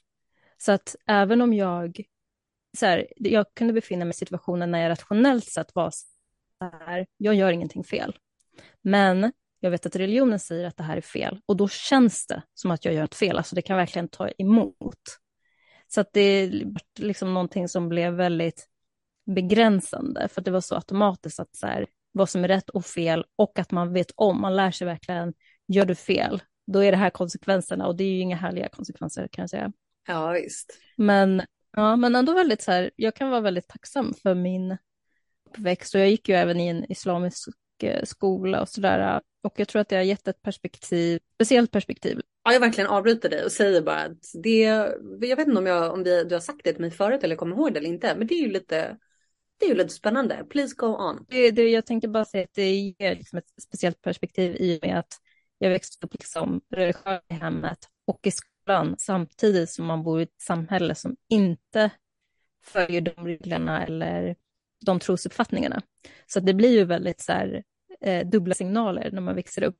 Så 0.58 0.72
att 0.72 0.96
även 1.06 1.42
om 1.42 1.54
jag, 1.54 2.00
så 2.78 2.86
här, 2.86 3.06
jag 3.16 3.46
kunde 3.54 3.72
befinna 3.72 4.04
mig 4.04 4.10
i 4.10 4.14
situationer 4.14 4.66
när 4.66 4.82
jag 4.82 4.90
rationellt 4.90 5.44
sett 5.44 5.74
var 5.74 5.90
så 5.90 6.04
här, 6.60 7.06
jag 7.16 7.34
gör 7.34 7.52
ingenting 7.52 7.84
fel. 7.84 8.16
Men 8.82 9.32
jag 9.60 9.70
vet 9.70 9.86
att 9.86 9.96
religionen 9.96 10.38
säger 10.38 10.66
att 10.66 10.76
det 10.76 10.82
här 10.82 10.96
är 10.96 11.00
fel 11.00 11.40
och 11.46 11.56
då 11.56 11.68
känns 11.68 12.26
det 12.26 12.42
som 12.54 12.70
att 12.70 12.84
jag 12.84 12.94
gör 12.94 13.04
ett 13.04 13.14
fel, 13.14 13.36
alltså 13.36 13.54
det 13.54 13.62
kan 13.62 13.76
verkligen 13.76 14.08
ta 14.08 14.28
emot. 14.28 15.18
Så 15.94 16.00
att 16.00 16.12
det 16.12 16.20
är 16.20 16.64
liksom 16.98 17.34
någonting 17.34 17.68
som 17.68 17.88
blev 17.88 18.12
väldigt 18.12 18.66
begränsande, 19.26 20.28
för 20.28 20.42
det 20.42 20.50
var 20.50 20.60
så 20.60 20.74
automatiskt 20.74 21.40
att 21.40 21.56
så 21.56 21.66
här, 21.66 21.86
vad 22.12 22.28
som 22.28 22.44
är 22.44 22.48
rätt 22.48 22.70
och 22.70 22.84
fel 22.84 23.24
och 23.36 23.58
att 23.58 23.70
man 23.70 23.92
vet 23.92 24.12
om, 24.14 24.40
man 24.40 24.56
lär 24.56 24.70
sig 24.70 24.86
verkligen, 24.86 25.34
gör 25.68 25.84
du 25.84 25.94
fel, 25.94 26.42
då 26.66 26.84
är 26.84 26.90
det 26.90 26.96
här 26.96 27.10
konsekvenserna 27.10 27.86
och 27.86 27.96
det 27.96 28.04
är 28.04 28.08
ju 28.08 28.20
inga 28.20 28.36
härliga 28.36 28.68
konsekvenser 28.68 29.28
kan 29.32 29.42
jag 29.42 29.50
säga. 29.50 29.72
Ja, 30.06 30.30
visst. 30.30 30.78
Men, 30.96 31.42
ja, 31.72 31.96
men 31.96 32.16
ändå 32.16 32.34
väldigt 32.34 32.62
så 32.62 32.72
här, 32.72 32.90
jag 32.96 33.16
kan 33.16 33.30
vara 33.30 33.40
väldigt 33.40 33.68
tacksam 33.68 34.14
för 34.22 34.34
min 34.34 34.76
uppväxt 35.50 35.94
och 35.94 36.00
jag 36.00 36.10
gick 36.10 36.28
ju 36.28 36.34
även 36.34 36.60
i 36.60 36.68
en 36.68 36.92
islamisk 36.92 37.48
eh, 37.82 38.04
skola 38.04 38.60
och 38.60 38.68
sådär. 38.68 39.20
Och 39.42 39.54
jag 39.56 39.68
tror 39.68 39.80
att 39.82 39.88
det 39.88 39.96
har 39.96 40.02
gett 40.02 40.28
ett 40.28 40.42
perspektiv, 40.42 41.20
speciellt 41.34 41.70
perspektiv. 41.70 42.20
Ja, 42.44 42.52
jag 42.52 42.60
verkligen 42.60 42.90
avbryter 42.90 43.28
dig 43.28 43.44
och 43.44 43.52
säger 43.52 43.82
bara 43.82 44.02
att 44.02 44.30
det, 44.42 44.60
jag 45.20 45.36
vet 45.36 45.48
inte 45.48 45.58
om, 45.58 45.66
jag, 45.66 45.92
om 45.92 46.02
vi, 46.02 46.24
du 46.24 46.34
har 46.34 46.40
sagt 46.40 46.60
det 46.64 46.72
till 46.72 46.80
mig 46.80 46.90
förut 46.90 47.24
eller 47.24 47.36
kommer 47.36 47.56
ihåg 47.56 47.72
det 47.72 47.78
eller 47.78 47.88
inte, 47.88 48.14
men 48.16 48.26
det 48.26 48.34
är 48.34 48.40
ju 48.42 48.52
lite, 48.52 48.98
det 49.58 49.66
är 49.66 49.68
ju 49.68 49.74
lite 49.74 49.94
spännande. 49.94 50.44
Please 50.50 50.74
go 50.78 50.86
on. 50.86 51.26
Det, 51.28 51.50
det, 51.50 51.68
jag 51.68 51.86
tänkte 51.86 52.08
bara 52.08 52.24
säga 52.24 52.44
att 52.44 52.54
det 52.54 52.74
ger 52.74 53.14
liksom 53.16 53.38
ett 53.38 53.62
speciellt 53.62 54.02
perspektiv 54.02 54.56
i 54.58 54.78
och 54.78 54.86
med 54.86 54.98
att 54.98 55.18
jag 55.58 55.70
växte 55.70 56.06
upp 56.06 56.14
liksom 56.14 56.60
religiös 56.70 57.22
i 57.28 57.34
hemmet 57.34 57.78
och 58.04 58.26
i 58.26 58.30
skolan 58.30 58.94
samtidigt 58.98 59.70
som 59.70 59.86
man 59.86 60.02
bor 60.02 60.20
i 60.20 60.22
ett 60.22 60.40
samhälle 60.40 60.94
som 60.94 61.16
inte 61.28 61.90
följer 62.64 63.00
de 63.00 63.26
reglerna 63.26 63.84
eller 63.84 64.36
de 64.86 65.00
trosuppfattningarna. 65.00 65.82
Så 66.26 66.40
det 66.40 66.54
blir 66.54 66.70
ju 66.70 66.84
väldigt 66.84 67.20
så 67.20 67.32
här, 67.32 67.62
eh, 68.00 68.26
dubbla 68.26 68.54
signaler 68.54 69.10
när 69.12 69.20
man 69.20 69.34
växer 69.34 69.62
upp. 69.62 69.78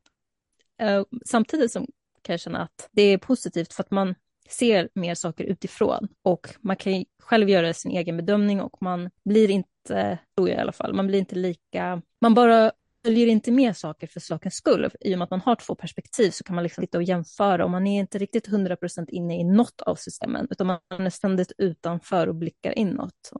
Eh, 0.81 1.05
samtidigt 1.25 1.73
som 1.73 1.87
kan 2.23 2.33
jag 2.33 2.41
känna 2.41 2.63
att 2.63 2.89
det 2.93 3.03
är 3.03 3.19
positivt 3.19 3.73
för 3.73 3.83
att 3.83 3.91
man 3.91 4.15
ser 4.49 4.89
mer 4.95 5.15
saker 5.15 5.45
utifrån 5.45 6.09
och 6.23 6.49
man 6.61 6.77
kan 6.77 7.05
själv 7.23 7.49
göra 7.49 7.75
sin 7.75 7.93
egen 7.93 8.17
bedömning 8.17 8.61
och 8.61 8.83
man 8.83 9.11
blir 9.25 9.51
inte, 9.51 10.19
tror 10.37 10.49
jag 10.49 10.59
i 10.59 10.61
alla 10.61 10.73
fall, 10.73 10.95
man 10.95 11.07
blir 11.07 11.19
inte 11.19 11.35
lika, 11.35 12.03
man 12.21 12.35
bara 12.35 12.73
följer 13.05 13.27
inte 13.27 13.53
med 13.53 13.77
saker 13.77 14.07
för 14.07 14.21
sakens 14.21 14.55
skull. 14.55 14.91
I 15.01 15.15
och 15.15 15.19
med 15.19 15.25
att 15.25 15.31
man 15.31 15.41
har 15.41 15.57
två 15.57 15.75
perspektiv 15.75 16.31
så 16.31 16.45
kan 16.45 16.55
man 16.55 16.63
liksom 16.63 16.83
sitta 16.83 16.99
och 16.99 17.05
jämföra 17.05 17.65
och 17.65 17.71
man 17.71 17.87
är 17.87 18.01
inte 18.01 18.19
riktigt 18.19 18.49
100% 18.49 19.11
inne 19.11 19.41
i 19.41 19.45
något 19.45 19.81
av 19.81 19.95
systemen 19.95 20.47
utan 20.51 20.67
man 20.67 20.81
är 20.89 21.11
ständigt 21.11 21.53
utanför 21.59 22.27
och 22.27 22.35
blickar 22.35 22.79
inåt. 22.79 23.33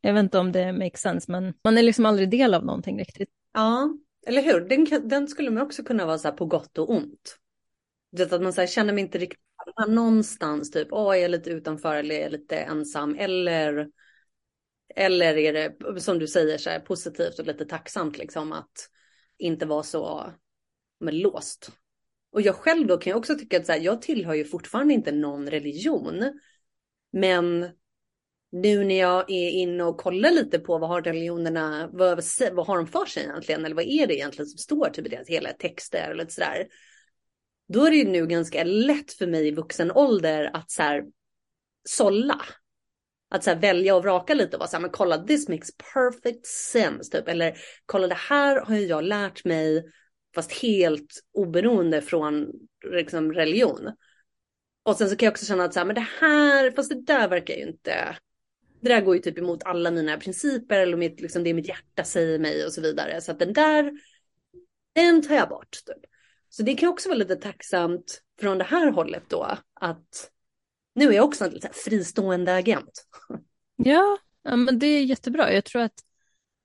Jag 0.00 0.14
vet 0.14 0.20
inte 0.20 0.38
om 0.38 0.52
det 0.52 0.72
makes 0.72 1.00
sense 1.00 1.32
men 1.32 1.54
man 1.64 1.78
är 1.78 1.82
liksom 1.82 2.06
aldrig 2.06 2.30
del 2.30 2.54
av 2.54 2.64
någonting 2.64 2.98
riktigt. 2.98 3.30
Ja, 3.52 3.88
eller 4.26 4.42
hur? 4.42 4.60
Den, 4.60 5.08
den 5.08 5.28
skulle 5.28 5.50
man 5.50 5.62
också 5.62 5.84
kunna 5.84 6.06
vara 6.06 6.18
så 6.18 6.28
här 6.28 6.36
på 6.36 6.46
gott 6.46 6.78
och 6.78 6.90
ont. 6.90 7.38
Det 8.16 8.32
att 8.32 8.42
man 8.42 8.52
så 8.52 8.60
här, 8.60 8.68
känner 8.68 8.92
mig 8.92 9.04
inte 9.04 9.18
riktigt 9.18 9.40
någonstans 9.88 10.70
typ, 10.70 10.88
åh, 10.90 11.08
oh, 11.08 11.16
är 11.16 11.20
jag 11.20 11.30
lite 11.30 11.50
utanför 11.50 11.96
eller 11.96 12.14
är 12.14 12.20
jag 12.20 12.32
lite 12.32 12.56
ensam 12.56 13.14
eller 13.18 13.88
eller 14.96 15.36
är 15.36 15.52
det 15.52 16.00
som 16.00 16.18
du 16.18 16.26
säger 16.26 16.58
så 16.58 16.70
här 16.70 16.80
positivt 16.80 17.38
och 17.38 17.46
lite 17.46 17.64
tacksamt 17.64 18.18
liksom 18.18 18.52
att 18.52 18.90
inte 19.38 19.66
vara 19.66 19.82
så 19.82 20.32
men, 21.00 21.18
låst. 21.18 21.70
Och 22.32 22.42
jag 22.42 22.54
själv 22.54 22.86
då 22.86 22.96
kan 22.96 23.10
jag 23.10 23.18
också 23.18 23.34
tycka 23.34 23.56
att 23.56 23.66
så 23.66 23.72
här, 23.72 23.80
jag 23.80 24.02
tillhör 24.02 24.34
ju 24.34 24.44
fortfarande 24.44 24.94
inte 24.94 25.12
någon 25.12 25.50
religion. 25.50 26.40
Men 27.12 27.68
nu 28.52 28.84
när 28.84 28.98
jag 28.98 29.30
är 29.30 29.50
inne 29.50 29.84
och 29.84 29.98
kollar 29.98 30.30
lite 30.30 30.58
på 30.58 30.78
vad 30.78 30.88
har 30.88 31.02
religionerna, 31.02 31.88
vad, 31.92 32.22
vad 32.52 32.66
har 32.66 32.76
de 32.76 32.86
för 32.86 33.06
sig 33.06 33.22
egentligen? 33.22 33.64
Eller 33.64 33.76
vad 33.76 33.84
är 33.84 34.06
det 34.06 34.14
egentligen 34.14 34.46
som 34.46 34.58
står 34.58 34.88
typ 34.88 35.06
i 35.06 35.08
deras 35.08 35.28
hela 35.28 35.52
texter 35.52 36.10
eller 36.10 36.26
sådär. 36.26 36.66
Då 37.68 37.86
är 37.86 37.90
det 37.90 37.96
ju 37.96 38.08
nu 38.08 38.26
ganska 38.26 38.64
lätt 38.64 39.12
för 39.12 39.26
mig 39.26 39.48
i 39.48 39.50
vuxen 39.50 39.92
ålder 39.92 40.50
att 40.52 40.70
så 40.70 40.82
här 40.82 41.04
sålla. 41.88 42.40
Att 43.30 43.44
så 43.44 43.50
här 43.50 43.60
välja 43.60 43.96
och 43.96 44.02
vraka 44.02 44.34
lite 44.34 44.56
och 44.56 44.60
vara 44.60 44.68
så 44.68 44.76
här, 44.76 44.80
men 44.80 44.90
kolla 44.90 45.18
this 45.18 45.48
makes 45.48 45.70
perfect 45.94 46.46
sense 46.46 47.12
typ. 47.12 47.28
Eller 47.28 47.56
kolla 47.86 48.06
det 48.06 48.14
här 48.14 48.60
har 48.60 48.76
ju 48.76 48.86
jag 48.86 49.04
lärt 49.04 49.44
mig 49.44 49.84
fast 50.34 50.52
helt 50.52 51.20
oberoende 51.32 52.02
från 52.02 52.46
liksom, 52.90 53.32
religion. 53.32 53.92
Och 54.82 54.96
sen 54.96 55.10
så 55.10 55.16
kan 55.16 55.26
jag 55.26 55.32
också 55.32 55.46
känna 55.46 55.64
att 55.64 55.74
så 55.74 55.80
här, 55.80 55.86
men 55.86 55.94
det 55.94 56.06
här, 56.20 56.70
fast 56.70 56.90
det 56.90 57.02
där 57.02 57.28
verkar 57.28 57.54
ju 57.54 57.62
inte, 57.62 58.16
det 58.80 58.88
där 58.88 59.00
går 59.00 59.16
ju 59.16 59.22
typ 59.22 59.38
emot 59.38 59.62
alla 59.62 59.90
mina 59.90 60.16
principer 60.16 60.80
eller 60.80 60.96
mitt, 60.96 61.20
liksom, 61.20 61.44
det 61.44 61.54
mitt 61.54 61.68
hjärta 61.68 62.04
säger 62.04 62.38
mig 62.38 62.64
och 62.64 62.72
så 62.72 62.80
vidare. 62.80 63.20
Så 63.20 63.32
att 63.32 63.38
den 63.38 63.52
där, 63.52 63.92
den 64.94 65.22
tar 65.22 65.34
jag 65.34 65.48
bort. 65.48 65.70
Typ. 65.86 66.15
Så 66.48 66.62
det 66.62 66.74
kan 66.74 66.88
också 66.88 67.08
vara 67.08 67.18
lite 67.18 67.36
tacksamt 67.36 68.22
från 68.40 68.58
det 68.58 68.64
här 68.64 68.90
hållet 68.90 69.22
då 69.28 69.56
att 69.80 70.30
nu 70.94 71.08
är 71.08 71.12
jag 71.12 71.24
också 71.24 71.44
en 71.44 71.50
lite 71.50 71.70
fristående 71.72 72.56
agent. 72.56 73.06
Ja, 73.76 74.18
men 74.42 74.78
det 74.78 74.86
är 74.86 75.04
jättebra. 75.04 75.52
Jag 75.52 75.64
tror 75.64 75.82
att 75.82 76.00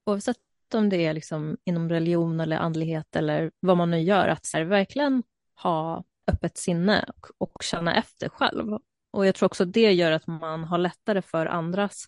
oavsett 0.06 0.38
om 0.74 0.89
det 0.89 1.06
är 1.06 1.13
liksom 1.13 1.58
inom 1.63 1.89
religion 1.89 2.39
eller 2.39 2.58
andlighet 2.58 3.15
eller 3.15 3.52
vad 3.60 3.78
man 3.78 3.91
nu 3.91 4.00
gör, 4.00 4.28
att 4.28 4.46
så 4.46 4.58
här, 4.58 4.63
verkligen 4.63 5.24
ha 5.56 6.04
öppet 6.28 6.58
sinne 6.58 7.06
och, 7.08 7.28
och 7.38 7.63
känna 7.63 7.96
efter 7.96 8.30
själv. 8.30 8.78
Och 9.12 9.26
jag 9.26 9.36
tror 9.36 9.46
också 9.46 9.65
det 9.65 9.91
gör 9.91 10.12
att 10.12 10.28
man 10.28 10.63
har 10.63 10.78
lättare 10.78 11.22
för 11.22 11.46
andras 11.46 12.06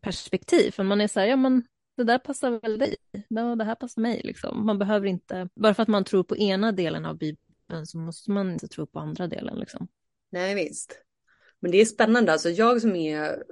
perspektiv. 0.00 0.70
För 0.70 0.82
man 0.82 1.00
är 1.00 1.08
så 1.08 1.20
här, 1.20 1.26
ja 1.26 1.36
men 1.36 1.64
det 1.98 2.04
där 2.04 2.18
passar 2.18 2.50
väl 2.50 2.78
dig, 2.78 2.96
det 3.28 3.64
här 3.64 3.74
passar 3.74 4.02
mig. 4.02 4.20
Liksom. 4.24 4.66
Man 4.66 4.78
behöver 4.78 5.06
inte, 5.06 5.48
bara 5.54 5.74
för 5.74 5.82
att 5.82 5.88
man 5.88 6.04
tror 6.04 6.24
på 6.24 6.36
ena 6.36 6.72
delen 6.72 7.04
av 7.04 7.18
Bibeln 7.18 7.86
så 7.86 7.98
måste 7.98 8.30
man 8.30 8.50
inte 8.50 8.68
tro 8.68 8.86
på 8.86 8.98
andra 8.98 9.26
delen. 9.26 9.58
Liksom. 9.58 9.88
Nej 10.30 10.54
visst. 10.54 11.02
Men 11.60 11.70
det 11.70 11.80
är 11.80 11.84
spännande, 11.84 12.32
alltså 12.32 12.50
jag 12.50 12.80
som 12.80 12.96
är, 12.96 13.42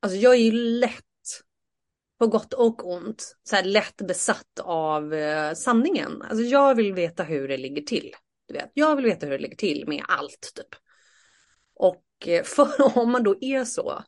alltså 0.00 0.18
jag 0.18 0.34
är 0.34 0.38
ju 0.38 0.52
lätt, 0.52 1.02
på 2.18 2.26
gott 2.26 2.52
och 2.52 2.92
ont, 2.92 3.36
så 3.42 3.56
här 3.56 3.64
lätt 3.64 3.96
besatt 3.96 4.60
av 4.60 5.14
eh, 5.14 5.54
sanningen. 5.54 6.22
Alltså 6.22 6.44
jag 6.44 6.74
vill 6.74 6.94
veta 6.94 7.22
hur 7.22 7.48
det 7.48 7.56
ligger 7.56 7.82
till. 7.82 8.12
Du 8.48 8.54
vet, 8.54 8.70
jag 8.74 8.96
vill 8.96 9.04
veta 9.04 9.26
hur 9.26 9.32
det 9.32 9.42
ligger 9.42 9.56
till 9.56 9.84
med 9.88 10.04
allt 10.08 10.52
typ. 10.54 10.80
Och 11.74 12.04
eh, 12.26 12.42
för, 12.44 12.98
om 12.98 13.12
man 13.12 13.22
då 13.22 13.36
är 13.40 13.64
så, 13.64 14.02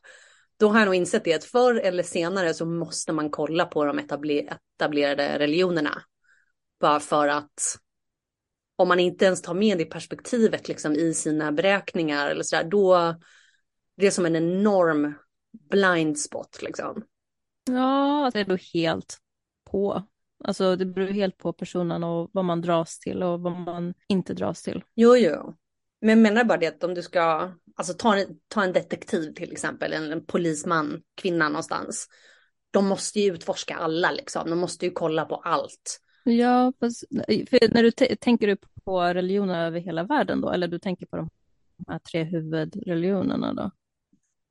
då 0.59 0.69
har 0.69 0.79
jag 0.79 0.85
nog 0.85 0.95
insett 0.95 1.23
det 1.23 1.33
att 1.33 1.43
förr 1.43 1.75
eller 1.75 2.03
senare 2.03 2.53
så 2.53 2.65
måste 2.65 3.13
man 3.13 3.29
kolla 3.29 3.65
på 3.65 3.85
de 3.85 3.99
etablerade 3.99 5.39
religionerna. 5.39 6.01
Bara 6.79 6.99
för 6.99 7.27
att 7.27 7.77
om 8.75 8.87
man 8.87 8.99
inte 8.99 9.25
ens 9.25 9.41
tar 9.41 9.53
med 9.53 9.77
det 9.77 9.85
perspektivet 9.85 10.67
liksom 10.67 10.93
i 10.93 11.13
sina 11.13 11.51
beräkningar 11.51 12.29
eller 12.29 12.43
sådär, 12.43 12.63
då 12.63 13.15
det 13.97 14.07
är 14.07 14.11
som 14.11 14.25
en 14.25 14.35
enorm 14.35 15.13
blind 15.69 16.19
spot 16.19 16.61
liksom. 16.61 17.03
Ja, 17.69 18.31
det 18.33 18.45
beror 18.45 18.73
helt 18.73 19.17
på. 19.71 20.03
Alltså 20.43 20.75
det 20.75 20.85
beror 20.85 21.07
helt 21.07 21.37
på 21.37 21.53
personen 21.53 22.03
och 22.03 22.29
vad 22.33 22.45
man 22.45 22.61
dras 22.61 22.99
till 22.99 23.23
och 23.23 23.41
vad 23.41 23.53
man 23.53 23.93
inte 24.07 24.33
dras 24.33 24.63
till. 24.63 24.83
Jo, 24.95 25.15
jo. 25.15 25.55
Men 26.01 26.09
jag 26.09 26.17
menar 26.17 26.43
bara 26.43 26.57
det 26.57 26.67
att 26.67 26.83
om 26.83 26.93
du 26.93 27.01
ska, 27.01 27.51
alltså 27.75 27.93
ta 27.93 28.15
en, 28.15 28.27
ta 28.47 28.63
en 28.63 28.73
detektiv 28.73 29.33
till 29.33 29.51
exempel, 29.51 29.93
en, 29.93 30.11
en 30.11 30.25
polisman, 30.25 31.01
kvinna 31.15 31.49
någonstans. 31.49 32.07
De 32.71 32.87
måste 32.87 33.19
ju 33.19 33.33
utforska 33.33 33.75
alla 33.75 34.11
liksom, 34.11 34.49
de 34.49 34.59
måste 34.59 34.85
ju 34.85 34.91
kolla 34.91 35.25
på 35.25 35.35
allt. 35.35 35.99
Ja, 36.23 36.73
för 36.79 37.73
när 37.73 37.83
du 37.83 37.91
tänker 38.15 38.47
du 38.47 38.57
på 38.83 39.01
religioner 39.01 39.67
över 39.67 39.79
hela 39.79 40.03
världen 40.03 40.41
då, 40.41 40.51
eller 40.51 40.67
du 40.67 40.79
tänker 40.79 41.05
på 41.05 41.17
de 41.17 41.29
här 41.87 41.99
tre 41.99 42.23
huvudreligionerna 42.23 43.53
då? 43.53 43.71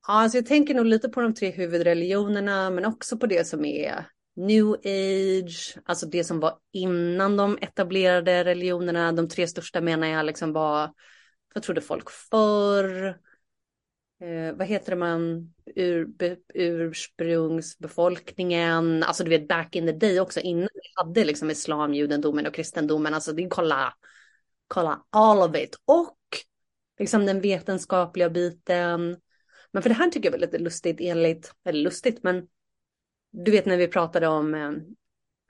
Ja, 0.07 0.15
alltså 0.15 0.39
jag 0.39 0.47
tänker 0.47 0.75
nog 0.75 0.87
lite 0.87 1.09
på 1.09 1.21
de 1.21 1.35
tre 1.35 1.51
huvudreligionerna, 1.51 2.71
men 2.71 2.85
också 2.85 3.19
på 3.19 3.27
det 3.27 3.47
som 3.47 3.65
är 3.65 4.05
new 4.37 4.67
age, 4.85 5.77
alltså 5.85 6.07
det 6.07 6.25
som 6.25 6.41
var 6.41 6.59
innan 6.73 7.37
de 7.37 7.59
etablerade 7.61 8.45
religionerna. 8.45 9.13
De 9.13 9.29
tre 9.29 9.47
största 9.47 9.81
menar 9.81 10.07
jag 10.07 10.27
liksom 10.27 10.53
var, 10.53 10.91
vad 11.55 11.63
trodde 11.63 11.81
folk 11.81 12.11
förr? 12.11 13.19
Eh, 14.21 14.55
vad 14.55 14.67
heter 14.67 14.97
man, 14.97 15.53
Ur, 15.77 16.07
be, 16.07 16.37
ursprungsbefolkningen, 16.55 19.03
alltså 19.03 19.25
du 19.25 19.31
vet 19.31 19.49
back 19.49 19.77
in 19.77 19.87
the 19.87 19.93
day 19.93 20.21
också 20.21 20.41
innan 20.41 20.69
vi 20.75 20.81
hade 20.95 21.25
liksom 21.25 21.51
islam, 21.51 21.95
judendomen 21.95 22.47
och 22.47 22.55
kristendomen, 22.55 23.15
alltså 23.15 23.33
det 23.33 23.45
är 23.45 23.49
kolla, 23.49 23.95
kolla 24.69 25.05
all 25.11 25.51
of 25.51 25.57
it 25.57 25.77
och 25.85 26.19
liksom 26.99 27.27
den 27.27 27.41
vetenskapliga 27.41 28.31
biten. 28.31 29.17
Men 29.73 29.83
för 29.83 29.91
det 29.91 29.97
här 29.97 30.11
tycker 30.11 30.29
jag 30.29 30.35
är 30.35 30.39
lite 30.39 30.59
lustigt 30.59 30.97
enligt, 31.01 31.53
eller 31.65 31.83
lustigt 31.83 32.23
men 32.23 32.49
du 33.31 33.51
vet 33.51 33.67
när 33.67 33.77
vi 33.77 33.89
pratade 33.89 34.29
om 34.29 34.55
eh, 34.55 34.73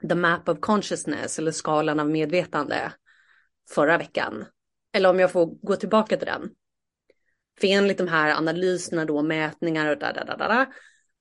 the 0.08 0.14
map 0.14 0.48
of 0.48 0.60
consciousness 0.60 1.38
eller 1.38 1.52
skalan 1.52 2.00
av 2.00 2.10
medvetande 2.10 2.92
förra 3.70 3.98
veckan. 3.98 4.44
Eller 4.92 5.08
om 5.08 5.18
jag 5.18 5.32
får 5.32 5.46
gå 5.46 5.76
tillbaka 5.76 6.16
till 6.16 6.26
den. 6.26 6.50
För 7.60 7.66
enligt 7.66 7.98
de 7.98 8.08
här 8.08 8.34
analyserna 8.34 9.04
då, 9.04 9.22
mätningar 9.22 9.90
och 9.90 9.98
da, 9.98 10.12
da, 10.12 10.24
da, 10.24 10.36
da, 10.36 10.66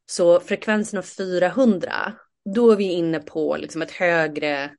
så 0.05 0.39
frekvensen 0.39 0.99
av 0.99 1.03
400, 1.03 2.13
då 2.55 2.71
är 2.71 2.75
vi 2.75 2.83
inne 2.83 3.19
på 3.19 3.57
liksom 3.57 3.81
ett 3.81 3.91
högre 3.91 4.71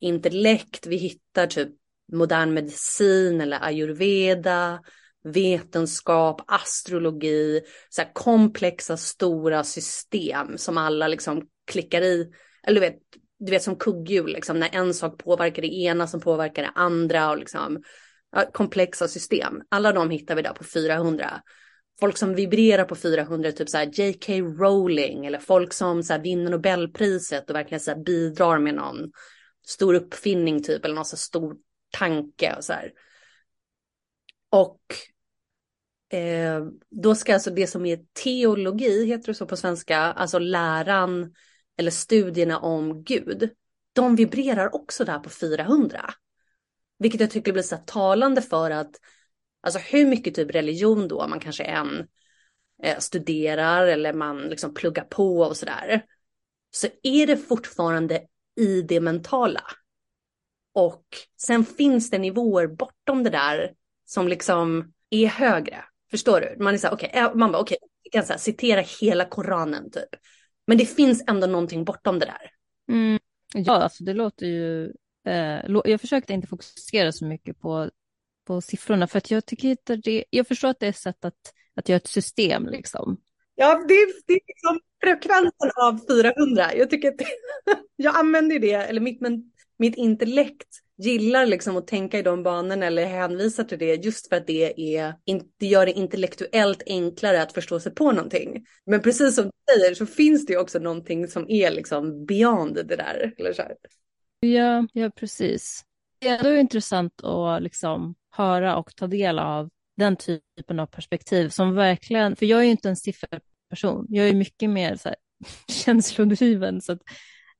intellekt. 0.00 0.86
Vi 0.86 0.96
hittar 0.96 1.46
typ 1.46 1.68
modern 2.12 2.54
medicin 2.54 3.40
eller 3.40 3.64
ayurveda, 3.64 4.80
vetenskap, 5.24 6.40
astrologi, 6.46 7.60
så 7.88 8.02
här 8.02 8.10
komplexa 8.12 8.96
stora 8.96 9.64
system 9.64 10.58
som 10.58 10.78
alla 10.78 11.08
liksom 11.08 11.42
klickar 11.66 12.02
i. 12.02 12.32
Eller 12.62 12.80
du 12.80 12.86
vet, 12.86 12.98
du 13.38 13.50
vet 13.50 13.62
som 13.62 13.76
kugghjul, 13.76 14.32
liksom, 14.32 14.60
när 14.60 14.68
en 14.72 14.94
sak 14.94 15.24
påverkar 15.24 15.62
det 15.62 15.74
ena 15.74 16.06
som 16.06 16.20
påverkar 16.20 16.62
det 16.62 16.72
andra 16.74 17.30
och 17.30 17.38
liksom 17.38 17.82
komplexa 18.52 19.08
system. 19.08 19.62
Alla 19.68 19.92
de 19.92 20.10
hittar 20.10 20.36
vi 20.36 20.42
där 20.42 20.52
på 20.52 20.64
400. 20.64 21.42
Folk 22.00 22.16
som 22.16 22.34
vibrerar 22.34 22.84
på 22.84 22.94
400, 22.94 23.52
typ 23.52 23.68
så 23.68 23.76
här 23.76 23.90
J.K. 23.92 24.32
Rowling 24.32 25.26
eller 25.26 25.38
folk 25.38 25.72
som 25.72 26.02
så 26.02 26.12
här 26.12 26.20
vinner 26.20 26.50
Nobelpriset 26.50 27.50
och 27.50 27.56
verkligen 27.56 27.80
så 27.80 27.90
här 27.90 27.98
bidrar 27.98 28.58
med 28.58 28.74
någon 28.74 29.10
stor 29.66 29.94
uppfinning 29.94 30.62
typ 30.62 30.84
eller 30.84 30.94
någon 30.94 31.04
så 31.04 31.16
stor 31.16 31.56
tanke 31.90 32.54
och 32.56 32.64
så 32.64 32.72
här. 32.72 32.92
Och 34.50 34.80
eh, 36.18 36.66
då 36.90 37.14
ska 37.14 37.34
alltså 37.34 37.50
det 37.50 37.66
som 37.66 37.86
är 37.86 38.00
teologi, 38.12 39.04
heter 39.04 39.26
det 39.26 39.34
så 39.34 39.46
på 39.46 39.56
svenska, 39.56 39.98
alltså 39.98 40.38
läran 40.38 41.34
eller 41.76 41.90
studierna 41.90 42.58
om 42.58 43.04
Gud, 43.04 43.50
de 43.92 44.16
vibrerar 44.16 44.74
också 44.74 45.04
där 45.04 45.18
på 45.18 45.30
400. 45.30 46.14
Vilket 46.98 47.20
jag 47.20 47.30
tycker 47.30 47.52
blir 47.52 47.62
så 47.62 47.76
talande 47.76 48.42
för 48.42 48.70
att, 48.70 48.90
alltså 49.62 49.78
hur 49.78 50.06
mycket 50.06 50.34
typ 50.34 50.54
religion 50.54 51.08
då 51.08 51.28
man 51.28 51.40
kanske 51.40 51.64
än 51.64 52.06
eh, 52.82 52.98
studerar 52.98 53.86
eller 53.86 54.12
man 54.12 54.38
liksom 54.38 54.74
pluggar 54.74 55.04
på 55.04 55.40
och 55.40 55.56
sådär. 55.56 56.04
Så 56.70 56.86
är 57.02 57.26
det 57.26 57.36
fortfarande 57.36 58.22
i 58.60 58.82
det 58.82 59.00
mentala. 59.00 59.62
Och 60.74 61.04
sen 61.36 61.64
finns 61.64 62.10
det 62.10 62.18
nivåer 62.18 62.66
bortom 62.66 63.22
det 63.22 63.30
där 63.30 63.72
som 64.04 64.28
liksom 64.28 64.92
är 65.10 65.26
högre. 65.26 65.84
Förstår 66.10 66.40
du? 66.40 66.64
Man 66.64 66.74
är 66.74 66.78
så 66.78 66.86
här, 66.86 66.94
okej, 66.94 67.08
okay, 67.08 67.34
man 67.34 67.52
bara 67.52 67.62
okej, 67.62 67.78
okay, 67.80 67.88
jag 68.02 68.12
kan 68.12 68.26
så 68.26 68.32
här, 68.32 68.40
citera 68.40 68.80
hela 69.00 69.24
Koranen 69.24 69.90
typ. 69.90 70.08
Men 70.66 70.78
det 70.78 70.86
finns 70.86 71.24
ändå 71.28 71.46
någonting 71.46 71.84
bortom 71.84 72.18
det 72.18 72.26
där. 72.26 72.50
Mm. 72.94 73.18
Ja, 73.54 73.72
alltså 73.72 74.04
det 74.04 74.14
låter 74.14 74.46
ju 74.46 74.92
Eh, 75.26 75.80
jag 75.84 76.00
försökte 76.00 76.32
inte 76.32 76.48
fokusera 76.48 77.12
så 77.12 77.24
mycket 77.24 77.60
på, 77.60 77.90
på 78.46 78.60
siffrorna 78.60 79.06
för 79.06 79.18
att 79.18 79.30
jag 79.30 79.46
tycker 79.46 79.68
inte 79.68 79.96
det, 79.96 80.24
jag 80.30 80.46
förstår 80.46 80.68
att 80.68 80.80
det 80.80 80.86
är 80.86 80.90
ett 80.90 80.96
sätt 80.96 81.24
att, 81.24 81.52
att 81.74 81.88
göra 81.88 81.96
ett 81.96 82.06
system 82.06 82.66
liksom. 82.66 83.20
Ja, 83.54 83.84
det, 83.88 83.94
är, 83.94 84.06
det 84.26 84.32
är 84.32 84.40
liksom 84.46 84.80
frekvensen 85.02 85.70
av 85.82 86.00
400. 86.08 86.74
Jag 86.74 86.90
tycker 86.90 87.08
att 87.08 87.18
det, 87.18 87.26
jag 87.96 88.16
använder 88.16 88.58
det, 88.58 88.72
eller 88.72 89.00
mitt, 89.00 89.20
men, 89.20 89.52
mitt 89.78 89.96
intellekt 89.96 90.68
gillar 90.98 91.46
liksom 91.46 91.76
att 91.76 91.86
tänka 91.86 92.18
i 92.18 92.22
de 92.22 92.42
banorna 92.42 92.86
eller 92.86 93.06
hänvisa 93.06 93.64
till 93.64 93.78
det 93.78 93.94
just 93.94 94.28
för 94.28 94.36
att 94.36 94.46
det, 94.46 94.96
är, 94.96 95.14
det 95.58 95.66
gör 95.66 95.86
det 95.86 95.92
intellektuellt 95.92 96.82
enklare 96.86 97.42
att 97.42 97.52
förstå 97.52 97.80
sig 97.80 97.94
på 97.94 98.12
någonting. 98.12 98.66
Men 98.86 99.02
precis 99.02 99.34
som 99.34 99.44
du 99.44 99.72
säger 99.74 99.94
så 99.94 100.06
finns 100.06 100.46
det 100.46 100.52
ju 100.52 100.58
också 100.58 100.78
någonting 100.78 101.28
som 101.28 101.50
är 101.50 101.70
liksom 101.70 102.26
beyond 102.26 102.74
det 102.74 102.96
där. 102.96 103.34
Eller 103.38 103.52
så 103.52 103.62
här. 103.62 103.76
Ja, 104.40 104.86
ja 104.92 105.10
precis. 105.10 105.84
Det 106.18 106.28
är 106.28 106.38
ändå 106.38 106.56
intressant 106.56 107.24
att 107.24 107.62
liksom 107.62 108.14
höra 108.30 108.76
och 108.76 108.96
ta 108.96 109.06
del 109.06 109.38
av 109.38 109.70
den 109.96 110.16
typen 110.16 110.80
av 110.80 110.86
perspektiv 110.86 111.48
som 111.48 111.74
verkligen, 111.74 112.36
för 112.36 112.46
jag 112.46 112.60
är 112.60 112.64
ju 112.64 112.70
inte 112.70 112.88
en 112.88 112.96
sifferperson, 112.96 114.06
jag 114.08 114.28
är 114.28 114.34
mycket 114.34 114.70
mer 114.70 114.96
så 114.96 115.08
här, 115.08 115.16
känslodriven. 115.68 116.80
Så 116.80 116.92
att, 116.92 117.02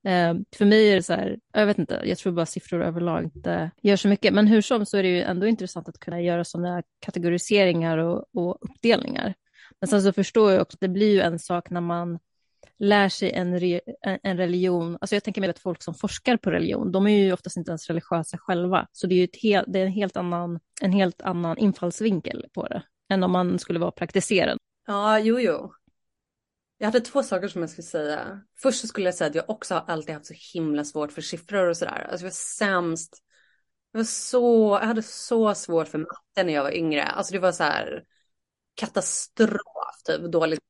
eh, 0.07 0.35
för 0.57 0.65
mig 0.65 0.91
är 0.91 0.97
det 0.97 1.03
så 1.03 1.13
här, 1.13 1.39
jag 1.53 1.67
vet 1.67 1.79
inte, 1.79 2.03
jag 2.05 2.19
tror 2.19 2.33
bara 2.33 2.47
siffror 2.47 2.83
överlag 2.83 3.25
inte 3.25 3.71
gör 3.83 3.97
så 3.97 4.09
mycket. 4.09 4.35
Men 4.35 4.47
hur 4.47 4.61
som 4.63 4.87
så 4.87 4.97
är 4.97 5.03
det 5.03 5.09
ju 5.09 5.23
ändå 5.23 5.47
intressant 5.47 5.89
att 5.89 5.99
kunna 6.01 6.21
göra 6.21 6.45
sådana 6.45 6.83
kategoriseringar 7.01 7.99
och, 7.99 8.25
och 8.33 8.59
uppdelningar. 8.61 9.35
Men 9.81 9.89
sen 9.89 10.03
så 10.03 10.13
förstår 10.13 10.53
jag 10.53 10.63
också 10.63 10.77
att 10.77 10.81
det 10.81 10.89
blir 10.89 11.13
ju 11.13 11.21
en 11.21 11.39
sak 11.39 11.71
när 11.71 11.81
man 11.81 12.19
lär 12.79 13.09
sig 13.09 13.33
en, 13.33 13.61
re, 13.61 13.81
en 14.03 14.37
religion, 14.37 14.99
alltså 15.01 15.17
jag 15.17 15.25
tänker 15.25 15.41
mig 15.41 15.51
att 15.51 15.59
folk 15.59 15.83
som 15.83 15.95
forskar 15.95 16.37
på 16.37 16.51
religion, 16.51 16.93
de 16.93 17.07
är 17.07 17.11
ju 17.11 17.33
oftast 17.33 17.57
inte 17.57 17.71
ens 17.71 17.87
religiösa 17.87 18.39
själva, 18.39 18.89
så 18.93 19.07
det 19.07 19.15
är 19.15 19.17
ju 19.17 19.25
ett 19.25 19.37
hel, 19.37 19.65
det 19.69 19.79
är 19.79 19.87
en 19.87 19.93
helt 19.93 20.17
annan, 20.17 20.61
en 20.81 20.93
helt 20.93 21.23
annan 21.23 21.59
infallsvinkel 21.59 22.47
på 22.55 22.67
det, 22.69 22.83
än 23.09 23.23
om 23.23 23.31
man 23.31 23.59
skulle 23.59 23.79
vara 23.79 23.91
praktiserande. 23.91 24.59
Ja, 24.87 25.19
jo, 25.19 25.41
jo. 25.41 25.73
Jag 26.79 26.87
hade 26.87 27.01
två 27.01 27.23
saker 27.23 27.49
som 27.49 27.61
jag 27.61 27.71
skulle 27.71 27.87
säga. 27.87 28.41
Först 28.63 28.81
så 28.81 28.87
skulle 28.87 29.07
jag 29.07 29.15
säga 29.15 29.29
att 29.29 29.35
jag 29.35 29.51
också 29.51 29.75
har 29.75 29.85
alltid 29.87 30.15
haft 30.15 30.27
så 30.27 30.35
himla 30.55 30.85
svårt 30.85 31.13
för 31.13 31.23
siffror 31.23 31.69
och 31.69 31.77
sådär. 31.77 32.07
Alltså 32.11 32.25
jag 32.25 32.31
var 32.31 32.35
sämst. 32.35 33.23
Jag, 33.93 33.99
var 33.99 34.05
så, 34.05 34.79
jag 34.81 34.87
hade 34.87 35.03
så 35.03 35.55
svårt 35.55 35.89
för 35.89 35.99
matte 35.99 36.45
när 36.45 36.53
jag 36.53 36.63
var 36.63 36.75
yngre. 36.75 37.03
Alltså 37.03 37.33
det 37.33 37.39
var 37.39 37.53
så 37.53 37.63
här 37.63 38.05
katastrof, 38.75 40.03
typ 40.07 40.33
dåligt 40.33 40.61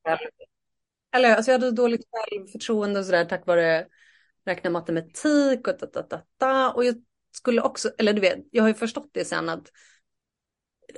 eller 1.15 1.35
alltså 1.35 1.51
jag 1.51 1.59
hade 1.59 1.71
dåligt 1.71 2.07
självförtroende 2.11 2.99
och 2.99 3.05
sådär 3.05 3.25
tack 3.25 3.47
vare 3.47 3.85
räkna 4.45 4.69
matematik 4.69 5.67
och 5.67 5.77
da, 5.79 5.85
da, 5.85 6.01
da, 6.01 6.21
da. 6.37 6.71
Och 6.71 6.85
jag 6.85 6.95
skulle 7.31 7.61
också, 7.61 7.91
eller 7.97 8.13
du 8.13 8.21
vet, 8.21 8.39
jag 8.51 8.63
har 8.63 8.67
ju 8.67 8.73
förstått 8.73 9.09
det 9.13 9.25
sen 9.25 9.49
att 9.49 9.71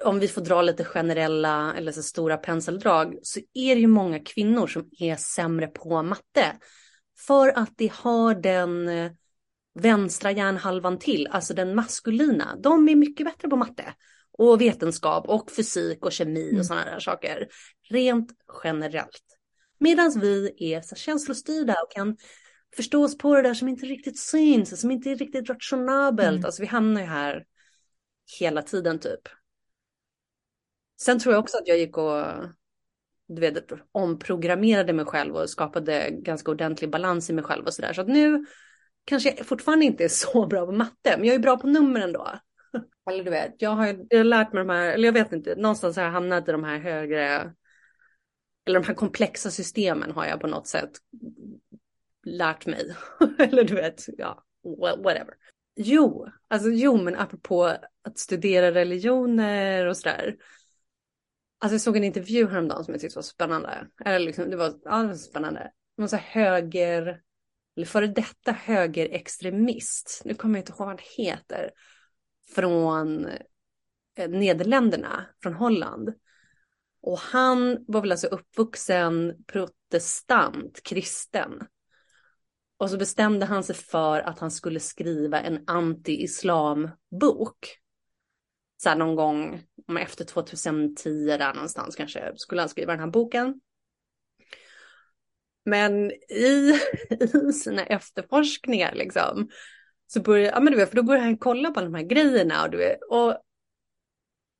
om 0.04 0.20
vi 0.20 0.28
får 0.28 0.42
dra 0.42 0.62
lite 0.62 0.84
generella 0.84 1.74
eller 1.78 1.92
så 1.92 2.04
stora 2.04 2.38
penseldrag 2.38 3.20
så 3.24 3.40
är 3.54 3.76
det 3.76 3.82
ju 3.82 3.88
många 3.88 4.20
kvinnor 4.20 4.68
som 4.68 4.90
är 5.00 5.16
sämre 5.16 5.68
på 5.68 6.04
matte. 6.04 6.46
För 7.28 7.58
att 7.60 7.78
de 7.78 7.88
har 7.88 8.36
den 8.36 8.88
eh, 8.90 9.12
vänstra 9.74 10.32
hjärnhalvan 10.32 11.00
till, 11.00 11.28
alltså 11.28 11.54
den 11.54 11.76
maskulina. 11.76 12.56
De 12.64 12.90
är 12.90 12.96
mycket 12.96 13.26
bättre 13.26 13.50
på 13.50 13.56
matte 13.56 13.94
och 14.32 14.62
vetenskap 14.62 15.30
och 15.30 15.52
fysik 15.52 16.06
och 16.06 16.12
kemi 16.12 16.48
och 16.48 16.52
mm. 16.52 16.64
sådana 16.64 16.86
där 16.86 17.00
saker. 17.00 17.48
Rent 17.90 18.32
generellt. 18.64 19.31
Medan 19.82 20.20
vi 20.20 20.74
är 20.74 20.82
så 20.82 20.96
känslostyrda 20.96 21.76
och 21.84 21.92
kan 21.92 22.18
förstå 22.76 23.04
oss 23.04 23.18
på 23.18 23.36
det 23.36 23.42
där 23.42 23.54
som 23.54 23.68
inte 23.68 23.86
riktigt 23.86 24.20
syns, 24.20 24.82
som 24.82 24.92
inte 24.92 25.10
är 25.10 25.16
riktigt 25.16 25.50
rationabelt. 25.50 26.30
Mm. 26.30 26.46
Alltså 26.46 26.62
vi 26.62 26.68
hamnar 26.68 27.02
ju 27.02 27.08
här 27.08 27.46
hela 28.40 28.62
tiden 28.62 29.00
typ. 29.00 29.20
Sen 31.02 31.20
tror 31.20 31.34
jag 31.34 31.44
också 31.44 31.58
att 31.58 31.68
jag 31.68 31.78
gick 31.78 31.98
och 31.98 32.26
du 33.28 33.42
vet, 33.42 33.72
omprogrammerade 33.92 34.94
mig 34.94 35.06
själv 35.06 35.36
och 35.36 35.50
skapade 35.50 36.10
ganska 36.12 36.52
ordentlig 36.52 36.90
balans 36.90 37.30
i 37.30 37.34
mig 37.34 37.44
själv 37.44 37.66
och 37.66 37.74
sådär. 37.74 37.94
Så 37.94 38.02
att 38.02 38.08
nu 38.08 38.46
kanske 39.06 39.34
jag 39.38 39.46
fortfarande 39.46 39.86
inte 39.86 40.04
är 40.04 40.08
så 40.32 40.48
bra 40.48 40.66
på 40.66 40.72
matte, 40.72 41.16
men 41.18 41.26
jag 41.26 41.36
är 41.36 41.40
bra 41.40 41.58
på 41.58 41.68
nummer 41.68 42.02
ändå. 42.02 42.28
Eller 43.10 43.24
du 43.24 43.32
vet, 43.32 43.56
jag 43.58 43.70
har, 43.70 44.06
jag 44.10 44.20
har 44.20 44.24
lärt 44.24 44.54
mig 44.54 44.64
de 44.64 44.70
här, 44.70 44.92
eller 44.92 45.06
jag 45.06 45.14
vet 45.14 45.32
inte, 45.34 45.56
någonstans 45.56 45.96
har 45.96 46.04
jag 46.04 46.12
hamnat 46.12 46.50
i 46.50 46.52
de 46.52 46.64
här 46.64 46.80
högre 46.80 47.54
eller 48.66 48.80
de 48.80 48.88
här 48.88 48.94
komplexa 48.94 49.52
systemen 49.52 50.12
har 50.12 50.26
jag 50.26 50.42
på 50.42 50.48
något 50.48 50.68
sätt 50.68 50.92
lärt 52.24 52.66
mig. 52.66 52.96
eller 53.40 53.64
du 53.64 53.76
vet, 53.76 54.06
ja, 54.18 54.44
whatever. 55.04 55.34
Jo, 55.76 56.28
alltså 56.48 56.70
jo, 56.70 56.98
men 56.98 57.16
apropå 57.16 57.64
att 58.04 58.18
studera 58.18 58.72
religioner 58.72 59.86
och 59.86 59.98
sådär. 59.98 60.36
Alltså 61.60 61.74
jag 61.74 61.82
såg 61.82 61.98
en 61.98 62.04
intervju 62.04 62.48
häromdagen 62.48 62.84
som 62.84 62.94
jag 62.94 63.02
tyckte 63.02 63.18
var 63.18 63.24
spännande. 63.24 63.88
Eller 64.06 64.20
liksom, 64.20 64.50
det 64.50 64.58
var, 64.58 64.80
ja, 64.84 64.98
det 64.98 65.08
var 65.08 65.16
spännande. 65.16 65.72
Det 65.96 66.02
var 66.02 66.08
så 66.08 66.18
höger, 66.18 67.22
eller 67.76 67.86
före 67.86 68.08
detta 68.08 68.52
högerextremist, 68.52 70.22
nu 70.26 70.34
kommer 70.34 70.60
jag 70.60 70.62
inte 70.62 70.72
ihåg 70.72 70.80
vad 70.80 70.88
han 70.88 70.98
heter, 71.18 71.72
från 72.56 73.26
eh, 74.16 74.30
Nederländerna, 74.30 75.26
från 75.44 75.54
Holland. 75.54 76.14
Och 77.02 77.20
han 77.20 77.86
var 77.88 78.02
väl 78.02 78.12
alltså 78.12 78.28
uppvuxen 78.28 79.36
protestant, 79.48 80.84
kristen. 80.84 81.68
Och 82.78 82.90
så 82.90 82.98
bestämde 82.98 83.46
han 83.46 83.64
sig 83.64 83.76
för 83.76 84.22
att 84.22 84.40
han 84.40 84.52
skulle 84.52 84.80
skriva 84.80 85.42
en 85.42 85.64
anti-islam-bok. 85.68 87.78
Så 88.78 88.90
här 88.90 88.96
någon 88.96 89.16
gång 89.16 89.64
efter 90.00 90.26
2010 90.26 91.26
där 91.26 91.54
någonstans 91.54 91.96
kanske 91.96 92.34
skulle 92.36 92.62
han 92.62 92.70
skriva 92.70 92.92
den 92.92 93.00
här 93.00 93.08
boken. 93.08 93.62
Men 95.66 96.12
i, 96.12 96.80
i 97.50 97.54
sina 97.54 97.86
efterforskningar 97.86 98.96
liksom 98.96 99.50
så 100.08 100.22
börjar, 100.22 100.52
ja 100.52 100.60
men 100.60 100.74
du 100.74 100.80
vet, 100.80 100.90
för 100.90 100.96
då 100.96 101.04
börjar 101.04 101.24
han 101.24 101.38
kolla 101.38 101.72
på 101.72 101.80
alla 101.80 101.90
de 101.90 101.96
här 101.96 102.04
grejerna 102.04 102.64
och 102.64 102.72
du 102.72 102.78
vet, 102.78 103.00
och 103.10 103.38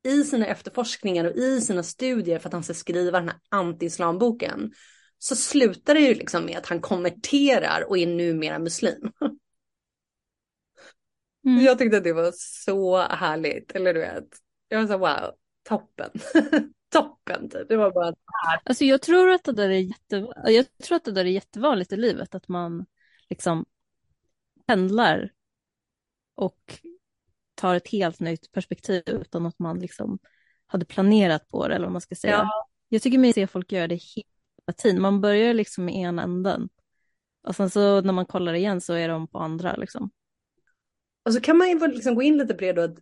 i 0.04 0.24
sina 0.24 0.46
efterforskningar 0.46 1.24
och 1.24 1.36
i 1.36 1.60
sina 1.60 1.82
studier 1.82 2.38
för 2.38 2.48
att 2.48 2.52
han 2.52 2.62
ska 2.62 2.74
skriva 2.74 3.18
den 3.18 3.28
här 3.28 3.38
anti-islamboken 3.50 4.72
så 5.18 5.36
slutar 5.36 5.94
det 5.94 6.00
ju 6.00 6.14
liksom 6.14 6.44
med 6.44 6.58
att 6.58 6.66
han 6.66 6.80
konverterar 6.80 7.84
och 7.88 7.98
är 7.98 8.06
numera 8.06 8.58
muslim. 8.58 9.12
Mm. 11.46 11.64
Jag 11.64 11.78
tyckte 11.78 11.96
att 11.96 12.04
det 12.04 12.12
var 12.12 12.32
så 12.36 12.98
härligt, 12.98 13.72
eller 13.72 13.94
du 13.94 14.00
vet. 14.00 14.24
Jag 14.68 14.80
var 14.80 14.86
så 14.86 14.98
wow, 14.98 15.34
toppen. 15.62 16.10
toppen 16.88 17.50
typ. 17.50 17.68
Det 17.68 17.76
var 17.76 17.90
bara 17.90 18.14
Alltså 18.64 18.84
jag 18.84 19.02
tror 19.02 19.30
att 19.30 19.44
det 19.44 19.52
där 19.52 19.68
är 19.68 19.78
jätte... 19.78 20.26
jag 20.46 20.66
tror 20.82 20.96
att 20.96 21.04
det 21.04 21.12
där 21.12 21.24
är 21.24 21.30
jättevanligt 21.30 21.92
i 21.92 21.96
livet, 21.96 22.34
att 22.34 22.48
man 22.48 22.86
liksom 23.30 23.64
pendlar 24.66 25.32
och 26.34 26.80
tar 27.62 27.74
ett 27.74 27.88
helt 27.88 28.20
nytt 28.20 28.52
perspektiv 28.52 29.02
utan 29.06 29.46
att 29.46 29.58
man 29.58 29.78
liksom 29.78 30.18
hade 30.66 30.84
planerat 30.84 31.48
på 31.48 31.68
det 31.68 31.74
eller 31.74 31.86
vad 31.86 31.92
man 31.92 32.00
ska 32.00 32.14
säga. 32.14 32.32
Ja. 32.32 32.68
Jag 32.88 33.02
tycker 33.02 33.18
mig 33.18 33.32
se 33.32 33.46
folk 33.46 33.72
göra 33.72 33.88
det 33.88 33.94
hela 33.94 34.72
tiden. 34.76 35.02
Man 35.02 35.20
börjar 35.20 35.54
liksom 35.54 35.88
i 35.88 36.02
ena 36.02 36.22
änden 36.22 36.68
och 37.46 37.56
sen 37.56 37.70
så 37.70 38.00
när 38.00 38.12
man 38.12 38.26
kollar 38.26 38.54
igen 38.54 38.80
så 38.80 38.92
är 38.94 39.08
de 39.08 39.28
på 39.28 39.38
andra 39.38 39.76
liksom. 39.76 40.10
Och 41.24 41.32
så 41.32 41.40
kan 41.40 41.58
man 41.58 41.68
ju 41.68 41.86
liksom 41.86 42.14
gå 42.14 42.22
in 42.22 42.38
lite 42.38 42.54
på 42.54 42.60
det 42.60 42.72
då. 42.72 42.96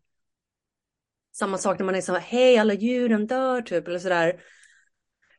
Samma 1.33 1.59
sak 1.59 1.79
när 1.79 1.87
man 1.87 1.95
är 1.95 2.01
så 2.01 2.13
här, 2.13 2.21
hej 2.21 2.59
alla 2.59 2.75
djuren 2.75 3.27
dör 3.27 3.63
typ 3.63 3.89
eller 3.89 3.99
sådär. 3.99 4.41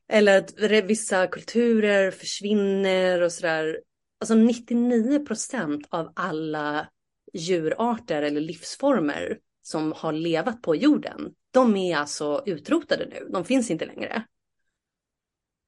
Eller 0.07 0.37
att 0.37 0.53
vissa 0.85 1.27
kulturer 1.27 2.11
försvinner 2.11 3.21
och 3.21 3.31
sådär. 3.31 3.81
Alltså 4.19 4.35
99 4.35 5.25
procent 5.25 5.87
av 5.89 6.13
alla 6.15 6.89
djurarter 7.33 8.21
eller 8.21 8.41
livsformer 8.41 9.39
som 9.61 9.91
har 9.91 10.11
levat 10.13 10.61
på 10.61 10.75
jorden, 10.75 11.33
de 11.51 11.75
är 11.75 11.97
alltså 11.97 12.43
utrotade 12.45 13.05
nu. 13.05 13.27
De 13.33 13.45
finns 13.45 13.71
inte 13.71 13.85
längre. 13.85 14.25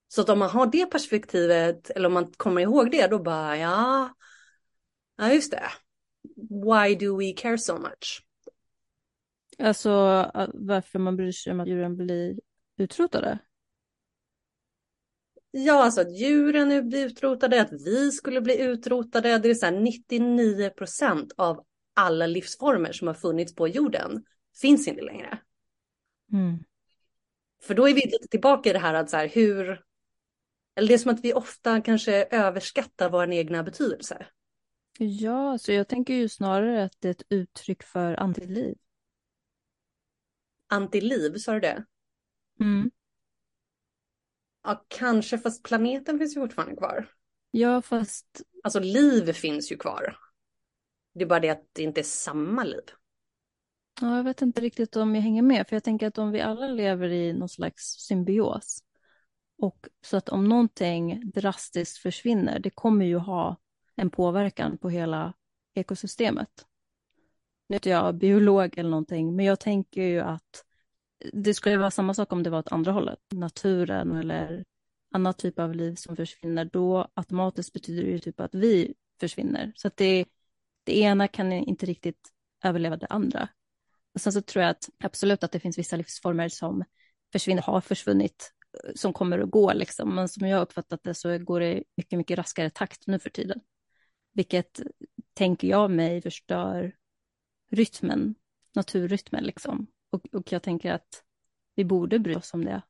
Så 0.07 0.21
att 0.21 0.29
om 0.29 0.39
man 0.39 0.49
har 0.49 0.67
det 0.67 0.85
perspektivet, 0.85 1.89
eller 1.89 2.07
om 2.07 2.13
man 2.13 2.31
kommer 2.31 2.61
ihåg 2.61 2.91
det, 2.91 3.07
då 3.07 3.19
bara 3.19 3.57
ja, 3.57 4.09
ja 5.17 5.33
just 5.33 5.51
det. 5.51 5.63
Why 6.49 6.95
do 6.95 7.17
we 7.19 7.33
care 7.33 7.57
so 7.57 7.77
much? 7.77 8.25
Alltså 9.59 9.91
varför 10.53 10.99
man 10.99 11.15
bryr 11.15 11.31
sig 11.31 11.53
om 11.53 11.59
att 11.59 11.67
djuren 11.67 11.97
blir 11.97 12.39
utrotade? 12.77 13.39
Ja, 15.55 15.83
alltså 15.83 16.01
att 16.01 16.17
djuren 16.17 16.71
är 16.71 16.95
utrotade, 16.95 17.61
att 17.61 17.71
vi 17.71 18.11
skulle 18.11 18.41
bli 18.41 18.61
utrotade. 18.61 19.37
Det 19.37 19.49
är 19.49 19.53
så 19.53 19.65
här 19.65 19.79
99 19.81 20.69
procent 20.69 21.33
av 21.37 21.65
alla 21.93 22.27
livsformer 22.27 22.91
som 22.91 23.07
har 23.07 23.13
funnits 23.13 23.55
på 23.55 23.67
jorden 23.67 24.25
finns 24.61 24.87
inte 24.87 25.01
längre. 25.01 25.39
Mm. 26.31 26.63
För 27.63 27.73
då 27.73 27.89
är 27.89 27.93
vi 27.93 28.01
lite 28.01 28.27
tillbaka 28.27 28.69
i 28.69 28.73
det 28.73 28.79
här 28.79 28.93
att 28.93 29.09
så 29.09 29.17
här 29.17 29.27
hur, 29.27 29.83
eller 30.75 30.87
det 30.87 30.93
är 30.93 30.97
som 30.97 31.11
att 31.11 31.23
vi 31.23 31.33
ofta 31.33 31.81
kanske 31.81 32.27
överskattar 32.31 33.09
vår 33.09 33.31
egna 33.31 33.63
betydelse. 33.63 34.27
Ja, 34.99 35.57
så 35.57 35.71
jag 35.71 35.87
tänker 35.87 36.13
ju 36.13 36.29
snarare 36.29 36.83
att 36.83 36.95
det 36.99 37.07
är 37.07 37.11
ett 37.11 37.25
uttryck 37.29 37.83
för 37.83 38.13
antiliv. 38.13 38.77
Antiliv, 40.67 41.37
sa 41.37 41.53
du 41.53 41.59
det? 41.59 41.85
Mm. 42.59 42.91
Ja, 44.63 44.85
kanske, 44.87 45.37
fast 45.37 45.63
planeten 45.63 46.19
finns 46.19 46.35
ju 46.37 46.41
fortfarande 46.41 46.75
kvar. 46.75 47.07
Ja, 47.51 47.81
fast... 47.81 48.41
Alltså 48.63 48.79
liv 48.79 49.33
finns 49.33 49.71
ju 49.71 49.77
kvar. 49.77 50.17
Det 51.13 51.23
är 51.23 51.27
bara 51.27 51.39
det 51.39 51.49
att 51.49 51.67
det 51.73 51.83
inte 51.83 52.01
är 52.01 52.03
samma 52.03 52.63
liv. 52.63 52.83
Ja, 54.01 54.17
jag 54.17 54.23
vet 54.23 54.41
inte 54.41 54.61
riktigt 54.61 54.95
om 54.95 55.15
jag 55.15 55.21
hänger 55.21 55.41
med, 55.41 55.67
för 55.67 55.75
jag 55.75 55.83
tänker 55.83 56.07
att 56.07 56.17
om 56.17 56.31
vi 56.31 56.41
alla 56.41 56.67
lever 56.67 57.09
i 57.09 57.33
någon 57.33 57.49
slags 57.49 57.83
symbios, 57.83 58.83
och 59.57 59.87
så 60.05 60.17
att 60.17 60.29
om 60.29 60.49
någonting 60.49 61.31
drastiskt 61.31 61.97
försvinner, 61.97 62.59
det 62.59 62.69
kommer 62.69 63.05
ju 63.05 63.17
ha 63.17 63.57
en 63.95 64.09
påverkan 64.09 64.77
på 64.77 64.89
hela 64.89 65.33
ekosystemet. 65.73 66.65
Nu 67.67 67.73
är 67.73 67.77
inte 67.77 67.89
jag 67.89 68.15
biolog 68.15 68.77
eller 68.77 68.89
någonting, 68.89 69.35
men 69.35 69.45
jag 69.45 69.59
tänker 69.59 70.01
ju 70.01 70.19
att 70.19 70.65
det 71.33 71.53
skulle 71.53 71.77
vara 71.77 71.91
samma 71.91 72.13
sak 72.13 72.33
om 72.33 72.43
det 72.43 72.49
var 72.49 72.59
åt 72.59 72.71
andra 72.71 72.91
hållet, 72.91 73.19
naturen 73.31 74.11
eller 74.11 74.63
annat 75.13 75.37
typ 75.37 75.59
av 75.59 75.75
liv 75.75 75.95
som 75.95 76.15
försvinner, 76.15 76.65
då 76.65 77.07
automatiskt 77.13 77.73
betyder 77.73 78.03
det 78.03 78.09
ju 78.09 78.19
typ 78.19 78.39
att 78.39 78.55
vi 78.55 78.93
försvinner. 79.19 79.71
Så 79.75 79.87
att 79.87 79.97
det, 79.97 80.25
det 80.83 80.99
ena 80.99 81.27
kan 81.27 81.51
inte 81.51 81.85
riktigt 81.85 82.31
överleva 82.63 82.97
det 82.97 83.07
andra. 83.07 83.49
Och 84.13 84.21
sen 84.21 84.33
så 84.33 84.41
tror 84.41 84.63
jag 84.63 84.69
att 84.69 84.89
absolut 85.03 85.43
att 85.43 85.51
det 85.51 85.59
finns 85.59 85.77
vissa 85.77 85.95
livsformer 85.95 86.49
som 86.49 86.83
försvinner, 87.31 87.61
har 87.61 87.81
försvunnit, 87.81 88.53
eh, 88.83 88.91
som 88.95 89.13
kommer 89.13 89.39
att 89.39 89.51
gå 89.51 89.73
liksom. 89.73 90.15
Men 90.15 90.29
som 90.29 90.47
jag 90.47 90.57
har 90.57 90.63
uppfattat 90.63 91.03
det 91.03 91.13
så 91.13 91.37
går 91.37 91.59
det 91.59 91.83
mycket, 91.97 92.17
mycket 92.17 92.37
raskare 92.37 92.69
takt 92.69 93.07
nu 93.07 93.19
för 93.19 93.29
tiden. 93.29 93.59
Vilket 94.33 94.81
tänker 95.33 95.67
jag 95.67 95.91
mig 95.91 96.21
förstör 96.21 96.95
rytmen, 97.71 98.35
naturrytmen 98.75 99.43
liksom. 99.43 99.87
Och, 100.13 100.25
och 100.31 100.51
jag 100.51 100.63
tänker 100.63 100.91
att 100.91 101.23
vi 101.75 101.85
borde 101.85 102.19
bry 102.19 102.35
oss 102.35 102.53
om 102.53 102.65
det. 102.65 102.81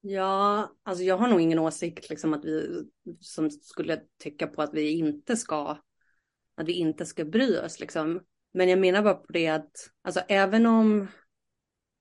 Ja, 0.00 0.72
alltså 0.82 1.04
jag 1.04 1.16
har 1.16 1.28
nog 1.28 1.40
ingen 1.40 1.58
åsikt 1.58 2.10
liksom 2.10 2.34
att 2.34 2.44
vi 2.44 2.84
som 3.20 3.50
skulle 3.50 4.00
tycka 4.18 4.46
på 4.46 4.62
att 4.62 4.74
vi 4.74 4.90
inte 4.90 5.36
ska, 5.36 5.78
att 6.54 6.68
vi 6.68 6.72
inte 6.72 7.06
ska 7.06 7.24
bry 7.24 7.58
oss 7.58 7.80
liksom. 7.80 8.20
Men 8.54 8.68
jag 8.68 8.78
menar 8.78 9.02
bara 9.02 9.14
på 9.14 9.32
det 9.32 9.48
att, 9.48 9.90
alltså 10.02 10.20
även 10.28 10.66
om 10.66 11.06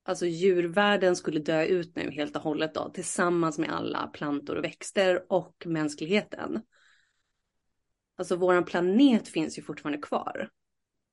alltså 0.03 0.25
djurvärlden 0.25 1.15
skulle 1.15 1.39
dö 1.39 1.65
ut 1.65 1.95
nu 1.95 2.11
helt 2.11 2.35
och 2.35 2.41
hållet 2.41 2.73
då, 2.73 2.89
tillsammans 2.89 3.57
med 3.57 3.69
alla 3.69 4.07
plantor 4.07 4.55
och 4.55 4.63
växter 4.63 5.25
och 5.29 5.63
mänskligheten. 5.65 6.61
Alltså 8.17 8.35
våran 8.35 8.65
planet 8.65 9.27
finns 9.27 9.57
ju 9.57 9.61
fortfarande 9.61 10.01
kvar. 10.01 10.49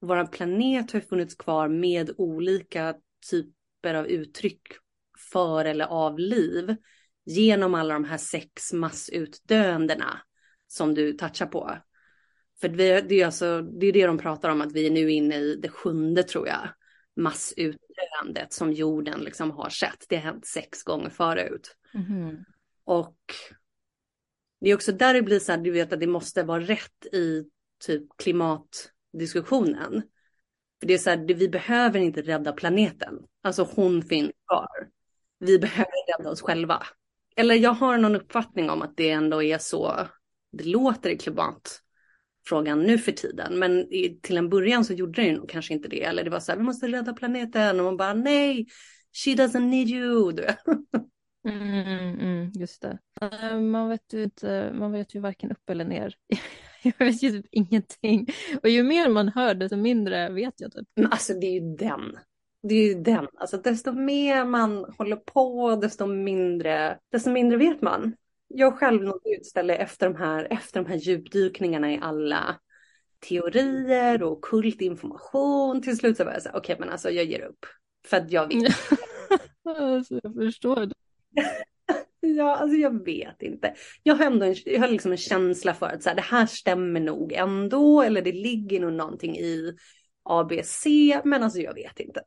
Våran 0.00 0.28
planet 0.28 0.92
har 0.92 1.00
funnits 1.00 1.34
kvar 1.34 1.68
med 1.68 2.10
olika 2.16 2.94
typer 3.30 3.94
av 3.94 4.06
uttryck 4.06 4.62
för 5.32 5.64
eller 5.64 5.84
av 5.84 6.18
liv 6.18 6.76
genom 7.24 7.74
alla 7.74 7.94
de 7.94 8.04
här 8.04 8.18
sex 8.18 8.72
massutdöendena 8.72 10.20
som 10.66 10.94
du 10.94 11.12
touchar 11.12 11.46
på. 11.46 11.78
För 12.60 12.68
det, 12.68 12.84
är 13.20 13.26
alltså, 13.26 13.62
det 13.62 13.86
är 13.86 13.92
det 13.92 14.06
de 14.06 14.18
pratar 14.18 14.48
om, 14.48 14.60
att 14.60 14.72
vi 14.72 14.86
är 14.86 14.90
nu 14.90 15.10
inne 15.10 15.36
i 15.36 15.56
det 15.56 15.68
sjunde 15.68 16.22
tror 16.22 16.48
jag, 16.48 16.68
massutdöendet 17.16 18.52
som 18.52 18.72
jorden 18.72 19.20
liksom 19.20 19.50
har 19.50 19.70
sett. 19.70 20.04
Det 20.08 20.16
har 20.16 20.22
hänt 20.22 20.46
sex 20.46 20.82
gånger 20.82 21.10
förut. 21.10 21.76
Mm. 21.94 22.36
Och 22.84 23.18
det 24.60 24.70
är 24.70 24.74
också 24.74 24.92
där 24.92 25.14
det 25.14 25.22
blir 25.22 25.38
så 25.38 25.52
här, 25.52 25.58
du 25.58 25.70
vet 25.70 25.92
att 25.92 26.00
det 26.00 26.06
måste 26.06 26.42
vara 26.42 26.60
rätt 26.60 27.06
i 27.12 27.44
typ 27.80 28.16
klimatdiskussionen. 28.16 30.02
För 30.80 30.86
det 30.86 30.94
är 30.94 30.98
så 30.98 31.10
här, 31.10 31.34
vi 31.34 31.48
behöver 31.48 32.00
inte 32.00 32.22
rädda 32.22 32.52
planeten. 32.52 33.18
Alltså 33.42 33.68
hon 33.74 34.02
finns 34.02 34.32
kvar. 34.46 34.88
Vi 35.38 35.58
behöver 35.58 36.18
rädda 36.18 36.30
oss 36.30 36.42
själva. 36.42 36.82
Eller 37.36 37.54
jag 37.54 37.70
har 37.70 37.98
någon 37.98 38.16
uppfattning 38.16 38.70
om 38.70 38.82
att 38.82 38.96
det 38.96 39.10
ändå 39.10 39.42
är 39.42 39.58
så 39.58 40.08
det 40.52 40.64
låter 40.64 41.10
i 41.10 41.18
klimatfrågan 41.18 42.82
nu 42.82 42.98
för 42.98 43.12
tiden. 43.12 43.58
Men 43.58 43.86
till 44.22 44.36
en 44.36 44.48
början 44.48 44.84
så 44.84 44.92
gjorde 44.92 45.22
det 45.22 45.28
ju 45.28 45.36
nog 45.36 45.48
kanske 45.48 45.74
inte 45.74 45.88
det. 45.88 46.04
Eller 46.04 46.24
det 46.24 46.30
var 46.30 46.40
så 46.40 46.52
här, 46.52 46.58
vi 46.58 46.64
måste 46.64 46.88
rädda 46.88 47.12
planeten. 47.12 47.78
Och 47.80 47.84
man 47.84 47.96
bara, 47.96 48.14
nej, 48.14 48.66
she 49.24 49.30
doesn't 49.30 49.68
need 49.68 49.88
you. 49.88 50.32
Mm, 51.48 51.62
mm, 51.62 52.20
mm, 52.20 52.52
just 52.54 52.82
det. 52.82 52.98
Eh, 53.20 53.58
man 53.60 53.88
vet 53.88 54.12
ju 54.12 54.22
inte, 54.22 54.72
man 54.74 54.92
vet 54.92 55.14
ju 55.14 55.20
varken 55.20 55.50
upp 55.52 55.70
eller 55.70 55.84
ner. 55.84 56.14
jag 56.98 57.06
vet 57.06 57.22
ju 57.22 57.30
typ 57.30 57.46
ingenting. 57.50 58.26
Och 58.62 58.68
ju 58.68 58.82
mer 58.82 59.08
man 59.08 59.28
hör 59.28 59.54
desto 59.54 59.76
mindre 59.76 60.30
vet 60.30 60.54
jag 60.56 60.72
typ. 60.72 60.88
Men 60.96 61.12
alltså 61.12 61.34
det 61.34 61.46
är 61.46 61.52
ju 61.52 61.76
den. 61.76 62.18
Det 62.62 62.74
är 62.74 62.88
ju 62.88 63.02
den. 63.02 63.28
Alltså 63.34 63.56
desto 63.56 63.92
mer 63.92 64.44
man 64.44 64.84
håller 64.98 65.16
på, 65.16 65.76
desto 65.76 66.06
mindre, 66.06 66.98
desto 67.12 67.30
mindre 67.30 67.58
vet 67.58 67.82
man. 67.82 68.16
jag 68.48 68.78
själv 68.78 69.02
nådde 69.02 69.30
ut 69.30 69.46
ställe 69.46 69.74
efter 69.74 70.08
de 70.10 70.16
här, 70.16 70.46
efter 70.50 70.82
de 70.82 70.88
här 70.88 70.96
djupdykningarna 70.96 71.92
i 71.92 71.98
alla 72.02 72.60
teorier 73.28 74.22
och 74.22 74.44
kultinformation. 74.44 75.82
Till 75.82 75.96
slut 75.96 76.16
så 76.16 76.24
var 76.24 76.32
jag 76.32 76.42
så 76.42 76.48
här, 76.48 76.56
okej 76.58 76.74
okay, 76.74 76.84
men 76.84 76.92
alltså 76.92 77.10
jag 77.10 77.24
ger 77.24 77.40
upp. 77.40 77.66
För 78.06 78.16
att 78.16 78.30
jag 78.30 78.48
vet. 78.48 78.76
alltså, 79.78 80.20
jag 80.22 80.34
förstår 80.34 80.86
det. 80.86 80.94
ja, 82.20 82.56
alltså 82.56 82.76
jag 82.76 83.04
vet 83.04 83.42
inte. 83.42 83.74
Jag 84.02 84.14
har 84.14 84.26
ändå 84.26 84.46
en, 84.46 84.54
jag 84.64 84.80
har 84.80 84.88
liksom 84.88 85.12
en 85.12 85.18
känsla 85.18 85.74
för 85.74 85.86
att 85.86 86.02
så 86.02 86.08
här, 86.08 86.16
det 86.16 86.22
här 86.22 86.46
stämmer 86.46 87.00
nog 87.00 87.32
ändå. 87.32 88.02
Eller 88.02 88.22
det 88.22 88.32
ligger 88.32 88.80
nog 88.80 88.92
någonting 88.92 89.36
i 89.36 89.76
ABC. 90.22 90.86
Men 91.24 91.42
alltså 91.42 91.58
jag 91.58 91.74
vet 91.74 92.00
inte. 92.00 92.22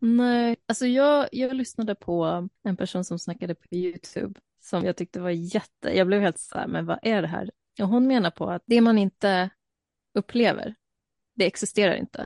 Nej, 0.00 0.56
alltså 0.66 0.86
jag, 0.86 1.28
jag 1.32 1.54
lyssnade 1.54 1.94
på 1.94 2.48
en 2.64 2.76
person 2.76 3.04
som 3.04 3.18
snackade 3.18 3.54
på 3.54 3.66
YouTube 3.70 4.40
som 4.64 4.84
jag 4.84 4.96
tyckte 4.96 5.20
var 5.20 5.30
jätte, 5.30 5.96
jag 5.96 6.06
blev 6.06 6.20
helt 6.20 6.38
så 6.38 6.58
här, 6.58 6.66
men 6.66 6.86
vad 6.86 6.98
är 7.02 7.22
det 7.22 7.28
här? 7.28 7.50
Och 7.80 7.88
hon 7.88 8.06
menar 8.06 8.30
på 8.30 8.50
att 8.50 8.62
det 8.66 8.80
man 8.80 8.98
inte 8.98 9.50
upplever, 10.14 10.74
det 11.34 11.46
existerar 11.46 11.94
inte. 11.94 12.24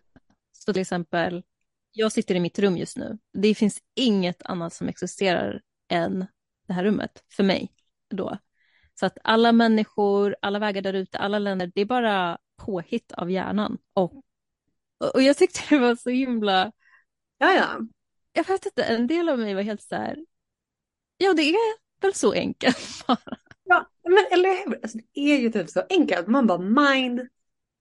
Så 0.53 0.73
till 0.73 0.83
exempel, 0.83 1.43
jag 1.93 2.13
sitter 2.13 2.35
i 2.35 2.41
mitt 2.41 2.59
rum 2.59 2.77
just 2.77 2.97
nu. 2.97 3.19
Det 3.33 3.55
finns 3.55 3.81
inget 3.95 4.43
annat 4.43 4.73
som 4.73 4.89
existerar 4.89 5.63
än 5.91 6.27
det 6.67 6.73
här 6.73 6.85
rummet 6.85 7.25
för 7.33 7.43
mig 7.43 7.73
då. 8.11 8.39
Så 9.01 9.07
att 9.07 9.19
alla 9.25 9.53
människor, 9.53 10.37
alla 10.43 10.59
vägar 10.59 10.83
där 10.83 10.93
ute, 10.93 11.19
alla 11.19 11.39
länder, 11.39 11.73
det 11.75 11.81
är 11.81 11.85
bara 11.85 12.39
påhitt 12.57 13.13
av 13.13 13.31
hjärnan. 13.31 13.79
Och, 13.93 14.23
och 15.15 15.23
jag 15.23 15.37
tyckte 15.37 15.61
det 15.75 15.79
var 15.79 15.97
så 15.97 16.11
himla... 16.11 16.73
Ja, 17.39 17.53
ja. 17.53 17.81
Jag 18.33 18.47
vet 18.47 18.67
inte, 18.67 18.83
en 18.83 19.07
del 19.07 19.29
av 19.29 19.39
mig 19.39 19.55
var 19.55 19.63
helt 19.63 19.83
så 19.83 19.95
här, 19.95 20.27
ja 21.17 21.33
det 21.33 21.43
är 21.43 21.57
väl 22.01 22.15
så 22.15 22.33
enkelt 22.33 22.79
bara. 23.07 23.39
Ja, 23.65 23.91
men 24.03 24.27
eller 24.31 24.65
hur? 24.65 24.81
Alltså, 24.83 24.99
det 24.99 25.21
är 25.21 25.39
ju 25.39 25.53
typ 25.53 25.71
så 25.71 25.83
enkelt. 25.89 26.27
Man 26.27 26.47
bara 26.47 26.59
mind 26.59 27.29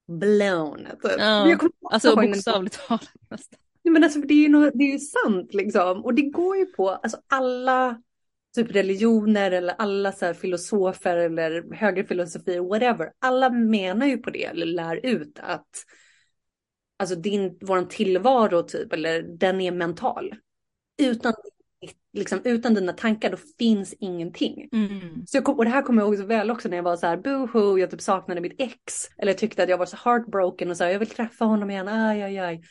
blown. 0.08 0.88
Typ. 1.04 1.12
Ja, 1.18 1.58
alltså 1.92 2.16
bokstavligt 2.16 2.88
talat 2.88 3.12
nästan. 3.30 3.60
men 3.84 4.04
alltså 4.04 4.20
det 4.20 4.34
är 4.34 4.42
ju, 4.42 4.50
något, 4.50 4.72
det 4.74 4.84
är 4.84 4.92
ju 4.94 5.00
sant 5.00 5.54
liksom. 5.54 6.06
Och 6.06 6.14
det 6.14 6.22
går 6.22 6.58
ju 6.58 6.66
på 6.66 6.90
alltså, 6.90 7.18
alla 7.28 8.02
typ 8.56 8.76
religioner 8.76 9.52
eller 9.52 9.74
alla 9.78 10.12
så 10.12 10.34
filosofer 10.34 11.18
eller 11.18 11.76
högre 11.76 12.06
filosofi, 12.06 12.60
whatever. 12.60 13.12
Alla 13.20 13.50
menar 13.50 14.06
ju 14.06 14.18
på 14.18 14.30
det 14.30 14.44
eller 14.44 14.66
lär 14.66 15.06
ut 15.06 15.40
att 15.44 15.70
alltså 17.00 17.16
din, 17.16 17.58
våran 17.62 17.88
tillvaro 17.88 18.64
typ, 18.64 18.94
eller 18.94 19.22
den 19.22 19.62
är 19.62 19.72
mental. 19.72 20.36
Utan 20.98 21.34
liksom, 22.14 22.42
utan 22.44 22.74
dina 22.74 22.94
tankar 22.94 23.32
då 23.32 23.38
finns 23.60 23.94
ingenting. 24.00 24.70
Mm. 24.72 25.26
Så 25.28 25.38
jag 25.38 25.44
kom, 25.44 25.58
och 25.58 25.66
det 25.66 25.72
här 25.72 25.82
kommer 25.82 26.02
jag 26.02 26.08
ihåg 26.08 26.18
så 26.18 26.26
väl 26.26 26.52
också 26.52 26.70
när 26.70 26.78
jag 26.78 26.84
var 26.84 26.98
så 26.98 27.08
här 27.08 27.18
boohoo, 27.18 27.80
jag 27.80 27.92
typ 27.92 28.02
saknade 28.02 28.42
mitt 28.42 28.62
ex. 28.62 29.10
Eller 29.18 29.34
tyckte 29.34 29.64
att 29.64 29.70
jag 29.70 29.78
var 29.78 29.86
så 29.86 29.98
heartbroken 29.98 30.70
och 30.70 30.78
så 30.78 30.84
här, 30.84 30.92
jag 30.92 31.00
vill 31.00 31.10
träffa 31.10 31.46
honom 31.46 31.70
igen, 31.70 31.88
aj 31.88 32.22
aj 32.22 32.40
aj. 32.40 32.62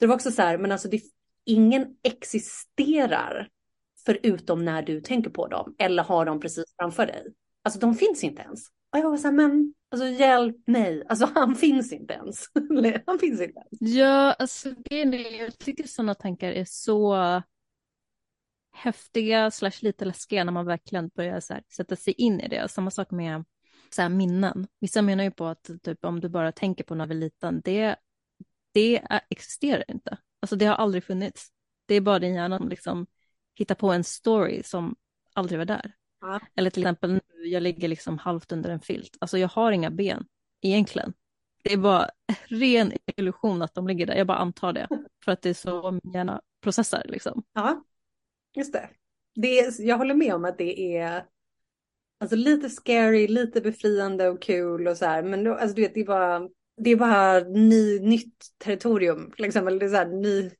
Det 0.00 0.06
var 0.06 0.14
också 0.14 0.30
så 0.30 0.42
här, 0.42 0.58
men 0.58 0.72
alltså 0.72 0.88
det, 0.88 1.00
ingen 1.44 1.86
existerar 2.02 3.48
förutom 4.06 4.64
när 4.64 4.82
du 4.82 5.00
tänker 5.00 5.30
på 5.30 5.46
dem 5.46 5.74
eller 5.78 6.02
har 6.02 6.26
dem 6.26 6.40
precis 6.40 6.64
framför 6.78 7.06
dig. 7.06 7.26
Alltså 7.62 7.80
de 7.80 7.94
finns 7.94 8.24
inte 8.24 8.42
ens. 8.42 8.68
Och 8.92 8.98
jag 8.98 9.10
var 9.10 9.16
så 9.16 9.28
här, 9.28 9.34
men 9.34 9.74
alltså 9.90 10.06
hjälp 10.06 10.56
mig, 10.66 11.02
alltså 11.08 11.28
han 11.34 11.54
finns 11.56 11.92
inte 11.92 12.14
ens. 12.14 12.46
han 13.06 13.18
finns 13.18 13.40
inte 13.40 13.60
ens. 13.60 13.96
Ja, 13.96 14.32
alltså 14.32 14.68
jag 14.90 15.58
tycker 15.58 15.86
sådana 15.86 16.14
tankar 16.14 16.52
är 16.52 16.64
så 16.68 17.14
häftiga 18.74 19.50
slash 19.50 19.78
lite 19.80 20.04
läskiga 20.04 20.44
när 20.44 20.52
man 20.52 20.66
verkligen 20.66 21.08
börjar 21.08 21.40
så 21.40 21.54
här, 21.54 21.62
sätta 21.76 21.96
sig 21.96 22.12
in 22.12 22.40
i 22.40 22.48
det. 22.48 22.68
Samma 22.68 22.90
sak 22.90 23.10
med 23.10 23.44
så 23.90 24.02
här, 24.02 24.08
minnen. 24.08 24.66
Vissa 24.80 25.02
menar 25.02 25.24
ju 25.24 25.30
på 25.30 25.46
att 25.46 25.70
typ, 25.82 26.04
om 26.04 26.20
du 26.20 26.28
bara 26.28 26.52
tänker 26.52 26.84
på 26.84 26.94
när 26.94 27.06
vi 27.06 27.14
är 27.14 27.18
liten, 27.18 27.60
det, 27.64 27.96
det 28.72 29.02
existerar 29.30 29.84
inte. 29.88 30.18
Alltså 30.40 30.56
det 30.56 30.66
har 30.66 30.74
aldrig 30.74 31.04
funnits. 31.04 31.48
Det 31.86 31.94
är 31.94 32.00
bara 32.00 32.18
din 32.18 32.34
hjärna 32.34 32.58
som 32.58 32.68
liksom 32.68 33.06
hittar 33.54 33.74
på 33.74 33.92
en 33.92 34.04
story 34.04 34.62
som 34.62 34.96
aldrig 35.32 35.58
var 35.58 35.64
där. 35.64 35.92
Ja. 36.20 36.40
Eller 36.54 36.70
till 36.70 36.82
exempel 36.82 37.12
nu, 37.12 37.20
jag 37.46 37.62
ligger 37.62 37.88
liksom 37.88 38.18
halvt 38.18 38.52
under 38.52 38.70
en 38.70 38.80
filt. 38.80 39.16
Alltså 39.20 39.38
jag 39.38 39.48
har 39.48 39.72
inga 39.72 39.90
ben 39.90 40.26
egentligen. 40.62 41.12
Det 41.62 41.72
är 41.72 41.76
bara 41.76 42.10
ren 42.46 42.92
illusion 43.16 43.62
att 43.62 43.74
de 43.74 43.86
ligger 43.86 44.06
där. 44.06 44.14
Jag 44.14 44.26
bara 44.26 44.38
antar 44.38 44.72
det. 44.72 44.88
För 45.24 45.32
att 45.32 45.42
det 45.42 45.48
är 45.48 45.54
så 45.54 45.90
min 45.90 46.12
hjärna 46.12 46.40
processar 46.60 47.02
liksom. 47.08 47.42
Ja. 47.52 47.84
Just 48.56 48.72
det. 48.72 48.90
det 49.34 49.58
är, 49.58 49.82
jag 49.82 49.98
håller 49.98 50.14
med 50.14 50.34
om 50.34 50.44
att 50.44 50.58
det 50.58 50.96
är 50.96 51.24
alltså, 52.20 52.36
lite 52.36 52.70
scary, 52.70 53.28
lite 53.28 53.60
befriande 53.60 54.28
och 54.28 54.42
kul 54.42 54.88
och 54.88 54.96
så 54.96 55.06
här. 55.06 55.22
Men 55.22 55.44
då, 55.44 55.54
alltså, 55.54 55.74
du 55.74 55.82
vet, 55.82 55.94
det 55.94 56.00
är 56.00 56.06
bara, 56.06 56.48
det 56.76 56.90
är 56.90 56.96
bara 56.96 57.38
ny, 57.40 58.00
nytt 58.00 58.44
territorium. 58.58 59.32
Liksom. 59.38 59.68
Eller 59.68 59.78
det 59.80 59.86
är 59.86 59.90
så 59.90 59.96
här, 59.96 60.06
ny... 60.06 60.50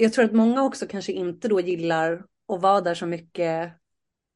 Jag 0.00 0.12
tror 0.12 0.24
att 0.24 0.32
många 0.32 0.62
också 0.62 0.86
kanske 0.86 1.12
inte 1.12 1.48
då 1.48 1.60
gillar 1.60 2.24
att 2.48 2.62
vara 2.62 2.80
där 2.80 2.94
så 2.94 3.06
mycket. 3.06 3.72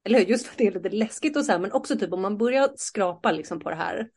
Eller 0.03 0.19
hur? 0.19 0.25
Just 0.25 0.45
för 0.45 0.51
att 0.51 0.57
det 0.57 0.67
är 0.67 0.71
lite 0.71 0.89
läskigt 0.89 1.37
och 1.37 1.45
så 1.45 1.51
här. 1.51 1.59
Men 1.59 1.71
också 1.71 1.99
typ 1.99 2.13
om 2.13 2.21
man 2.21 2.37
börjar 2.37 2.69
skrapa 2.75 3.31
liksom 3.31 3.59
på 3.59 3.69
det 3.69 3.75
här. 3.75 4.09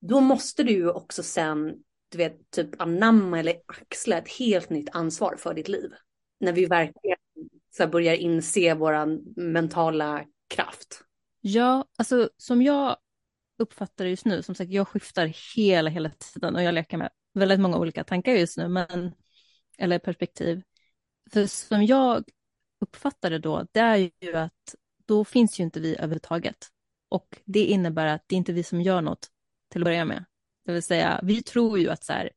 Då 0.00 0.20
måste 0.20 0.62
du 0.62 0.72
ju 0.72 0.90
också 0.90 1.22
sen, 1.22 1.74
du 2.08 2.18
vet, 2.18 2.50
typ 2.50 2.80
anamma 2.80 3.40
eller 3.40 3.56
axla 3.66 4.18
ett 4.18 4.28
helt 4.28 4.70
nytt 4.70 4.88
ansvar 4.92 5.36
för 5.38 5.54
ditt 5.54 5.68
liv. 5.68 5.90
När 6.40 6.52
vi 6.52 6.66
verkligen 6.66 7.18
så 7.70 7.86
börjar 7.86 8.14
inse 8.14 8.74
våran 8.74 9.20
mentala 9.36 10.24
kraft. 10.48 11.02
Ja, 11.40 11.84
alltså 11.98 12.30
som 12.36 12.62
jag 12.62 12.96
uppfattar 13.58 14.04
det 14.04 14.10
just 14.10 14.24
nu, 14.24 14.42
som 14.42 14.54
sagt 14.54 14.70
jag 14.70 14.88
skiftar 14.88 15.32
hela, 15.56 15.90
hela 15.90 16.10
tiden 16.10 16.56
och 16.56 16.62
jag 16.62 16.74
leker 16.74 16.96
med 16.96 17.10
väldigt 17.34 17.60
många 17.60 17.78
olika 17.78 18.04
tankar 18.04 18.32
just 18.32 18.56
nu, 18.56 18.68
men, 18.68 19.12
eller 19.78 19.98
perspektiv. 19.98 20.62
För 21.32 21.46
som 21.46 21.84
jag 21.84 22.24
uppfattar 22.80 23.30
det 23.30 23.38
då, 23.38 23.66
det 23.72 23.80
är 23.80 24.10
ju 24.20 24.36
att 24.36 24.74
då 25.04 25.24
finns 25.24 25.60
ju 25.60 25.64
inte 25.64 25.80
vi 25.80 25.96
överhuvudtaget. 25.96 26.68
Och 27.08 27.40
det 27.44 27.64
innebär 27.64 28.06
att 28.06 28.24
det 28.26 28.34
är 28.34 28.36
inte 28.36 28.52
vi 28.52 28.62
som 28.62 28.80
gör 28.80 29.00
något 29.00 29.28
till 29.72 29.82
att 29.82 29.84
börja 29.84 30.04
med. 30.04 30.24
Det 30.64 30.72
vill 30.72 30.82
säga, 30.82 31.20
vi 31.22 31.42
tror 31.42 31.78
ju 31.78 31.90
att 31.90 32.04
så 32.04 32.12
här, 32.12 32.30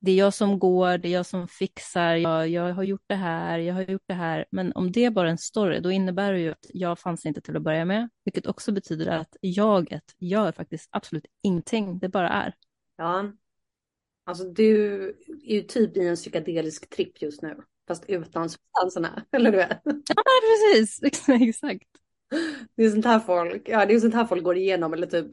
det 0.00 0.10
är 0.10 0.16
jag 0.16 0.34
som 0.34 0.58
går, 0.58 0.98
det 0.98 1.08
är 1.08 1.12
jag 1.12 1.26
som 1.26 1.48
fixar, 1.48 2.14
jag, 2.14 2.48
jag 2.48 2.74
har 2.74 2.82
gjort 2.82 3.04
det 3.06 3.14
här, 3.14 3.58
jag 3.58 3.74
har 3.74 3.82
gjort 3.82 4.04
det 4.06 4.14
här. 4.14 4.44
Men 4.50 4.72
om 4.72 4.92
det 4.92 5.04
är 5.04 5.10
bara 5.10 5.30
en 5.30 5.38
story, 5.38 5.80
då 5.80 5.90
innebär 5.90 6.32
det 6.32 6.40
ju 6.40 6.50
att 6.50 6.66
jag 6.68 6.98
fanns 6.98 7.26
inte 7.26 7.40
till 7.40 7.56
att 7.56 7.62
börja 7.62 7.84
med, 7.84 8.08
vilket 8.24 8.46
också 8.46 8.72
betyder 8.72 9.06
att 9.06 9.36
jaget 9.40 10.14
gör 10.18 10.52
faktiskt 10.52 10.88
absolut 10.92 11.26
ingenting, 11.42 11.98
det 11.98 12.08
bara 12.08 12.28
är. 12.28 12.54
Ja, 12.96 13.32
alltså 14.24 14.44
du 14.44 15.02
är 15.44 15.54
ju 15.54 15.62
typ 15.62 15.96
i 15.96 16.08
en 16.08 16.16
psykedelisk 16.16 16.90
tripp 16.90 17.22
just 17.22 17.42
nu, 17.42 17.56
fast 17.90 18.04
utan 18.08 18.48
substanserna, 18.50 19.24
eller 19.32 19.52
hur? 19.52 19.58
Ja, 19.58 20.22
precis, 20.72 21.00
exakt. 21.28 21.88
Det 22.76 22.84
är 22.84 22.90
sånt 22.90 23.04
här 23.04 23.20
folk, 23.20 23.68
ja 23.68 23.86
det 23.86 23.94
är 23.94 24.00
sånt 24.00 24.14
här 24.14 24.24
folk 24.24 24.44
går 24.44 24.56
igenom, 24.56 24.92
eller 24.92 25.06
typ 25.06 25.26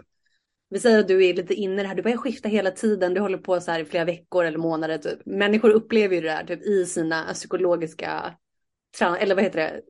vi 0.69 0.79
säger 0.79 0.99
att 0.99 1.07
du 1.07 1.25
är 1.25 1.33
lite 1.33 1.53
inne 1.53 1.79
i 1.79 1.83
det 1.83 1.87
här, 1.87 1.95
du 1.95 2.01
börjar 2.01 2.17
skifta 2.17 2.49
hela 2.49 2.71
tiden, 2.71 3.13
du 3.13 3.21
håller 3.21 3.37
på 3.37 3.61
så 3.61 3.71
här 3.71 3.79
i 3.79 3.85
flera 3.85 4.05
veckor 4.05 4.45
eller 4.45 4.57
månader. 4.57 4.97
Typ. 4.97 5.25
Människor 5.25 5.69
upplever 5.69 6.15
ju 6.15 6.21
det 6.21 6.31
här 6.31 6.43
typ, 6.45 6.63
i 6.63 6.85
sina 6.85 7.33
psykologiska, 7.33 8.35
eller 9.19 9.35
vad 9.35 9.43
heter 9.43 9.59
det, 9.59 9.81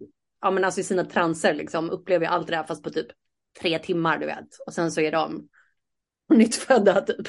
ja 0.42 0.52
men 0.52 0.64
alltså 0.64 0.82
i 0.82 0.84
sina 0.84 1.06
transer 1.06 1.54
liksom, 1.54 1.90
upplever 1.90 2.26
allt 2.26 2.48
det 2.48 2.56
här 2.56 2.64
fast 2.64 2.84
på 2.84 2.90
typ 2.90 3.08
tre 3.62 3.80
timmar 3.80 4.18
du 4.18 4.26
vet. 4.26 4.48
Och 4.66 4.74
sen 4.74 4.92
så 4.92 5.02
är 5.02 5.12
de 5.12 5.48
nyttfödda 6.34 7.02
typ. 7.02 7.28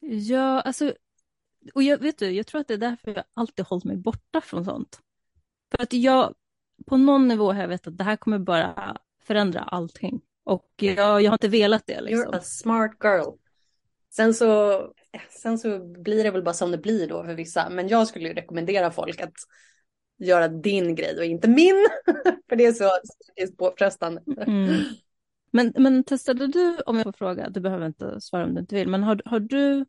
Ja, 0.00 0.60
alltså, 0.60 0.94
och 1.74 1.82
jag 1.82 1.98
vet 1.98 2.18
du, 2.18 2.30
jag 2.30 2.46
tror 2.46 2.60
att 2.60 2.68
det 2.68 2.74
är 2.74 2.78
därför 2.78 3.14
jag 3.14 3.24
alltid 3.34 3.66
hållit 3.66 3.84
mig 3.84 3.96
borta 3.96 4.40
från 4.40 4.64
sånt. 4.64 5.00
För 5.70 5.82
att 5.82 5.92
jag, 5.92 6.34
på 6.86 6.96
någon 6.96 7.28
nivå 7.28 7.52
har 7.52 7.60
jag 7.60 7.68
vet 7.68 7.86
att 7.86 7.98
det 7.98 8.04
här 8.04 8.16
kommer 8.16 8.38
bara 8.38 8.96
förändra 9.22 9.60
allting. 9.60 10.20
Och 10.44 10.70
jag, 10.76 11.22
jag 11.22 11.30
har 11.30 11.34
inte 11.34 11.48
velat 11.48 11.86
det. 11.86 12.00
Liksom. 12.00 12.32
You're 12.32 12.36
a 12.36 12.40
smart 12.40 12.92
girl. 13.02 13.34
Sen 14.10 14.34
så, 14.34 14.82
sen 15.42 15.58
så 15.58 15.78
blir 15.78 16.24
det 16.24 16.30
väl 16.30 16.42
bara 16.42 16.54
som 16.54 16.70
det 16.70 16.78
blir 16.78 17.08
då 17.08 17.24
för 17.24 17.34
vissa. 17.34 17.70
Men 17.70 17.88
jag 17.88 18.08
skulle 18.08 18.28
ju 18.28 18.34
rekommendera 18.34 18.90
folk 18.90 19.20
att 19.20 19.34
göra 20.18 20.48
din 20.48 20.94
grej 20.94 21.18
och 21.18 21.24
inte 21.24 21.48
min. 21.48 21.86
för 22.48 22.56
det 22.56 22.66
är 22.66 22.72
så 22.72 22.90
psykiskt 23.24 23.58
påfrestande. 23.58 24.22
Mm. 24.46 24.82
Men, 25.50 25.72
men 25.76 26.04
testade 26.04 26.46
du, 26.46 26.76
om 26.86 26.96
jag 26.96 27.04
får 27.04 27.12
fråga, 27.12 27.50
du 27.50 27.60
behöver 27.60 27.86
inte 27.86 28.20
svara 28.20 28.44
om 28.44 28.54
du 28.54 28.60
inte 28.60 28.74
vill, 28.74 28.88
men 28.88 29.02
har, 29.02 29.22
har 29.24 29.40
du 29.40 29.86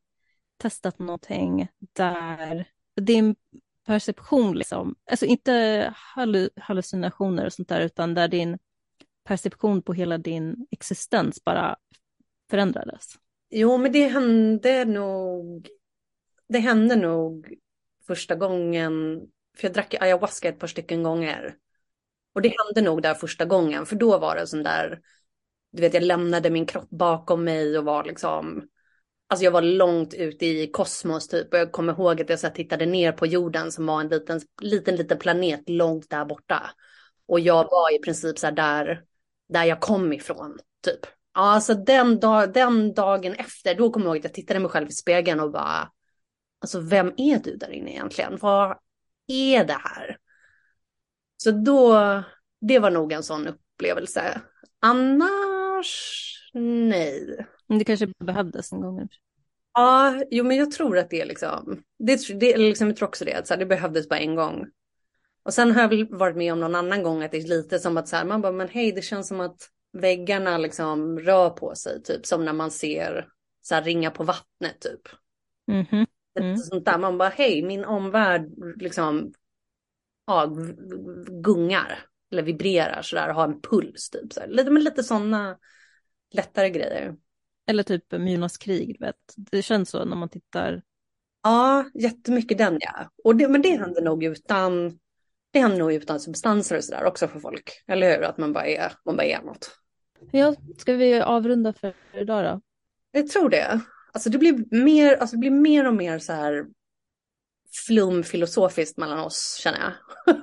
testat 0.63 0.99
någonting 0.99 1.67
där 1.93 2.67
din 3.01 3.35
perception, 3.85 4.57
liksom, 4.57 4.95
alltså 5.11 5.25
inte 5.25 5.93
hallucinationer 6.55 7.45
och 7.45 7.53
sånt 7.53 7.69
där, 7.69 7.81
utan 7.81 8.13
där 8.13 8.27
din 8.27 8.57
perception 9.23 9.81
på 9.81 9.93
hela 9.93 10.17
din 10.17 10.67
existens 10.71 11.43
bara 11.43 11.75
förändrades? 12.49 13.05
Jo, 13.49 13.77
men 13.77 13.91
det 13.91 14.07
hände 14.07 14.85
nog. 14.85 15.69
Det 16.49 16.59
hände 16.59 16.95
nog 16.95 17.53
första 18.07 18.35
gången, 18.35 19.21
för 19.57 19.67
jag 19.67 19.73
drack 19.73 19.93
ayahuasca 19.93 20.49
ett 20.49 20.59
par 20.59 20.67
stycken 20.67 21.03
gånger. 21.03 21.55
Och 22.33 22.41
det 22.41 22.53
hände 22.65 22.89
nog 22.89 23.01
där 23.01 23.13
första 23.13 23.45
gången, 23.45 23.85
för 23.85 23.95
då 23.95 24.17
var 24.17 24.35
det 24.35 24.47
sån 24.47 24.63
där, 24.63 25.01
du 25.71 25.81
vet 25.81 25.93
jag 25.93 26.03
lämnade 26.03 26.49
min 26.49 26.65
kropp 26.65 26.89
bakom 26.89 27.43
mig 27.43 27.77
och 27.77 27.85
var 27.85 28.03
liksom, 28.03 28.67
alltså 29.33 29.43
jag 29.43 29.51
var 29.51 29.61
långt 29.61 30.13
ute 30.13 30.45
i 30.45 30.71
kosmos 30.71 31.27
typ. 31.27 31.53
Och 31.53 31.59
jag 31.59 31.71
kommer 31.71 31.93
ihåg 31.93 32.21
att 32.21 32.29
jag 32.29 32.39
så 32.39 32.49
tittade 32.49 32.85
ner 32.85 33.11
på 33.11 33.25
jorden 33.25 33.71
som 33.71 33.85
var 33.85 34.01
en 34.01 34.07
liten, 34.07 34.41
liten, 34.61 34.95
liten 34.95 35.17
planet 35.17 35.69
långt 35.69 36.09
där 36.09 36.25
borta. 36.25 36.71
Och 37.27 37.39
jag 37.39 37.63
var 37.63 37.95
i 37.95 37.99
princip 37.99 38.39
så 38.39 38.47
här 38.47 38.53
där, 38.53 39.03
där 39.49 39.63
jag 39.63 39.81
kom 39.81 40.13
ifrån 40.13 40.59
typ. 40.83 40.99
Ja, 41.33 41.41
alltså 41.41 41.73
den, 41.73 42.19
dag, 42.19 42.53
den 42.53 42.93
dagen 42.93 43.33
efter, 43.33 43.75
då 43.75 43.89
kommer 43.89 44.05
jag 44.05 44.15
ihåg 44.15 44.17
att 44.17 44.23
jag 44.23 44.33
tittade 44.33 44.59
mig 44.59 44.69
själv 44.69 44.89
i 44.89 44.91
spegeln 44.91 45.39
och 45.39 45.51
bara, 45.51 45.91
alltså 46.61 46.79
vem 46.79 47.13
är 47.17 47.39
du 47.39 47.55
där 47.55 47.71
inne 47.71 47.91
egentligen? 47.91 48.37
Vad 48.41 48.77
är 49.27 49.65
det 49.65 49.77
här? 49.83 50.17
Så 51.37 51.51
då, 51.51 51.97
det 52.61 52.79
var 52.79 52.91
nog 52.91 53.11
en 53.11 53.23
sån 53.23 53.47
upplevelse. 53.47 54.41
Annars, 54.79 56.33
nej. 56.53 57.45
Det 57.67 57.85
kanske 57.85 58.07
behövdes 58.19 58.71
en 58.71 58.81
gång. 58.81 59.09
Ja, 59.73 60.23
jo 60.31 60.43
men 60.43 60.57
jag 60.57 60.71
tror 60.71 60.97
att 60.97 61.09
det 61.09 61.21
är 61.21 61.25
liksom, 61.25 61.83
det, 61.99 62.39
det, 62.39 62.57
liksom, 62.57 62.87
jag 62.87 62.97
tror 62.97 63.07
också 63.07 63.25
det, 63.25 63.33
att 63.33 63.47
så 63.47 63.53
här, 63.53 63.59
det 63.59 63.65
behövdes 63.65 64.09
bara 64.09 64.19
en 64.19 64.35
gång. 64.35 64.65
Och 65.43 65.53
sen 65.53 65.71
har 65.71 65.81
jag 65.81 65.89
väl 65.89 66.07
varit 66.09 66.37
med 66.37 66.53
om 66.53 66.59
någon 66.59 66.75
annan 66.75 67.03
gång 67.03 67.23
att 67.23 67.31
det 67.31 67.37
är 67.37 67.47
lite 67.47 67.79
som 67.79 67.97
att 67.97 68.07
så 68.07 68.15
här, 68.15 68.25
man 68.25 68.41
bara, 68.41 68.51
men 68.51 68.69
hej, 68.69 68.91
det 68.91 69.01
känns 69.01 69.27
som 69.27 69.39
att 69.39 69.69
väggarna 69.93 70.57
liksom 70.57 71.19
rör 71.19 71.49
på 71.49 71.75
sig, 71.75 72.03
typ 72.03 72.25
som 72.25 72.45
när 72.45 72.53
man 72.53 72.71
ser 72.71 73.27
så 73.61 73.75
här, 73.75 73.83
ringa 73.83 74.11
på 74.11 74.23
vattnet 74.23 74.79
typ. 74.79 75.01
Mm 75.71 75.85
-hmm. 75.85 76.05
mm. 76.39 76.57
Sånt 76.57 76.85
där, 76.85 76.97
man 76.97 77.17
bara, 77.17 77.29
hej, 77.29 77.63
min 77.63 77.85
omvärld 77.85 78.51
liksom 78.77 79.33
ja, 80.27 80.55
gungar 81.27 82.05
eller 82.31 82.43
vibrerar 82.43 83.01
sådär 83.01 83.29
och 83.29 83.35
har 83.35 83.43
en 83.43 83.61
puls 83.61 84.09
typ. 84.09 84.33
Så 84.33 84.39
här. 84.39 84.47
Lite, 84.47 84.71
men 84.71 84.83
lite 84.83 85.03
sådana 85.03 85.57
lättare 86.31 86.69
grejer. 86.69 87.15
Eller 87.67 87.83
typ 87.83 88.11
Myrornas 88.11 88.57
krig, 88.57 88.97
vet. 88.99 89.15
det 89.35 89.61
känns 89.61 89.89
så 89.89 90.05
när 90.05 90.15
man 90.15 90.29
tittar. 90.29 90.81
Ja, 91.43 91.85
jättemycket 91.93 92.57
den 92.57 92.77
ja. 92.79 93.09
Och 93.23 93.35
det, 93.35 93.47
men 93.47 93.61
det 93.61 93.77
händer 93.77 94.01
nog 94.01 94.23
utan, 94.23 94.99
det 95.51 95.59
händer 95.59 95.77
nog 95.77 95.93
utan 95.93 96.19
substanser 96.19 96.77
och 96.77 96.83
sådär 96.83 97.05
också 97.05 97.27
för 97.27 97.39
folk. 97.39 97.83
Eller 97.87 98.15
hur? 98.15 98.23
Att 98.23 98.37
man 98.37 98.53
bara 98.53 98.65
är, 98.65 98.91
man 99.05 99.15
bara 99.15 99.25
är 99.25 99.41
något. 99.41 99.79
Ja, 100.31 100.55
ska 100.77 100.93
vi 100.93 101.21
avrunda 101.21 101.73
för 101.73 101.93
idag 102.13 102.43
då? 102.45 102.61
Jag 103.11 103.27
tror 103.27 103.49
det. 103.49 103.81
Alltså 104.13 104.29
det 104.29 104.37
blir 104.37 104.65
mer, 104.83 105.15
alltså 105.15 105.35
det 105.35 105.39
blir 105.39 105.51
mer 105.51 105.87
och 105.87 105.93
mer 105.93 106.19
så 106.19 106.33
här 106.33 106.65
flumfilosofiskt 107.87 108.97
mellan 108.97 109.19
oss 109.19 109.59
känner 109.63 109.79
jag. 109.79 109.93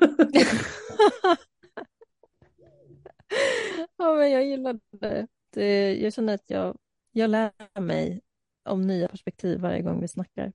ja, 3.97 4.15
men 4.15 4.31
jag 4.31 4.47
gillar 4.47 4.79
det. 5.01 5.27
det. 5.55 5.95
Jag 5.95 6.13
känner 6.13 6.35
att 6.35 6.45
jag, 6.47 6.77
jag 7.21 7.31
lär 7.31 7.81
mig 7.81 8.21
om 8.65 8.87
nya 8.87 9.09
perspektiv 9.09 9.61
varje 9.61 9.83
gång 9.83 10.01
vi 10.01 10.09
snackar. 10.09 10.53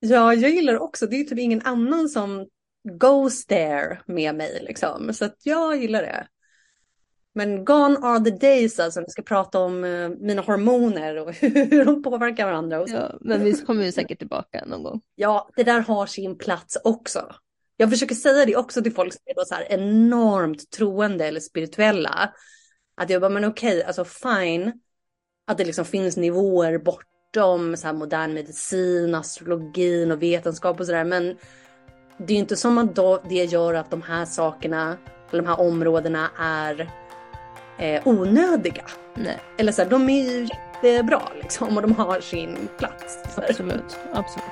Ja, 0.00 0.34
jag 0.34 0.50
gillar 0.50 0.78
också. 0.78 1.06
Det 1.06 1.16
är 1.16 1.24
typ 1.24 1.38
ingen 1.38 1.62
annan 1.62 2.08
som 2.08 2.46
goes 2.84 3.46
there 3.46 3.98
med 4.06 4.34
mig 4.34 4.60
liksom. 4.62 5.14
Så 5.14 5.24
att 5.24 5.36
jag 5.42 5.76
gillar 5.76 6.02
det. 6.02 6.26
Men 7.34 7.64
gone 7.64 7.98
are 8.02 8.24
the 8.24 8.30
days 8.30 8.80
alltså, 8.80 9.00
vi 9.00 9.06
ska 9.08 9.22
prata 9.22 9.58
om 9.58 9.84
uh, 9.84 10.08
mina 10.08 10.42
hormoner 10.42 11.16
och 11.16 11.32
hur 11.40 11.84
de 11.84 12.02
påverkar 12.02 12.46
varandra. 12.46 12.80
Och 12.80 12.88
så. 12.88 12.96
Ja, 12.96 13.18
men 13.20 13.44
vi 13.44 13.52
kommer 13.52 13.84
ju 13.84 13.92
säkert 13.92 14.18
tillbaka 14.18 14.64
någon 14.66 14.82
gång. 14.82 15.00
Ja, 15.14 15.50
det 15.56 15.62
där 15.62 15.80
har 15.80 16.06
sin 16.06 16.38
plats 16.38 16.78
också. 16.84 17.34
Jag 17.76 17.90
försöker 17.90 18.14
säga 18.14 18.46
det 18.46 18.56
också 18.56 18.82
till 18.82 18.94
folk 18.94 19.12
som 19.12 19.20
är 19.26 19.44
så 19.44 19.54
här 19.54 19.72
enormt 19.72 20.70
troende 20.70 21.26
eller 21.26 21.40
spirituella. 21.40 22.34
Att 22.94 23.10
jag 23.10 23.20
bara, 23.20 23.28
men 23.28 23.44
okej, 23.44 23.76
okay, 23.76 23.82
alltså 23.82 24.04
fine. 24.04 24.72
Att 25.50 25.58
det 25.58 25.64
liksom 25.64 25.84
finns 25.84 26.16
nivåer 26.16 26.78
bortom 26.78 27.76
så 27.76 27.86
här 27.86 27.94
modern 27.94 28.34
medicin, 28.34 29.14
astrologin 29.14 30.12
och 30.12 30.22
vetenskap 30.22 30.80
och 30.80 30.86
sådär. 30.86 31.04
Men 31.04 31.36
det 32.18 32.32
är 32.32 32.34
ju 32.34 32.40
inte 32.40 32.56
som 32.56 32.78
att 32.78 32.94
då 32.94 33.22
det 33.28 33.44
gör 33.44 33.74
att 33.74 33.90
de 33.90 34.02
här 34.02 34.24
sakerna, 34.24 34.96
eller 35.30 35.42
de 35.42 35.48
här 35.48 35.60
områdena 35.60 36.30
är 36.38 36.90
eh, 37.78 38.06
onödiga. 38.06 38.84
Nej. 39.14 39.38
Eller 39.58 39.72
så 39.72 39.82
här, 39.82 39.90
de 39.90 40.10
är 40.10 40.22
ju 40.22 40.48
jättebra 40.82 41.22
liksom 41.42 41.76
och 41.76 41.82
de 41.82 41.94
har 41.94 42.20
sin 42.20 42.68
plats. 42.78 43.18
Absolut, 43.36 43.98
absolut. 44.12 44.44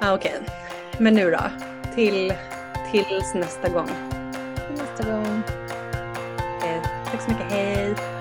Ah, 0.00 0.14
Okej, 0.14 0.34
okay. 0.40 0.54
men 0.98 1.14
nu 1.14 1.30
då? 1.30 1.40
Till, 1.94 2.32
tills 2.92 3.34
nästa 3.34 3.68
gång. 3.68 3.90
Till 4.54 4.84
nästa 4.84 5.12
gång. 5.12 5.42
Eh, 6.64 6.82
tack 7.10 7.22
så 7.22 7.30
mycket, 7.30 7.52
hej. 7.52 8.15